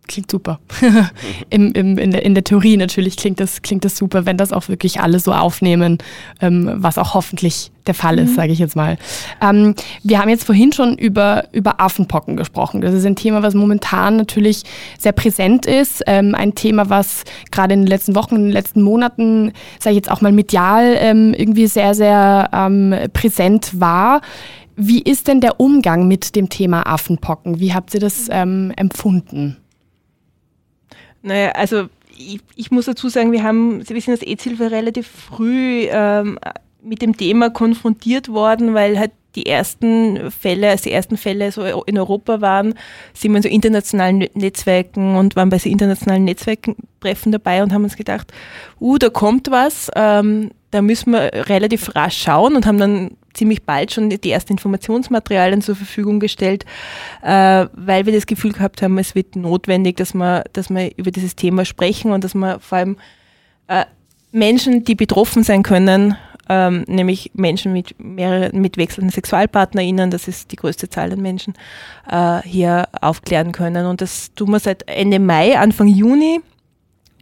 Klingt 0.07 0.29
super. 0.29 0.59
Im, 1.49 1.71
im, 1.73 1.97
in, 1.97 2.11
der, 2.11 2.23
in 2.23 2.35
der 2.35 2.43
Theorie 2.43 2.77
natürlich 2.77 3.17
klingt 3.17 3.39
das, 3.39 3.61
klingt 3.61 3.85
das 3.85 3.97
super, 3.97 4.25
wenn 4.25 4.37
das 4.37 4.53
auch 4.53 4.67
wirklich 4.69 4.99
alle 4.99 5.19
so 5.19 5.33
aufnehmen, 5.33 5.97
ähm, 6.41 6.71
was 6.75 6.97
auch 6.97 7.13
hoffentlich 7.13 7.71
der 7.87 7.93
Fall 7.93 8.19
ist, 8.19 8.31
mhm. 8.31 8.35
sage 8.35 8.51
ich 8.51 8.59
jetzt 8.59 8.75
mal. 8.75 8.97
Ähm, 9.41 9.75
wir 10.03 10.19
haben 10.19 10.29
jetzt 10.29 10.43
vorhin 10.43 10.71
schon 10.73 10.97
über, 10.97 11.45
über 11.51 11.79
Affenpocken 11.79 12.35
gesprochen. 12.35 12.81
Das 12.81 12.93
ist 12.93 13.05
ein 13.05 13.15
Thema, 13.15 13.41
was 13.41 13.53
momentan 13.53 14.17
natürlich 14.17 14.63
sehr 14.99 15.11
präsent 15.11 15.65
ist. 15.65 16.03
Ähm, 16.07 16.35
ein 16.35 16.55
Thema, 16.55 16.89
was 16.89 17.23
gerade 17.51 17.73
in 17.73 17.81
den 17.81 17.87
letzten 17.87 18.15
Wochen, 18.15 18.35
in 18.35 18.43
den 18.43 18.51
letzten 18.51 18.81
Monaten, 18.81 19.53
sage 19.79 19.91
ich 19.91 19.97
jetzt 19.97 20.11
auch 20.11 20.21
mal 20.21 20.31
medial, 20.31 20.95
ähm, 20.99 21.33
irgendwie 21.33 21.67
sehr, 21.67 21.95
sehr 21.95 22.49
ähm, 22.53 22.93
präsent 23.13 23.79
war. 23.79 24.21
Wie 24.75 25.01
ist 25.01 25.27
denn 25.27 25.39
der 25.39 25.59
Umgang 25.59 26.07
mit 26.07 26.35
dem 26.35 26.49
Thema 26.49 26.85
Affenpocken? 26.85 27.59
Wie 27.59 27.73
habt 27.73 27.93
ihr 27.93 28.01
das 28.01 28.27
ähm, 28.29 28.73
empfunden? 28.75 29.57
Naja, 31.25 31.51
also 31.53 31.87
ich, 32.15 32.39
ich, 32.55 32.71
muss 32.71 32.85
dazu 32.85 33.09
sagen, 33.09 33.31
wir 33.31 33.43
haben, 33.43 33.83
Sie 33.83 33.95
wissen, 33.95 34.11
das 34.11 34.21
EZ-Hilfe 34.21 34.69
relativ 34.69 35.07
früh 35.07 35.87
ähm, 35.89 36.37
mit 36.83 37.01
dem 37.01 37.17
Thema 37.17 37.49
konfrontiert 37.49 38.29
worden, 38.29 38.75
weil 38.75 38.99
halt 38.99 39.11
die 39.33 39.47
ersten 39.47 40.31
Fälle, 40.31 40.69
als 40.69 40.83
die 40.83 40.91
ersten 40.91 41.17
Fälle 41.17 41.51
so 41.51 41.63
in 41.63 41.97
Europa 41.97 42.41
waren, 42.41 42.75
sind 43.13 43.31
wir 43.31 43.37
in 43.37 43.43
so 43.43 43.49
internationalen 43.49 44.29
Netzwerken 44.35 45.17
und 45.17 45.35
waren 45.35 45.49
bei 45.49 45.57
so 45.57 45.67
internationalen 45.67 46.25
Netzwerktreffen 46.25 47.31
dabei 47.31 47.63
und 47.63 47.73
haben 47.73 47.83
uns 47.83 47.97
gedacht, 47.97 48.31
uh, 48.79 48.97
da 48.99 49.09
kommt 49.09 49.49
was, 49.49 49.89
ähm, 49.95 50.51
da 50.69 50.83
müssen 50.83 51.11
wir 51.11 51.31
relativ 51.49 51.95
rasch 51.95 52.21
schauen 52.21 52.55
und 52.55 52.67
haben 52.67 52.77
dann 52.77 53.17
ziemlich 53.35 53.63
bald 53.63 53.91
schon 53.91 54.09
die 54.09 54.31
ersten 54.31 54.53
Informationsmaterialien 54.53 55.61
zur 55.61 55.75
Verfügung 55.75 56.19
gestellt, 56.19 56.65
äh, 57.21 57.67
weil 57.73 58.05
wir 58.05 58.13
das 58.13 58.25
Gefühl 58.25 58.53
gehabt 58.53 58.81
haben, 58.81 58.97
es 58.97 59.13
wird 59.15 59.35
notwendig, 59.35 59.97
dass 59.97 60.13
wir, 60.13 60.43
dass 60.53 60.69
wir 60.69 60.91
über 60.97 61.11
dieses 61.11 61.35
Thema 61.35 61.65
sprechen 61.65 62.11
und 62.11 62.23
dass 62.23 62.33
wir 62.33 62.59
vor 62.59 62.77
allem 62.77 62.97
äh, 63.67 63.85
Menschen, 64.31 64.83
die 64.83 64.95
betroffen 64.95 65.43
sein 65.43 65.63
können, 65.63 66.15
ähm, 66.49 66.83
nämlich 66.87 67.31
Menschen 67.33 67.73
mit 67.73 67.95
mehreren, 67.99 68.61
mit 68.61 68.77
wechselnden 68.77 69.11
SexualpartnerInnen, 69.11 70.11
das 70.11 70.27
ist 70.27 70.51
die 70.51 70.57
größte 70.57 70.89
Zahl 70.89 71.11
an 71.11 71.21
Menschen, 71.21 71.53
äh, 72.09 72.41
hier 72.41 72.87
aufklären 73.01 73.51
können. 73.51 73.85
Und 73.85 74.01
das 74.01 74.33
tun 74.35 74.51
wir 74.51 74.59
seit 74.59 74.87
Ende 74.87 75.19
Mai, 75.19 75.57
Anfang 75.57 75.87
Juni. 75.87 76.41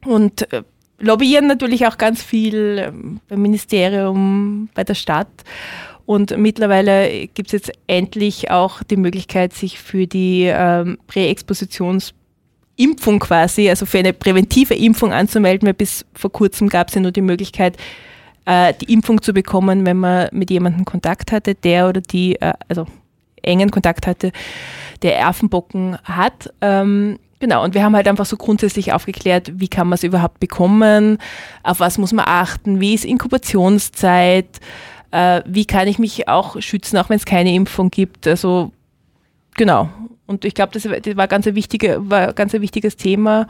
Und 0.05 0.51
äh, 0.51 0.63
lobbyieren 0.99 1.47
natürlich 1.47 1.87
auch 1.87 1.97
ganz 1.97 2.21
viel 2.21 2.79
ähm, 2.79 3.19
beim 3.29 3.41
Ministerium, 3.41 4.69
bei 4.73 4.83
der 4.83 4.95
Stadt. 4.95 5.29
Und 6.05 6.37
mittlerweile 6.37 7.27
gibt 7.27 7.47
es 7.47 7.53
jetzt 7.53 7.71
endlich 7.87 8.51
auch 8.51 8.83
die 8.83 8.97
Möglichkeit, 8.97 9.53
sich 9.53 9.79
für 9.79 10.05
die 10.05 10.45
ähm, 10.45 10.97
Präexpositionsimpfung 11.07 13.19
quasi, 13.19 13.69
also 13.69 13.85
für 13.85 13.99
eine 13.99 14.11
präventive 14.11 14.75
Impfung 14.75 15.13
anzumelden, 15.13 15.67
weil 15.67 15.73
bis 15.73 16.05
vor 16.13 16.31
kurzem 16.31 16.67
gab 16.67 16.89
es 16.89 16.95
ja 16.95 17.01
nur 17.01 17.11
die 17.11 17.21
Möglichkeit, 17.21 17.77
äh, 18.45 18.73
die 18.73 18.91
Impfung 18.91 19.21
zu 19.21 19.33
bekommen, 19.33 19.85
wenn 19.85 19.97
man 19.97 20.27
mit 20.33 20.49
jemandem 20.49 20.83
Kontakt 20.83 21.31
hatte, 21.31 21.55
der 21.55 21.87
oder 21.87 22.01
die, 22.01 22.35
äh, 22.41 22.53
also 22.67 22.85
engen 23.41 23.71
Kontakt 23.71 24.05
hatte, 24.05 24.33
der 25.01 25.27
Affenbocken 25.27 25.97
hat. 26.03 26.53
Ähm, 26.61 27.19
Genau, 27.39 27.61
und 27.61 27.73
wir 27.73 27.83
haben 27.83 27.93
halt 27.93 28.07
einfach 28.07 28.25
so 28.25 28.37
grundsätzlich 28.37 28.93
aufgeklärt, 28.93 29.59
wie 29.59 29.67
kann 29.67 29.89
man 29.89 29.95
es 29.95 30.03
überhaupt 30.03 30.39
bekommen, 30.39 31.17
auf 31.61 31.81
was 31.81 31.97
muss 31.97 32.13
man 32.13 32.23
achten, 32.25 32.79
wie 32.79 32.93
ist 32.93 33.03
Inkubationszeit, 33.03 34.61
äh, 35.13 35.43
wie 35.45 35.65
kann 35.65 35.87
ich 35.87 35.99
mich 35.99 36.27
auch 36.27 36.59
schützen, 36.59 36.97
auch 36.97 37.09
wenn 37.09 37.17
es 37.17 37.25
keine 37.25 37.53
Impfung 37.53 37.91
gibt. 37.91 38.25
Also 38.25 38.71
genau. 39.55 39.89
Und 40.25 40.43
ich 40.43 40.55
glaube, 40.55 40.73
das, 40.73 40.85
war 40.85 41.27
ganz 41.27 41.45
ein, 41.45 41.53
wichtige, 41.53 42.09
war 42.09 42.33
ganz 42.33 42.55
ein 42.55 42.61
wichtiges 42.61 42.97
Thema 42.97 43.47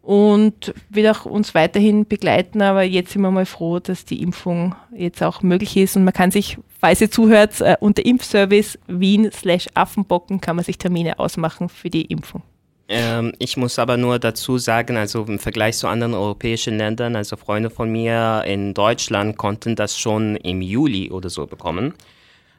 und 0.00 0.72
wird 0.88 1.14
auch 1.14 1.26
uns 1.26 1.54
weiterhin 1.54 2.06
begleiten. 2.06 2.62
Aber 2.62 2.82
jetzt 2.82 3.12
sind 3.12 3.20
wir 3.20 3.30
mal 3.30 3.44
froh, 3.44 3.78
dass 3.78 4.06
die 4.06 4.22
Impfung 4.22 4.74
jetzt 4.96 5.22
auch 5.22 5.42
möglich 5.42 5.76
ist 5.76 5.96
und 5.96 6.04
man 6.04 6.14
kann 6.14 6.30
sich, 6.30 6.56
falls 6.80 7.02
ihr 7.02 7.10
zuhört, 7.10 7.60
äh, 7.60 7.76
unter 7.78 8.06
Impfservice 8.06 8.78
Wien 8.86 9.30
slash 9.32 9.66
Affenbocken 9.74 10.40
kann 10.40 10.56
man 10.56 10.64
sich 10.64 10.78
Termine 10.78 11.18
ausmachen 11.18 11.68
für 11.68 11.90
die 11.90 12.06
Impfung. 12.06 12.42
Ähm, 12.88 13.32
ich 13.38 13.56
muss 13.56 13.78
aber 13.78 13.96
nur 13.96 14.18
dazu 14.18 14.58
sagen, 14.58 14.96
also 14.96 15.24
im 15.24 15.38
Vergleich 15.38 15.78
zu 15.78 15.88
anderen 15.88 16.14
europäischen 16.14 16.78
Ländern, 16.78 17.16
also 17.16 17.36
Freunde 17.36 17.70
von 17.70 17.90
mir 17.90 18.42
in 18.46 18.74
Deutschland 18.74 19.36
konnten 19.38 19.76
das 19.76 19.98
schon 19.98 20.36
im 20.36 20.60
Juli 20.62 21.10
oder 21.10 21.30
so 21.30 21.46
bekommen. 21.46 21.94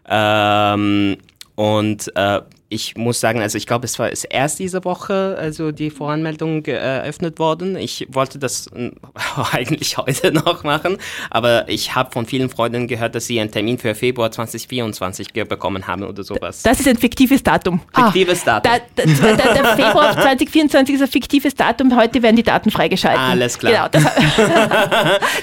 Ähm, 0.08 1.18
und 1.56 2.12
äh, 2.16 2.42
ich 2.74 2.98
muss 2.98 3.20
sagen, 3.20 3.42
also 3.42 3.58
ich 3.58 3.68
glaube, 3.68 3.86
es 3.86 4.00
war 4.00 4.12
es 4.12 4.24
erst 4.24 4.60
diese 4.60 4.84
Woche, 4.84 5.38
also 5.40 5.72
die 5.72 5.92
Voranmeldung 5.92 6.66
eröffnet 6.66 7.38
worden. 7.38 7.76
Ich 7.76 8.08
wollte 8.10 8.40
das 8.40 8.70
eigentlich 9.52 9.98
heute 9.98 10.32
noch 10.32 10.64
machen, 10.64 10.98
aber 11.30 11.70
ich 11.70 11.94
habe 11.96 12.12
von 12.12 12.26
vielen 12.26 12.50
Freunden 12.50 12.88
gehört, 12.88 13.14
dass 13.16 13.28
sie 13.28 13.40
einen 13.40 13.52
Termin 13.52 13.78
für 13.78 13.94
Februar 13.94 14.32
2024 14.32 15.34
bekommen 15.34 15.88
haben 15.88 16.04
oder 16.04 16.24
sowas. 16.24 16.64
Das 16.64 16.80
ist 16.80 16.88
ein 16.88 16.98
fiktives 16.98 17.44
Datum. 17.44 17.82
Fiktives 17.94 18.48
ah, 18.48 18.60
Datum. 18.60 18.82
Da, 18.96 19.04
da, 19.06 19.36
da, 19.36 19.54
der 19.54 19.66
Februar 19.76 20.14
2024 20.14 20.96
ist 20.96 21.02
ein 21.02 21.08
fiktives 21.08 21.56
Datum. 21.56 21.96
Heute 21.96 22.22
werden 22.24 22.36
die 22.36 22.44
Daten 22.44 22.72
freigeschaltet. 22.72 23.22
Alles 23.22 23.60
klar. 23.60 23.90
Genau. 23.90 24.06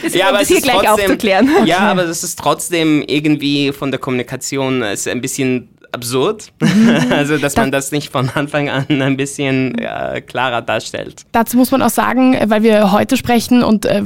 Das, 0.02 0.14
ja, 0.14 0.28
aber 0.28 0.38
das 0.38 0.48
hier 0.48 0.60
gleich 0.60 0.76
trotzdem, 0.76 0.92
aufzuklären. 0.92 1.66
Ja, 1.66 1.78
aber 1.78 2.04
es 2.04 2.24
ist 2.24 2.38
trotzdem 2.38 3.02
irgendwie 3.06 3.72
von 3.72 3.90
der 3.90 4.00
Kommunikation 4.00 4.82
ist 4.82 5.06
ein 5.06 5.20
bisschen 5.20 5.68
absurd. 5.92 6.52
Mhm. 6.60 6.96
also, 7.10 7.38
dass 7.38 7.56
man 7.56 7.70
das 7.70 7.92
nicht 7.92 8.10
von 8.10 8.28
Anfang 8.30 8.68
an 8.68 8.86
ein 8.88 9.16
bisschen 9.16 9.76
äh, 9.78 10.20
klarer 10.20 10.62
darstellt. 10.62 11.22
Dazu 11.32 11.56
muss 11.56 11.70
man 11.70 11.82
auch 11.82 11.90
sagen, 11.90 12.36
weil 12.46 12.62
wir 12.62 12.92
heute 12.92 13.16
sprechen 13.16 13.62
und 13.62 13.86
äh, 13.86 14.02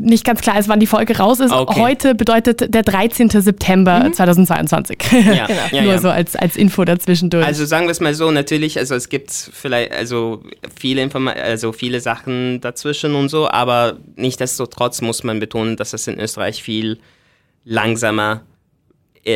nicht 0.00 0.24
ganz 0.24 0.40
klar 0.40 0.58
ist, 0.58 0.68
wann 0.68 0.80
die 0.80 0.86
Folge 0.86 1.16
raus 1.16 1.40
ist. 1.40 1.52
Okay. 1.52 1.80
Heute 1.80 2.14
bedeutet 2.14 2.74
der 2.74 2.82
13. 2.82 3.30
September 3.30 4.04
mhm. 4.04 4.12
2022. 4.12 4.98
Ja. 5.24 5.46
genau. 5.46 5.60
ja, 5.72 5.82
Nur 5.82 5.92
ja. 5.92 5.98
so 5.98 6.08
als, 6.10 6.36
als 6.36 6.56
Info 6.56 6.84
dazwischendurch. 6.84 7.46
Also 7.46 7.64
sagen 7.64 7.86
wir 7.86 7.92
es 7.92 8.00
mal 8.00 8.14
so, 8.14 8.30
natürlich, 8.30 8.78
also 8.78 8.94
es 8.94 9.08
gibt 9.08 9.30
vielleicht 9.30 9.92
also 9.92 10.42
viele 10.78 11.02
Informa 11.02 11.32
also 11.32 11.72
viele 11.72 12.00
Sachen 12.00 12.60
dazwischen 12.60 13.14
und 13.14 13.30
so, 13.30 13.48
aber 13.48 13.96
nichtsdestotrotz 14.16 15.00
muss 15.00 15.24
man 15.24 15.40
betonen, 15.40 15.76
dass 15.76 15.92
es 15.92 16.06
in 16.06 16.20
Österreich 16.20 16.62
viel 16.62 16.98
langsamer 17.64 18.32
ist 18.32 18.40
äh, 18.42 18.53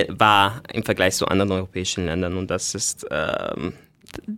war 0.08 0.62
im 0.72 0.82
Vergleich 0.82 1.14
zu 1.14 1.26
anderen 1.26 1.52
europäischen 1.52 2.06
Ländern 2.06 2.36
und 2.36 2.50
das 2.50 2.74
ist 2.74 3.06
ähm, 3.10 3.72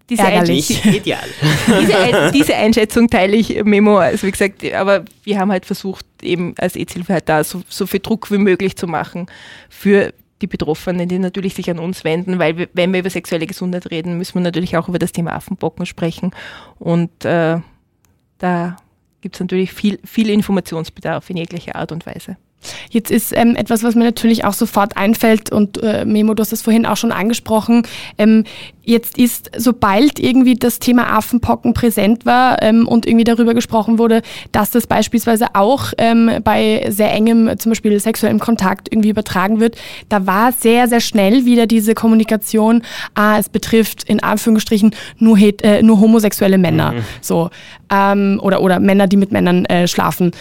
diese 0.09 0.25
nicht 0.43 0.85
ideal. 0.85 1.29
diese, 1.81 2.33
diese, 2.33 2.55
Einschätzung 2.57 3.09
teile 3.09 3.37
ich 3.37 3.63
Memo, 3.65 3.99
also 3.99 4.27
wie 4.27 4.31
gesagt, 4.31 4.65
aber 4.73 5.05
wir 5.23 5.39
haben 5.39 5.51
halt 5.51 5.65
versucht, 5.65 6.05
eben 6.23 6.55
als 6.59 6.77
EZ-Hilfe 6.77 7.13
halt 7.15 7.29
da 7.29 7.45
so, 7.45 7.63
so 7.69 7.87
viel 7.87 8.01
Druck 8.01 8.31
wie 8.31 8.39
möglich 8.39 8.77
zu 8.77 8.87
machen 8.87 9.27
für 9.69 10.13
die 10.43 10.47
Betroffenen, 10.47 11.09
die 11.09 11.19
natürlich 11.19 11.55
sich 11.55 11.71
an 11.71 11.79
uns 11.79 12.03
wenden, 12.05 12.39
weil 12.39 12.57
wir, 12.57 12.69
wenn 12.73 12.93
wir 12.93 13.01
über 13.01 13.11
sexuelle 13.11 13.47
Gesundheit 13.47 13.91
reden, 13.91 14.19
müssen 14.19 14.35
wir 14.35 14.41
natürlich 14.41 14.77
auch 14.77 14.89
über 14.89 14.99
das 14.99 15.13
Thema 15.13 15.33
Affenbocken 15.33 15.87
sprechen 15.87 16.33
und 16.79 17.25
äh, 17.25 17.59
da 18.39 18.77
gibt 19.21 19.37
es 19.37 19.41
natürlich 19.41 19.73
viel, 19.73 19.99
viel 20.05 20.31
Informationsbedarf 20.31 21.29
in 21.31 21.37
jeglicher 21.37 21.77
Art 21.77 21.93
und 21.93 22.07
Weise. 22.07 22.37
Jetzt 22.91 23.11
ist 23.11 23.37
ähm, 23.37 23.57
etwas, 23.57 23.83
was 23.83 23.95
mir 23.95 24.05
natürlich 24.05 24.45
auch 24.45 24.53
sofort 24.53 24.97
einfällt 24.97 25.51
und 25.51 25.83
äh, 25.83 26.05
Memo, 26.05 26.35
du 26.35 26.41
hast 26.43 26.53
das 26.53 26.63
vorhin 26.63 26.87
auch 26.87 26.97
schon 26.97 27.13
angesprochen. 27.13 27.87
Ähm, 28.19 28.45
jetzt 28.85 29.19
ist, 29.19 29.51
sobald 29.57 30.19
irgendwie 30.19 30.55
das 30.55 30.79
Thema 30.79 31.17
Affenpocken 31.17 31.75
präsent 31.75 32.27
war 32.27 32.63
ähm, 32.63 32.87
und 32.87 33.07
irgendwie 33.07 33.25
darüber 33.25 33.55
gesprochen 33.55 33.99
wurde, 33.99 34.23
dass 34.53 34.71
das 34.71 34.87
beispielsweise 34.87 35.55
auch 35.55 35.93
ähm, 35.99 36.31
bei 36.43 36.87
sehr 36.89 37.13
engem, 37.13 37.59
zum 37.59 37.71
Beispiel 37.71 37.99
sexuellem 37.99 38.41
Kontakt 38.41 38.89
irgendwie 38.91 39.11
übertragen 39.11 39.61
wird, 39.61 39.77
da 40.09 40.27
war 40.27 40.53
sehr, 40.53 40.89
sehr 40.89 41.01
schnell 41.01 41.45
wieder 41.45 41.67
diese 41.67 41.95
Kommunikation, 41.95 42.83
ah, 43.15 43.39
es 43.39 43.49
betrifft 43.49 44.05
in 44.05 44.23
Anführungsstrichen 44.23 44.95
nur, 45.19 45.39
äh, 45.39 45.83
nur 45.83 46.01
homosexuelle 46.01 46.59
Männer. 46.59 46.93
Mhm. 46.93 47.05
So, 47.21 47.51
ähm, 47.93 48.41
oder, 48.43 48.61
oder 48.63 48.81
Männer, 48.81 49.07
die 49.07 49.17
mit 49.17 49.33
Männern 49.33 49.65
äh, 49.67 49.87
schlafen 49.87 50.33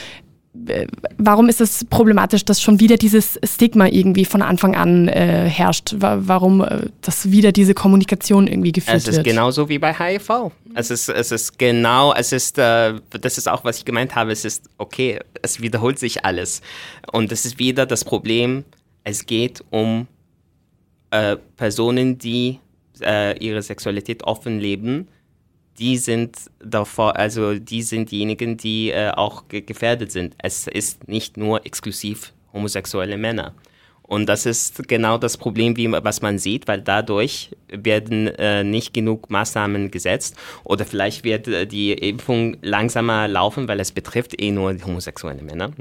warum 1.18 1.50
ist 1.50 1.62
es 1.62 1.86
problematisch, 1.86 2.46
dass 2.46 2.62
schon 2.62 2.80
wieder 2.80 2.98
dieses 2.98 3.40
Stigma 3.44 3.88
irgendwie 3.88 4.26
von 4.26 4.42
Anfang 4.42 4.76
an 4.76 5.08
äh, 5.08 5.50
herrscht? 5.50 5.96
Warum 5.98 6.62
äh, 6.62 6.88
dass 7.02 7.32
wieder 7.32 7.52
diese 7.52 7.74
Kommunikation 7.74 8.48
irgendwie 8.48 8.72
geführt 8.72 8.94
wird? 8.94 9.04
Es 9.04 9.08
ist 9.10 9.16
wird? 9.18 9.28
genauso 9.28 9.70
wie 9.70 9.80
bei 9.80 9.94
HIV. 9.94 10.52
Es 10.76 10.92
ist, 10.92 11.10
es 11.10 11.32
ist 11.32 11.58
genau, 11.58 12.14
es 12.14 12.32
ist, 12.32 12.58
äh, 12.58 12.96
das 13.10 13.38
ist 13.38 13.48
auch, 13.48 13.64
was 13.64 13.78
ich 13.78 13.86
gemeint 13.86 14.16
habe, 14.16 14.32
es 14.32 14.46
ist 14.46 14.70
okay, 14.78 15.20
es 15.42 15.62
wiederholt 15.62 16.00
sich 16.00 16.26
alles. 16.26 16.62
Und 17.12 17.32
es 17.32 17.46
ist 17.46 17.60
wieder 17.60 17.86
das 17.86 18.06
Problem, 18.06 18.64
es 19.04 19.26
geht 19.26 19.64
um 19.70 20.08
äh, 21.12 21.38
Personen, 21.58 22.18
die 22.18 22.60
äh, 23.02 23.38
ihre 23.40 23.62
Sexualität 23.62 24.24
offen 24.24 24.60
leben, 24.60 25.08
die 25.78 25.98
sind 25.98 26.38
davor, 26.60 27.16
also 27.16 27.56
die 27.56 27.82
sind 27.82 28.12
diejenigen, 28.12 28.58
die 28.58 28.92
äh, 28.92 29.12
auch 29.12 29.48
ge 29.48 29.62
gefährdet 29.62 30.12
sind. 30.12 30.36
Es 30.38 30.68
ist 30.68 31.08
nicht 31.08 31.38
nur 31.38 31.66
exklusiv 31.66 32.34
homosexuelle 32.52 33.18
Männer. 33.18 33.54
Und 34.10 34.26
das 34.26 34.48
ist 34.48 34.88
genau 34.88 35.20
das 35.20 35.38
Problem, 35.38 35.78
wie, 35.78 35.92
was 35.92 36.24
man 36.24 36.40
sieht, 36.40 36.68
weil 36.68 36.82
dadurch 36.82 37.52
werden 37.68 38.26
äh, 38.28 38.64
nicht 38.64 38.92
genug 38.92 39.30
Maßnahmen 39.30 39.92
gesetzt 39.92 40.36
oder 40.64 40.84
vielleicht 40.84 41.24
wird 41.24 41.48
äh, 41.48 41.68
die 41.68 41.92
Impfung 41.94 42.58
langsamer 42.64 43.28
laufen, 43.28 43.68
weil 43.68 43.80
es 43.80 43.92
betrifft 43.92 44.42
eh 44.42 44.50
nur 44.50 44.76
homosexuelle 44.84 45.44
Männer. 45.44 45.74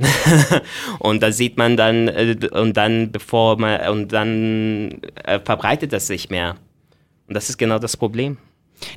und 0.98 1.22
da 1.22 1.32
sieht 1.32 1.56
man 1.56 1.78
dann, 1.78 2.08
äh, 2.08 2.36
und 2.52 2.76
dann 2.76 3.12
bevor 3.12 3.58
man, 3.58 3.88
und 3.88 4.12
dann 4.12 5.00
äh, 5.24 5.40
verbreitet 5.42 5.94
das 5.94 6.06
sich 6.06 6.28
mehr. 6.28 6.56
Und 7.28 7.34
das 7.34 7.48
ist 7.48 7.56
genau 7.56 7.78
das 7.78 7.96
Problem. 7.96 8.36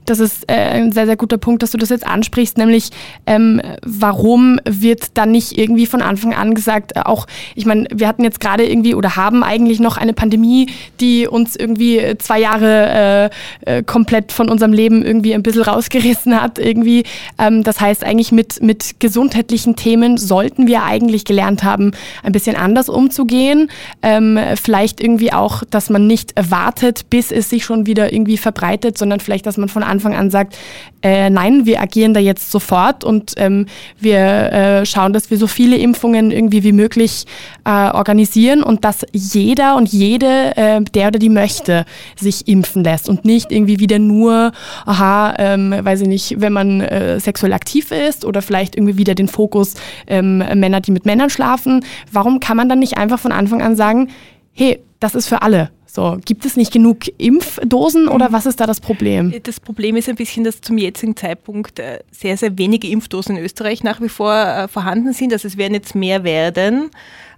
Das 0.06 0.20
ist 0.20 0.50
äh, 0.50 0.54
ein 0.54 0.92
sehr, 0.92 1.06
sehr 1.06 1.16
guter 1.16 1.38
Punkt, 1.38 1.64
dass 1.64 1.72
du 1.72 1.78
das 1.78 1.90
jetzt 1.90 2.06
ansprichst, 2.06 2.58
nämlich 2.58 2.90
ähm, 3.26 3.62
warum 3.84 4.60
wird 4.66 5.18
dann 5.18 5.32
nicht 5.32 5.58
irgendwie 5.58 5.86
von 5.86 6.02
Anfang 6.02 6.34
an 6.34 6.56
gesagt, 6.56 6.96
äh, 6.96 7.02
auch, 7.02 7.28
ich 7.56 7.66
meine, 7.66 7.88
wir 7.94 8.08
hatten 8.08 8.24
jetzt 8.24 8.40
gerade 8.40 8.68
irgendwie 8.68 8.96
oder 8.96 9.16
haben 9.16 9.44
eigentlich 9.44 9.80
noch 9.80 9.98
eine 9.98 10.14
Pandemie, 10.14 10.68
die 11.00 11.28
uns 11.28 11.56
irgendwie 11.56 12.16
zwei 12.20 12.40
Jahre 12.40 13.30
äh, 13.66 13.78
äh, 13.78 13.84
komplett 13.84 14.32
von 14.32 14.50
unserem 14.50 14.74
Leben 14.74 15.04
irgendwie 15.04 15.34
ein 15.34 15.44
bisschen 15.44 15.64
rausgerissen 15.64 16.40
hat 16.40 16.60
irgendwie. 16.60 17.04
Ähm, 17.38 17.64
das 17.64 17.80
heißt, 17.80 18.04
eigentlich 18.04 18.32
mit, 18.32 18.62
mit 18.62 19.00
gesundheitlichen 19.00 19.76
Themen 19.76 20.18
sollten 20.18 20.68
wir 20.68 20.84
eigentlich 20.84 21.26
gelernt 21.26 21.64
haben, 21.64 21.92
ein 22.24 22.32
bisschen 22.32 22.56
anders 22.56 22.90
umzugehen. 22.90 23.70
Ähm, 24.02 24.40
vielleicht 24.62 25.02
irgendwie 25.02 25.34
auch, 25.34 25.64
dass 25.70 25.90
man 25.90 26.08
nicht 26.08 26.34
wartet, 26.50 27.10
bis 27.10 27.32
es 27.32 27.50
sich 27.50 27.66
schon 27.66 27.86
wieder 27.86 28.14
irgendwie 28.14 28.38
verbreitet, 28.38 28.98
sondern 28.98 29.20
vielleicht, 29.20 29.46
dass 29.46 29.58
man 29.58 29.70
von 29.72 29.84
Anfang 29.84 30.16
an 30.16 30.30
sagt, 30.30 30.58
äh, 31.02 31.30
nein, 31.30 31.66
wir 31.66 31.82
agieren 31.82 32.14
da 32.14 32.20
jetzt 32.20 32.52
sofort 32.52 33.04
und 33.04 33.34
ähm, 33.38 33.66
wir 34.00 34.20
äh, 34.20 34.86
schauen, 34.86 35.14
dass 35.14 35.32
wir 35.32 35.38
so 35.38 35.48
viele 35.48 35.78
Impfungen 35.78 36.32
irgendwie 36.32 36.64
wie 36.64 36.72
möglich 36.72 37.26
äh, 37.66 37.90
organisieren 37.90 38.62
und 38.62 38.86
dass 38.86 39.06
jeder 39.12 39.76
und 39.78 39.90
jede, 39.90 40.56
äh, 40.56 40.82
der 40.82 41.08
oder 41.08 41.20
die 41.20 41.30
möchte, 41.30 41.86
sich 42.16 42.48
impfen 42.48 42.84
lässt 42.84 43.10
und 43.10 43.26
nicht 43.26 43.52
irgendwie 43.52 43.80
wieder 43.80 43.98
nur, 43.98 44.52
aha, 44.86 45.34
ähm, 45.38 45.74
weiß 45.80 46.02
ich 46.02 46.08
nicht, 46.08 46.36
wenn 46.40 46.54
man 46.54 46.82
äh, 46.82 47.20
sexuell 47.20 47.54
aktiv 47.54 47.92
ist 47.92 48.24
oder 48.24 48.42
vielleicht 48.42 48.76
irgendwie 48.76 48.98
wieder 48.98 49.16
den 49.16 49.28
Fokus 49.28 49.74
ähm, 50.08 50.38
Männer, 50.38 50.82
die 50.82 50.92
mit 50.92 51.06
Männern 51.06 51.30
schlafen. 51.30 51.84
Warum 52.12 52.40
kann 52.40 52.58
man 52.58 52.70
dann 52.70 52.80
nicht 52.80 52.98
einfach 52.98 53.20
von 53.20 53.32
Anfang 53.32 53.62
an 53.62 53.76
sagen, 53.76 54.10
hey, 54.54 54.80
das 55.00 55.16
ist 55.16 55.28
für 55.28 55.42
alle. 55.42 55.72
So, 55.94 56.18
gibt 56.24 56.46
es 56.46 56.56
nicht 56.56 56.72
genug 56.72 57.00
Impfdosen 57.18 58.08
oder 58.08 58.30
mhm. 58.30 58.34
was 58.34 58.46
ist 58.46 58.62
da 58.62 58.66
das 58.66 58.80
Problem? 58.80 59.34
Das 59.44 59.60
Problem 59.60 59.98
ist 59.98 60.08
ein 60.08 60.16
bisschen, 60.16 60.46
dass 60.46 60.62
zum 60.62 60.78
jetzigen 60.78 61.18
Zeitpunkt 61.18 61.80
äh, 61.80 62.00
sehr, 62.12 62.38
sehr 62.38 62.58
wenige 62.58 62.88
Impfdosen 62.88 63.36
in 63.36 63.44
Österreich 63.44 63.84
nach 63.84 64.00
wie 64.00 64.08
vor 64.08 64.34
äh, 64.34 64.68
vorhanden 64.70 65.12
sind. 65.12 65.34
Also 65.34 65.50
es 65.50 65.58
werden 65.58 65.74
jetzt 65.74 65.94
mehr 65.94 66.24
werden. 66.24 66.92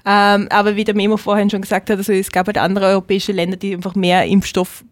Ähm, 0.06 0.48
aber 0.52 0.76
wie 0.76 0.84
der 0.84 0.94
Memo 0.94 1.18
vorhin 1.18 1.50
schon 1.50 1.64
gesagt 1.64 1.90
hat, 1.90 1.98
also 1.98 2.14
es 2.14 2.32
gab 2.32 2.46
halt 2.46 2.60
andere 2.60 2.86
europäische 2.90 3.32
Länder, 3.32 3.58
die 3.58 3.74
einfach 3.74 3.96
mehr 3.96 4.26
Impfstoff 4.26 4.84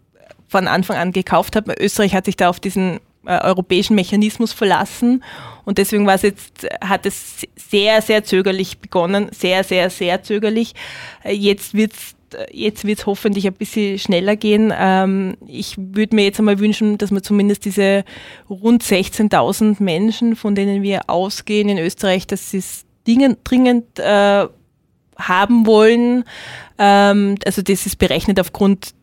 von 0.48 0.68
Anfang 0.68 0.98
an 0.98 1.12
gekauft 1.12 1.56
haben. 1.56 1.72
Österreich 1.80 2.16
hat 2.16 2.26
sich 2.26 2.38
da 2.38 2.50
auf 2.50 2.60
diesen 2.60 3.00
äh, 3.28 3.40
europäischen 3.44 3.94
Mechanismus 3.94 4.54
verlassen 4.54 5.24
und 5.66 5.78
deswegen 5.78 6.08
war 6.08 6.16
es 6.16 6.24
jetzt, 6.24 6.68
hat 6.84 7.06
es 7.06 7.46
sehr, 7.56 8.02
sehr 8.02 8.24
zögerlich 8.24 8.80
begonnen, 8.80 9.30
sehr, 9.32 9.64
sehr, 9.64 9.92
sehr 9.92 10.24
zögerlich. 10.24 10.74
Jetzt 11.24 11.76
wird 11.76 11.94
es 11.94 12.16
jetzt 12.52 12.86
wird 12.86 13.00
es 13.00 13.06
hoffentlich 13.06 13.48
ein 13.48 13.54
bisschen 13.54 13.98
schneller 14.00 14.36
gehen. 14.36 14.74
Ähm, 14.76 15.38
ich 15.48 15.76
würde 15.78 16.16
mir 16.16 16.26
jetzt 16.26 16.40
einmal 16.40 16.60
wünschen, 16.60 16.98
dass 16.98 17.12
wir 17.12 17.24
zumindest 17.24 17.64
diese 17.66 18.04
rund 18.50 18.84
16.000 18.84 19.82
Menschen, 19.82 20.36
von 20.36 20.56
denen 20.56 20.82
wir 20.82 21.10
ausgehen 21.10 21.70
in 21.70 21.78
Österreich, 21.78 22.28
dass 22.28 22.52
sie 22.52 22.58
es 22.60 22.86
dringend 23.06 24.00
äh, 24.00 24.48
haben 25.18 25.66
wollen. 25.66 26.26
Ähm, 26.78 27.36
also 27.46 27.62
das 27.62 27.86
ist 27.86 27.98
berechnet 27.98 28.38
aufgrund 28.40 28.94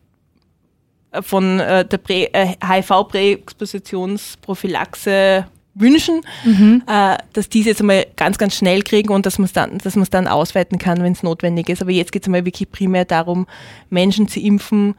von 1.21 1.59
äh, 1.59 1.85
der 1.85 1.99
äh, 2.07 2.55
HIV-Präexpositionsprophylaxe 2.63 5.45
wünschen, 5.75 6.21
mhm. 6.43 6.83
äh, 6.87 7.17
dass 7.33 7.49
diese 7.49 7.69
jetzt 7.69 7.81
einmal 7.81 8.05
ganz, 8.15 8.37
ganz 8.37 8.55
schnell 8.55 8.81
kriegen 8.81 9.13
und 9.13 9.25
dass 9.25 9.37
man 9.37 9.45
es 9.45 9.53
dann, 9.53 9.77
dass 9.77 9.95
man 9.95 10.03
es 10.03 10.09
dann 10.09 10.27
ausweiten 10.27 10.77
kann, 10.77 11.03
wenn 11.03 11.13
es 11.13 11.23
notwendig 11.23 11.69
ist. 11.69 11.81
Aber 11.81 11.91
jetzt 11.91 12.11
geht 12.11 12.23
es 12.23 12.27
einmal 12.27 12.45
wirklich 12.45 12.71
primär 12.71 13.05
darum, 13.05 13.47
Menschen 13.89 14.27
zu 14.27 14.39
impfen, 14.39 14.95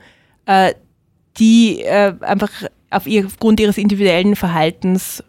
äh, 0.46 0.74
die 1.38 1.82
äh, 1.82 2.14
einfach 2.20 2.50
auf 2.90 3.06
ihr, 3.06 3.26
aufgrund 3.26 3.60
ihres 3.60 3.78
individuellen 3.78 4.36
Verhaltens 4.36 5.22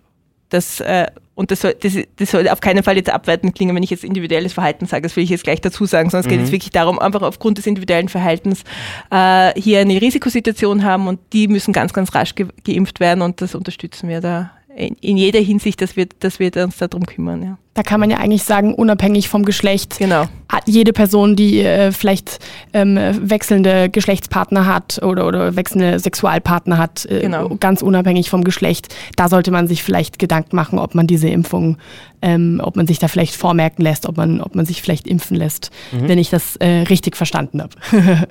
das 0.50 0.82
äh, 0.82 1.08
und 1.34 1.50
das 1.50 1.62
soll, 1.62 1.76
das, 1.80 1.94
das 2.18 2.30
soll 2.30 2.48
auf 2.50 2.60
keinen 2.60 2.84
Fall 2.84 2.98
jetzt 2.98 3.10
abwertend 3.10 3.56
klingen, 3.56 3.76
wenn 3.76 3.84
ich 3.84 3.90
jetzt 3.90 4.04
individuelles 4.04 4.54
Verhalten 4.54 4.86
sage. 4.86 5.04
Das 5.04 5.16
will 5.16 5.24
ich 5.24 5.30
jetzt 5.30 5.44
gleich 5.44 5.62
dazu 5.62 5.86
sagen, 5.86 6.10
sondern 6.10 6.26
es 6.26 6.30
geht 6.30 6.38
mhm. 6.38 6.46
jetzt 6.46 6.52
wirklich 6.52 6.72
darum, 6.72 7.00
einfach 7.00 7.22
aufgrund 7.22 7.58
des 7.58 7.66
individuellen 7.66 8.10
Verhaltens 8.10 8.64
äh, 9.10 9.60
hier 9.60 9.80
eine 9.80 10.00
Risikosituation 10.00 10.84
haben 10.84 11.08
und 11.08 11.20
die 11.34 11.48
müssen 11.48 11.74
ganz, 11.74 11.94
ganz 11.94 12.14
rasch 12.14 12.36
ge 12.36 12.48
geimpft 12.64 13.00
werden 13.00 13.22
und 13.22 13.42
das 13.42 13.56
unterstützen 13.56 14.10
wir 14.10 14.22
da 14.22 14.52
in, 14.76 15.18
jeder 15.18 15.40
Hinsicht, 15.40 15.82
dass 15.82 15.96
wir, 15.96 16.08
dass 16.20 16.40
wir 16.40 16.52
uns 16.56 16.78
darum 16.78 17.06
kümmern. 17.06 17.44
Ja. 17.44 17.58
Da 17.74 17.84
kann 17.84 18.00
man 18.00 18.10
ja 18.10 18.18
eigentlich 18.18 18.44
sagen, 18.44 18.74
unabhängig 18.74 19.30
vom 19.30 19.46
Geschlecht. 19.46 19.98
Genau. 19.98 20.26
Jede 20.66 20.92
Person, 20.92 21.38
die 21.38 21.60
äh, 21.62 21.92
vielleicht 21.94 22.40
ähm, 22.74 22.98
wechselnde 23.22 23.90
Geschlechtspartner 23.90 24.66
hat 24.66 25.02
oder, 25.04 25.26
oder 25.26 25.56
wechselnde 25.56 25.98
Sexualpartner 26.00 26.78
hat, 26.78 27.06
äh, 27.06 27.22
genau. 27.22 27.56
ganz 27.60 27.82
unabhängig 27.82 28.30
vom 28.30 28.44
Geschlecht, 28.44 28.94
da 29.16 29.30
sollte 29.30 29.52
man 29.52 29.68
sich 29.68 29.84
vielleicht 29.84 30.20
Gedanken 30.20 30.56
machen, 30.56 30.80
ob 30.80 30.96
man 30.96 31.08
diese 31.08 31.30
Impfung, 31.30 31.78
ähm, 32.22 32.62
ob 32.64 32.76
man 32.76 32.88
sich 32.88 33.00
da 33.00 33.08
vielleicht 33.08 33.36
vormerken 33.36 33.84
lässt, 33.84 34.06
ob 34.06 34.18
man, 34.18 34.42
ob 34.42 34.54
man 34.56 34.66
sich 34.66 34.82
vielleicht 34.82 35.08
impfen 35.08 35.38
lässt, 35.38 35.72
mhm. 35.94 36.10
wenn 36.10 36.18
ich 36.18 36.30
das 36.30 36.58
äh, 36.58 36.82
richtig 36.90 37.16
verstanden 37.16 37.62
habe. 37.62 37.76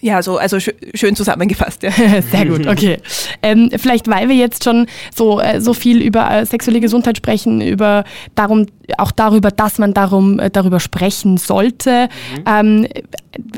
Ja, 0.00 0.22
so, 0.22 0.38
also 0.38 0.58
schön 0.58 1.16
zusammengefasst. 1.16 1.82
Ja. 1.82 1.90
Sehr 2.30 2.46
gut, 2.46 2.66
okay. 2.66 2.98
Ähm, 3.42 3.70
vielleicht, 3.76 4.08
weil 4.08 4.28
wir 4.28 4.36
jetzt 4.36 4.64
schon 4.64 4.86
so, 5.14 5.40
äh, 5.40 5.60
so 5.60 5.74
viel 5.74 6.02
über 6.02 6.30
äh, 6.30 6.46
sexuelle 6.46 6.80
Gesundheit 6.80 7.16
sprechen, 7.16 7.60
über 7.60 8.04
darum, 8.34 8.66
auch 8.98 9.10
darüber, 9.10 9.50
dass 9.50 9.78
man 9.78 9.94
darum, 9.94 10.38
äh, 10.38 10.50
darüber 10.50 10.80
sprechen 10.80 11.36
sollte. 11.36 12.08
Mhm. 12.36 12.44
Ähm, 12.46 12.88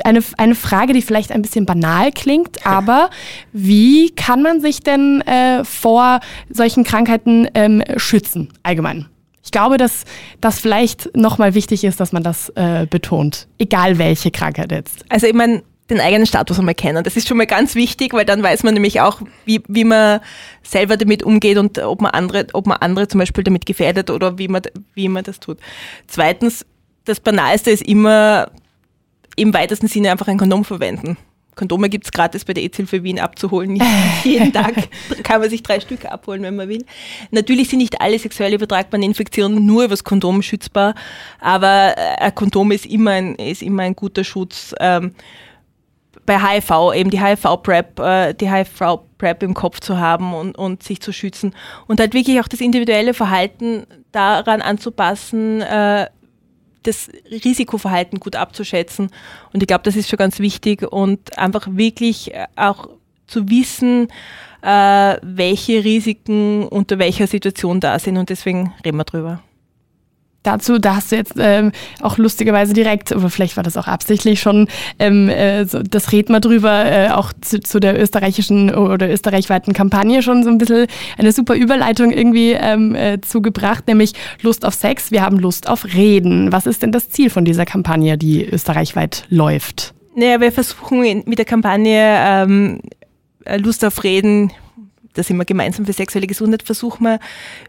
eine, 0.05 0.21
eine 0.37 0.55
Frage, 0.55 0.93
die 0.93 1.03
vielleicht 1.03 1.33
ein 1.33 1.43
bisschen 1.43 1.67
banal 1.67 2.11
klingt, 2.13 2.67
aber 2.67 3.11
wie 3.53 4.11
kann 4.11 4.43
man 4.43 4.61
sich 4.61 4.81
denn 4.81 5.21
äh, 5.23 5.65
vor 5.65 6.21
solchen 6.51 6.85
Krankheiten 6.85 7.49
ähm, 7.55 7.83
schützen, 7.97 8.49
allgemein? 8.63 9.07
Ich 9.49 9.53
glaube, 9.53 9.79
dass 9.79 10.05
das 10.43 10.61
vielleicht 10.61 11.17
nochmal 11.17 11.55
wichtig 11.55 11.83
ist, 11.85 12.01
dass 12.01 12.13
man 12.13 12.23
das 12.23 12.51
äh, 12.51 12.87
betont, 12.87 13.47
egal 13.59 13.97
welche 13.97 14.31
Krankheit 14.31 14.73
jetzt. 14.73 15.07
Also 15.09 15.27
ich 15.27 15.33
meine, 15.33 15.63
den 15.91 16.01
eigenen 16.01 16.27
Status 16.27 16.59
einmal 16.59 16.75
kennen. 16.75 17.03
Das 17.03 17.17
ist 17.17 17.29
schon 17.29 17.37
mal 17.37 17.47
ganz 17.47 17.75
wichtig, 17.75 18.13
weil 18.13 18.25
dann 18.25 18.43
weiß 18.43 18.63
man 18.63 18.75
nämlich 18.75 19.01
auch, 19.01 19.23
wie, 19.45 19.63
wie 19.69 19.85
man 19.85 20.21
selber 20.63 20.97
damit 20.97 21.23
umgeht 21.23 21.59
und 21.59 21.79
ob 21.79 22.03
man 22.03 22.13
andere, 22.13 22.47
ob 22.53 22.67
man 22.67 22.79
andere 22.79 23.09
zum 23.09 23.19
Beispiel 23.19 23.45
damit 23.45 23.67
gefährdet 23.67 24.11
oder 24.11 24.39
wie 24.39 24.49
man, 24.49 24.63
wie 24.95 25.09
man 25.09 25.25
das 25.25 25.41
tut. 25.41 25.59
Zweitens, 26.07 26.67
das 27.05 27.21
Banalste 27.21 27.71
ist 27.71 27.83
immer 27.83 28.51
im 29.37 29.55
weitesten 29.55 29.89
Sinne 29.89 30.11
einfach 30.11 30.29
ein 30.29 30.39
Kondom 30.39 30.65
verwenden. 30.65 31.17
Kondome 31.59 31.89
gibt 31.89 32.05
es 32.07 32.13
gratis 32.13 32.45
bei 32.45 32.55
der 32.55 32.63
EZ-Hilfe 32.63 33.03
Wien 33.03 33.19
abzuholen. 33.19 33.83
Jeden 34.25 34.53
Tag 34.53 34.75
kann 35.25 35.41
man 35.41 35.51
sich 35.51 35.63
drei 35.63 35.81
Stück 35.81 36.05
abholen, 36.07 36.43
wenn 36.43 36.55
man 36.55 36.69
will. 36.69 36.85
Natürlich 37.33 37.69
sind 37.69 37.81
nicht 37.81 38.01
alle 38.01 38.19
sexuell 38.19 38.55
übertragbaren 38.55 39.03
Infektionen 39.03 39.67
nur 39.67 39.85
über 39.85 39.93
das 39.93 40.05
Kondom 40.05 40.41
schützbar, 40.43 40.95
aber 41.41 41.95
ein 42.19 42.35
Kondom 42.35 42.71
ist 42.71 42.87
immer 42.87 43.11
ein, 43.11 43.35
ist 43.35 43.63
immer 43.63 43.83
ein 43.83 43.97
guter 43.97 44.23
Schutz. 44.23 44.73
Ähm, 44.79 45.13
bei 46.29 46.39
HIV 46.39 46.93
eben 46.95 47.09
die 47.09 47.23
HIV-Prep, 47.25 47.99
äh, 48.01 48.35
die 48.35 48.51
HIV-Prep 48.51 49.43
im 49.43 49.55
Kopf 49.55 49.81
zu 49.81 49.99
haben 49.99 50.35
und, 50.35 50.59
und 50.59 50.83
sich 50.83 51.01
zu 51.01 51.11
schützen. 51.11 51.55
Und 51.87 52.01
halt 52.01 52.13
wirklich 52.13 52.39
auch 52.39 52.49
das 52.49 52.61
individuelle 52.61 53.15
Verhalten 53.15 53.87
daran 54.13 54.61
anzupassen, 54.61 55.63
äh, 55.63 56.07
das 56.83 57.09
Risikoverhalten 57.31 58.21
gut 58.21 58.37
abzuschätzen. 58.37 59.11
Und 59.55 59.63
ich 59.63 59.67
glaube, 59.67 59.85
das 59.85 59.97
ist 59.97 60.11
schon 60.11 60.19
ganz 60.19 60.39
wichtig 60.39 60.83
und 60.83 61.39
einfach 61.39 61.67
wirklich 61.71 62.33
auch 62.57 62.91
zu 63.27 63.49
wissen, 63.49 64.09
äh, 64.61 65.17
welche 65.23 65.83
Risiken 65.83 66.69
unter 66.69 66.99
welcher 66.99 67.27
Situation 67.27 67.81
da 67.81 67.99
sind. 67.99 68.19
Und 68.19 68.29
deswegen 68.29 68.75
reden 68.85 68.99
wir 68.99 69.05
drüber 69.05 69.43
dazu, 70.43 70.79
da 70.79 70.97
hast 70.97 71.13
du 71.13 71.17
jetzt 71.17 71.35
ähm, 71.39 71.73
auch 72.01 72.19
lustigerweise 72.19 72.73
direkt, 72.73 73.13
oder 73.13 73.29
vielleicht 73.31 73.57
war 73.57 73.63
das 73.63 73.77
auch 73.77 73.87
absichtlich 73.87 74.41
schon, 74.41 74.69
ähm, 74.99 75.29
äh, 75.29 75.65
so, 75.65 75.83
das 75.83 76.13
reden 76.13 76.33
wir 76.33 76.41
drüber, 76.41 76.85
äh, 76.85 77.11
auch 77.11 77.33
zu, 77.41 77.61
zu, 77.61 77.81
der 77.81 78.01
österreichischen 78.01 78.75
oder 78.75 79.11
österreichweiten 79.11 79.73
Kampagne 79.73 80.23
schon 80.23 80.45
so 80.45 80.51
ein 80.51 80.59
bisschen 80.59 80.87
eine 81.19 81.33
super 81.33 81.55
Überleitung 81.55 82.11
irgendwie 82.11 82.53
ähm, 82.53 82.95
äh, 82.95 83.21
zugebracht, 83.21 83.87
nämlich 83.87 84.13
Lust 84.43 84.65
auf 84.65 84.75
Sex, 84.75 85.11
wir 85.11 85.23
haben 85.23 85.39
Lust 85.39 85.69
auf 85.69 85.85
Reden. 85.95 86.53
Was 86.53 86.67
ist 86.67 86.83
denn 86.83 86.93
das 86.93 87.11
Ziel 87.11 87.31
von 87.31 87.45
dieser 87.45 87.67
Kampagne, 87.67 88.17
die 88.17 88.45
österreichweit 88.45 89.25
läuft? 89.29 89.95
Naja, 90.15 90.41
wir 90.41 90.51
versuchen 90.51 91.23
mit 91.27 91.39
der 91.39 91.45
Kampagne 91.45 92.17
ähm, 92.21 92.81
Lust 93.57 93.85
auf 93.85 94.03
Reden, 94.03 94.53
da 95.19 95.25
sind 95.25 95.37
wir 95.37 95.45
gemeinsam 95.45 95.85
für 95.85 95.93
sexuelle 95.93 96.29
Gesundheit, 96.29 96.63
versuchen 96.63 97.05
wir 97.05 97.19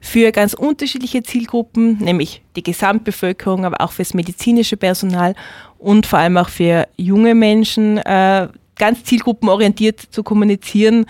für 0.01 0.31
ganz 0.31 0.53
unterschiedliche 0.53 1.23
Zielgruppen, 1.23 1.97
nämlich 1.97 2.43
die 2.55 2.63
Gesamtbevölkerung, 2.63 3.65
aber 3.65 3.81
auch 3.81 3.91
fürs 3.91 4.13
medizinische 4.13 4.77
Personal 4.77 5.33
und 5.79 6.05
vor 6.05 6.19
allem 6.19 6.37
auch 6.37 6.49
für 6.49 6.87
junge 6.95 7.33
Menschen, 7.33 7.97
äh, 7.97 8.47
ganz 8.77 9.03
zielgruppenorientiert 9.03 9.99
zu 9.99 10.23
kommunizieren 10.23 11.05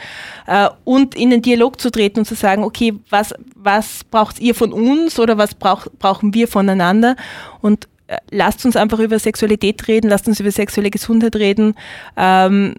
äh, 0.47 0.69
und 0.85 1.13
in 1.13 1.29
den 1.29 1.41
Dialog 1.41 1.79
zu 1.79 1.91
treten 1.91 2.19
und 2.19 2.25
zu 2.25 2.35
sagen, 2.35 2.63
okay, 2.63 2.95
was, 3.09 3.33
was 3.55 4.03
braucht 4.05 4.39
ihr 4.39 4.55
von 4.55 4.73
uns 4.73 5.19
oder 5.19 5.37
was 5.37 5.55
brauch, 5.55 5.87
brauchen 5.99 6.33
wir 6.33 6.47
voneinander? 6.47 7.15
Und 7.61 7.87
äh, 8.07 8.17
lasst 8.31 8.65
uns 8.65 8.75
einfach 8.75 8.99
über 8.99 9.19
Sexualität 9.19 9.87
reden, 9.87 10.09
lasst 10.09 10.27
uns 10.27 10.39
über 10.39 10.51
sexuelle 10.51 10.89
Gesundheit 10.89 11.35
reden. 11.35 11.75
Ähm, 12.17 12.75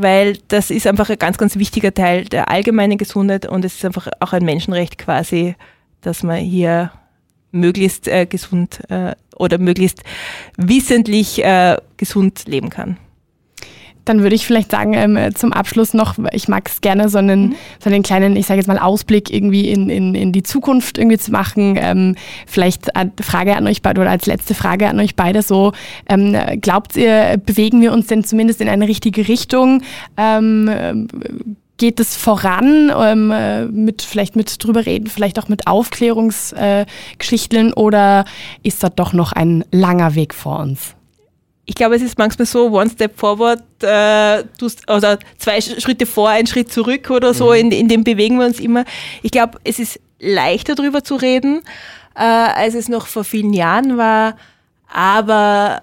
weil 0.00 0.38
das 0.48 0.70
ist 0.70 0.86
einfach 0.86 1.10
ein 1.10 1.18
ganz, 1.18 1.38
ganz 1.38 1.56
wichtiger 1.56 1.92
Teil 1.92 2.24
der 2.24 2.48
allgemeinen 2.50 2.98
Gesundheit 2.98 3.46
und 3.46 3.64
es 3.64 3.76
ist 3.76 3.84
einfach 3.84 4.08
auch 4.20 4.32
ein 4.32 4.44
Menschenrecht 4.44 4.98
quasi, 4.98 5.54
dass 6.00 6.22
man 6.22 6.38
hier 6.38 6.92
möglichst 7.50 8.08
äh, 8.08 8.26
gesund 8.26 8.80
äh, 8.90 9.14
oder 9.36 9.58
möglichst 9.58 10.02
wissentlich 10.56 11.42
äh, 11.42 11.76
gesund 11.96 12.44
leben 12.46 12.70
kann. 12.70 12.98
Dann 14.06 14.22
würde 14.22 14.34
ich 14.34 14.46
vielleicht 14.46 14.70
sagen, 14.70 14.94
ähm, 14.94 15.34
zum 15.34 15.52
Abschluss 15.52 15.92
noch, 15.92 16.16
ich 16.32 16.48
mag 16.48 16.68
es 16.68 16.80
gerne, 16.80 17.10
so 17.10 17.18
einen, 17.18 17.48
mhm. 17.48 17.54
so 17.78 17.90
einen 17.90 18.02
kleinen, 18.02 18.36
ich 18.36 18.46
sage 18.46 18.58
jetzt 18.58 18.68
mal, 18.68 18.78
Ausblick 18.78 19.30
irgendwie 19.30 19.68
in, 19.68 19.90
in, 19.90 20.14
in 20.14 20.32
die 20.32 20.42
Zukunft 20.42 20.96
irgendwie 20.96 21.18
zu 21.18 21.30
machen. 21.30 21.76
Ähm, 21.78 22.16
vielleicht 22.46 22.96
eine 22.96 23.12
Frage 23.20 23.56
an 23.56 23.66
euch 23.66 23.82
beide 23.82 24.00
oder 24.00 24.10
als 24.10 24.26
letzte 24.26 24.54
Frage 24.54 24.88
an 24.88 24.98
euch 24.98 25.16
beide 25.16 25.42
so, 25.42 25.72
ähm, 26.08 26.34
glaubt 26.62 26.96
ihr, 26.96 27.38
bewegen 27.44 27.82
wir 27.82 27.92
uns 27.92 28.06
denn 28.06 28.24
zumindest 28.24 28.62
in 28.62 28.70
eine 28.70 28.88
richtige 28.88 29.28
Richtung? 29.28 29.82
Ähm, 30.16 31.06
geht 31.78 32.00
es 32.00 32.16
voran 32.16 32.92
ähm, 32.96 33.84
mit 33.84 34.02
vielleicht 34.02 34.36
mit 34.36 34.64
drüber 34.64 34.86
reden, 34.86 35.08
vielleicht 35.08 35.38
auch 35.38 35.48
mit 35.48 35.66
Aufklärungsgeschichten 35.66 37.70
äh, 37.70 37.74
oder 37.74 38.24
ist 38.62 38.82
da 38.82 38.88
doch 38.88 39.12
noch 39.12 39.32
ein 39.32 39.62
langer 39.70 40.14
Weg 40.14 40.32
vor 40.34 40.60
uns? 40.60 40.94
Ich 41.68 41.74
glaube, 41.74 41.96
es 41.96 42.02
ist 42.02 42.16
manchmal 42.16 42.46
so, 42.46 42.70
one 42.70 42.88
step 42.88 43.18
forward, 43.18 43.62
äh, 43.82 44.44
tust, 44.56 44.88
also 44.88 45.16
zwei 45.36 45.60
Schritte 45.60 46.06
vor, 46.06 46.28
ein 46.28 46.46
Schritt 46.46 46.72
zurück 46.72 47.10
oder 47.10 47.34
so, 47.34 47.48
mhm. 47.48 47.54
in, 47.54 47.72
in 47.72 47.88
dem 47.88 48.04
bewegen 48.04 48.38
wir 48.38 48.46
uns 48.46 48.60
immer. 48.60 48.84
Ich 49.22 49.32
glaube, 49.32 49.58
es 49.64 49.80
ist 49.80 50.00
leichter 50.20 50.76
darüber 50.76 51.02
zu 51.02 51.16
reden, 51.16 51.62
äh, 52.14 52.20
als 52.20 52.74
es 52.74 52.88
noch 52.88 53.08
vor 53.08 53.24
vielen 53.24 53.52
Jahren 53.52 53.98
war, 53.98 54.36
aber 54.88 55.82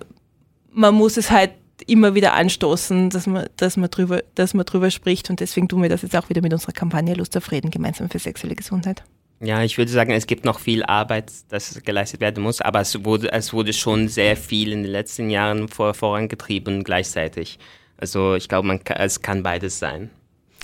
man 0.72 0.96
muss 0.96 1.18
es 1.18 1.30
halt 1.30 1.52
immer 1.86 2.16
wieder 2.16 2.34
anstoßen, 2.34 3.10
dass 3.10 3.28
man, 3.28 3.48
dass 3.58 3.76
man, 3.76 3.90
drüber, 3.90 4.24
dass 4.36 4.54
man 4.54 4.66
drüber 4.66 4.90
spricht 4.90 5.30
und 5.30 5.42
deswegen 5.42 5.68
tun 5.68 5.82
wir 5.82 5.90
das 5.90 6.02
jetzt 6.02 6.16
auch 6.16 6.30
wieder 6.30 6.42
mit 6.42 6.54
unserer 6.54 6.72
Kampagne 6.72 7.14
Lust 7.14 7.36
auf 7.36 7.52
Reden 7.52 7.72
gemeinsam 7.72 8.10
für 8.10 8.20
sexuelle 8.20 8.56
Gesundheit. 8.56 9.04
Ja, 9.40 9.62
ich 9.62 9.78
würde 9.78 9.92
sagen, 9.92 10.12
es 10.12 10.26
gibt 10.26 10.46
noch 10.46 10.60
viel 10.60 10.84
Arbeit, 10.84 11.32
das 11.50 11.82
geleistet 11.84 12.22
werden 12.22 12.44
muss, 12.44 12.62
aber 12.62 12.80
es 12.80 13.04
wurde, 13.04 13.32
es 13.32 13.52
wurde 13.52 13.74
schon 13.74 14.08
sehr 14.08 14.38
viel 14.38 14.72
in 14.72 14.84
den 14.84 14.92
letzten 14.92 15.30
Jahren 15.30 15.68
vor, 15.68 15.94
vorangetrieben 15.94 16.84
gleichzeitig. 16.84 17.60
Also 17.98 18.36
ich 18.36 18.48
glaube, 18.48 18.68
man, 18.68 18.80
es 18.86 19.22
kann 19.22 19.44
beides 19.44 19.80
sein. 19.80 20.10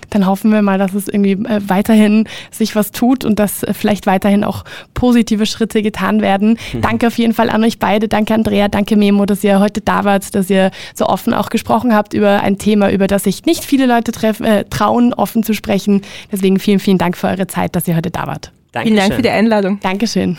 Dann 0.10 0.26
hoffen 0.26 0.52
wir 0.52 0.62
mal, 0.62 0.78
dass 0.78 0.94
es 0.94 1.08
irgendwie 1.08 1.34
äh, 1.34 1.62
weiterhin 1.68 2.28
sich 2.52 2.76
was 2.76 2.92
tut 2.92 3.26
und 3.26 3.38
dass 3.40 3.64
äh, 3.64 3.74
vielleicht 3.74 4.08
weiterhin 4.08 4.44
auch 4.44 4.64
positive 4.94 5.46
Schritte 5.46 5.82
getan 5.82 6.22
werden. 6.22 6.58
Mhm. 6.74 6.82
Danke 6.82 7.08
auf 7.08 7.18
jeden 7.18 7.34
Fall 7.34 7.50
an 7.50 7.64
euch 7.64 7.80
beide. 7.80 8.08
Danke 8.08 8.34
Andrea, 8.34 8.68
danke 8.68 8.96
Memo, 8.96 9.26
dass 9.26 9.44
ihr 9.44 9.60
heute 9.60 9.82
da 9.82 10.06
wart, 10.06 10.34
dass 10.36 10.50
ihr 10.50 10.72
so 10.96 11.06
offen 11.06 11.34
auch 11.34 11.50
gesprochen 11.50 11.94
habt 11.94 12.14
über 12.14 12.42
ein 12.42 12.58
Thema, 12.58 12.92
über 12.92 13.08
das 13.08 13.24
sich 13.24 13.46
nicht 13.46 13.64
viele 13.64 13.86
Leute 13.86 14.12
treffen, 14.12 14.46
äh, 14.46 14.66
trauen, 14.66 15.14
offen 15.14 15.44
zu 15.44 15.54
sprechen. 15.54 16.02
Deswegen 16.32 16.60
vielen, 16.60 16.80
vielen 16.80 16.98
Dank 16.98 17.18
für 17.18 17.28
eure 17.28 17.48
Zeit, 17.48 17.76
dass 17.76 17.88
ihr 17.88 17.96
heute 17.96 18.12
da 18.12 18.26
wart. 18.28 18.52
Dankeschön. 18.72 18.96
Vielen 18.96 19.10
Dank 19.10 19.14
für 19.16 19.22
die 19.22 19.30
Einladung. 19.30 19.80
Dankeschön. 19.80 20.38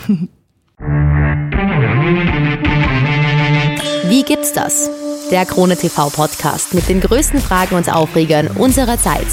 Wie 4.08 4.22
gibt's 4.22 4.52
das? 4.52 4.90
Der 5.30 5.46
Krone 5.46 5.76
TV 5.76 6.10
Podcast 6.10 6.74
mit 6.74 6.88
den 6.88 7.00
größten 7.00 7.40
Fragen 7.40 7.76
und 7.76 7.92
Aufregern 7.92 8.48
unserer 8.48 8.98
Zeit. 8.98 9.26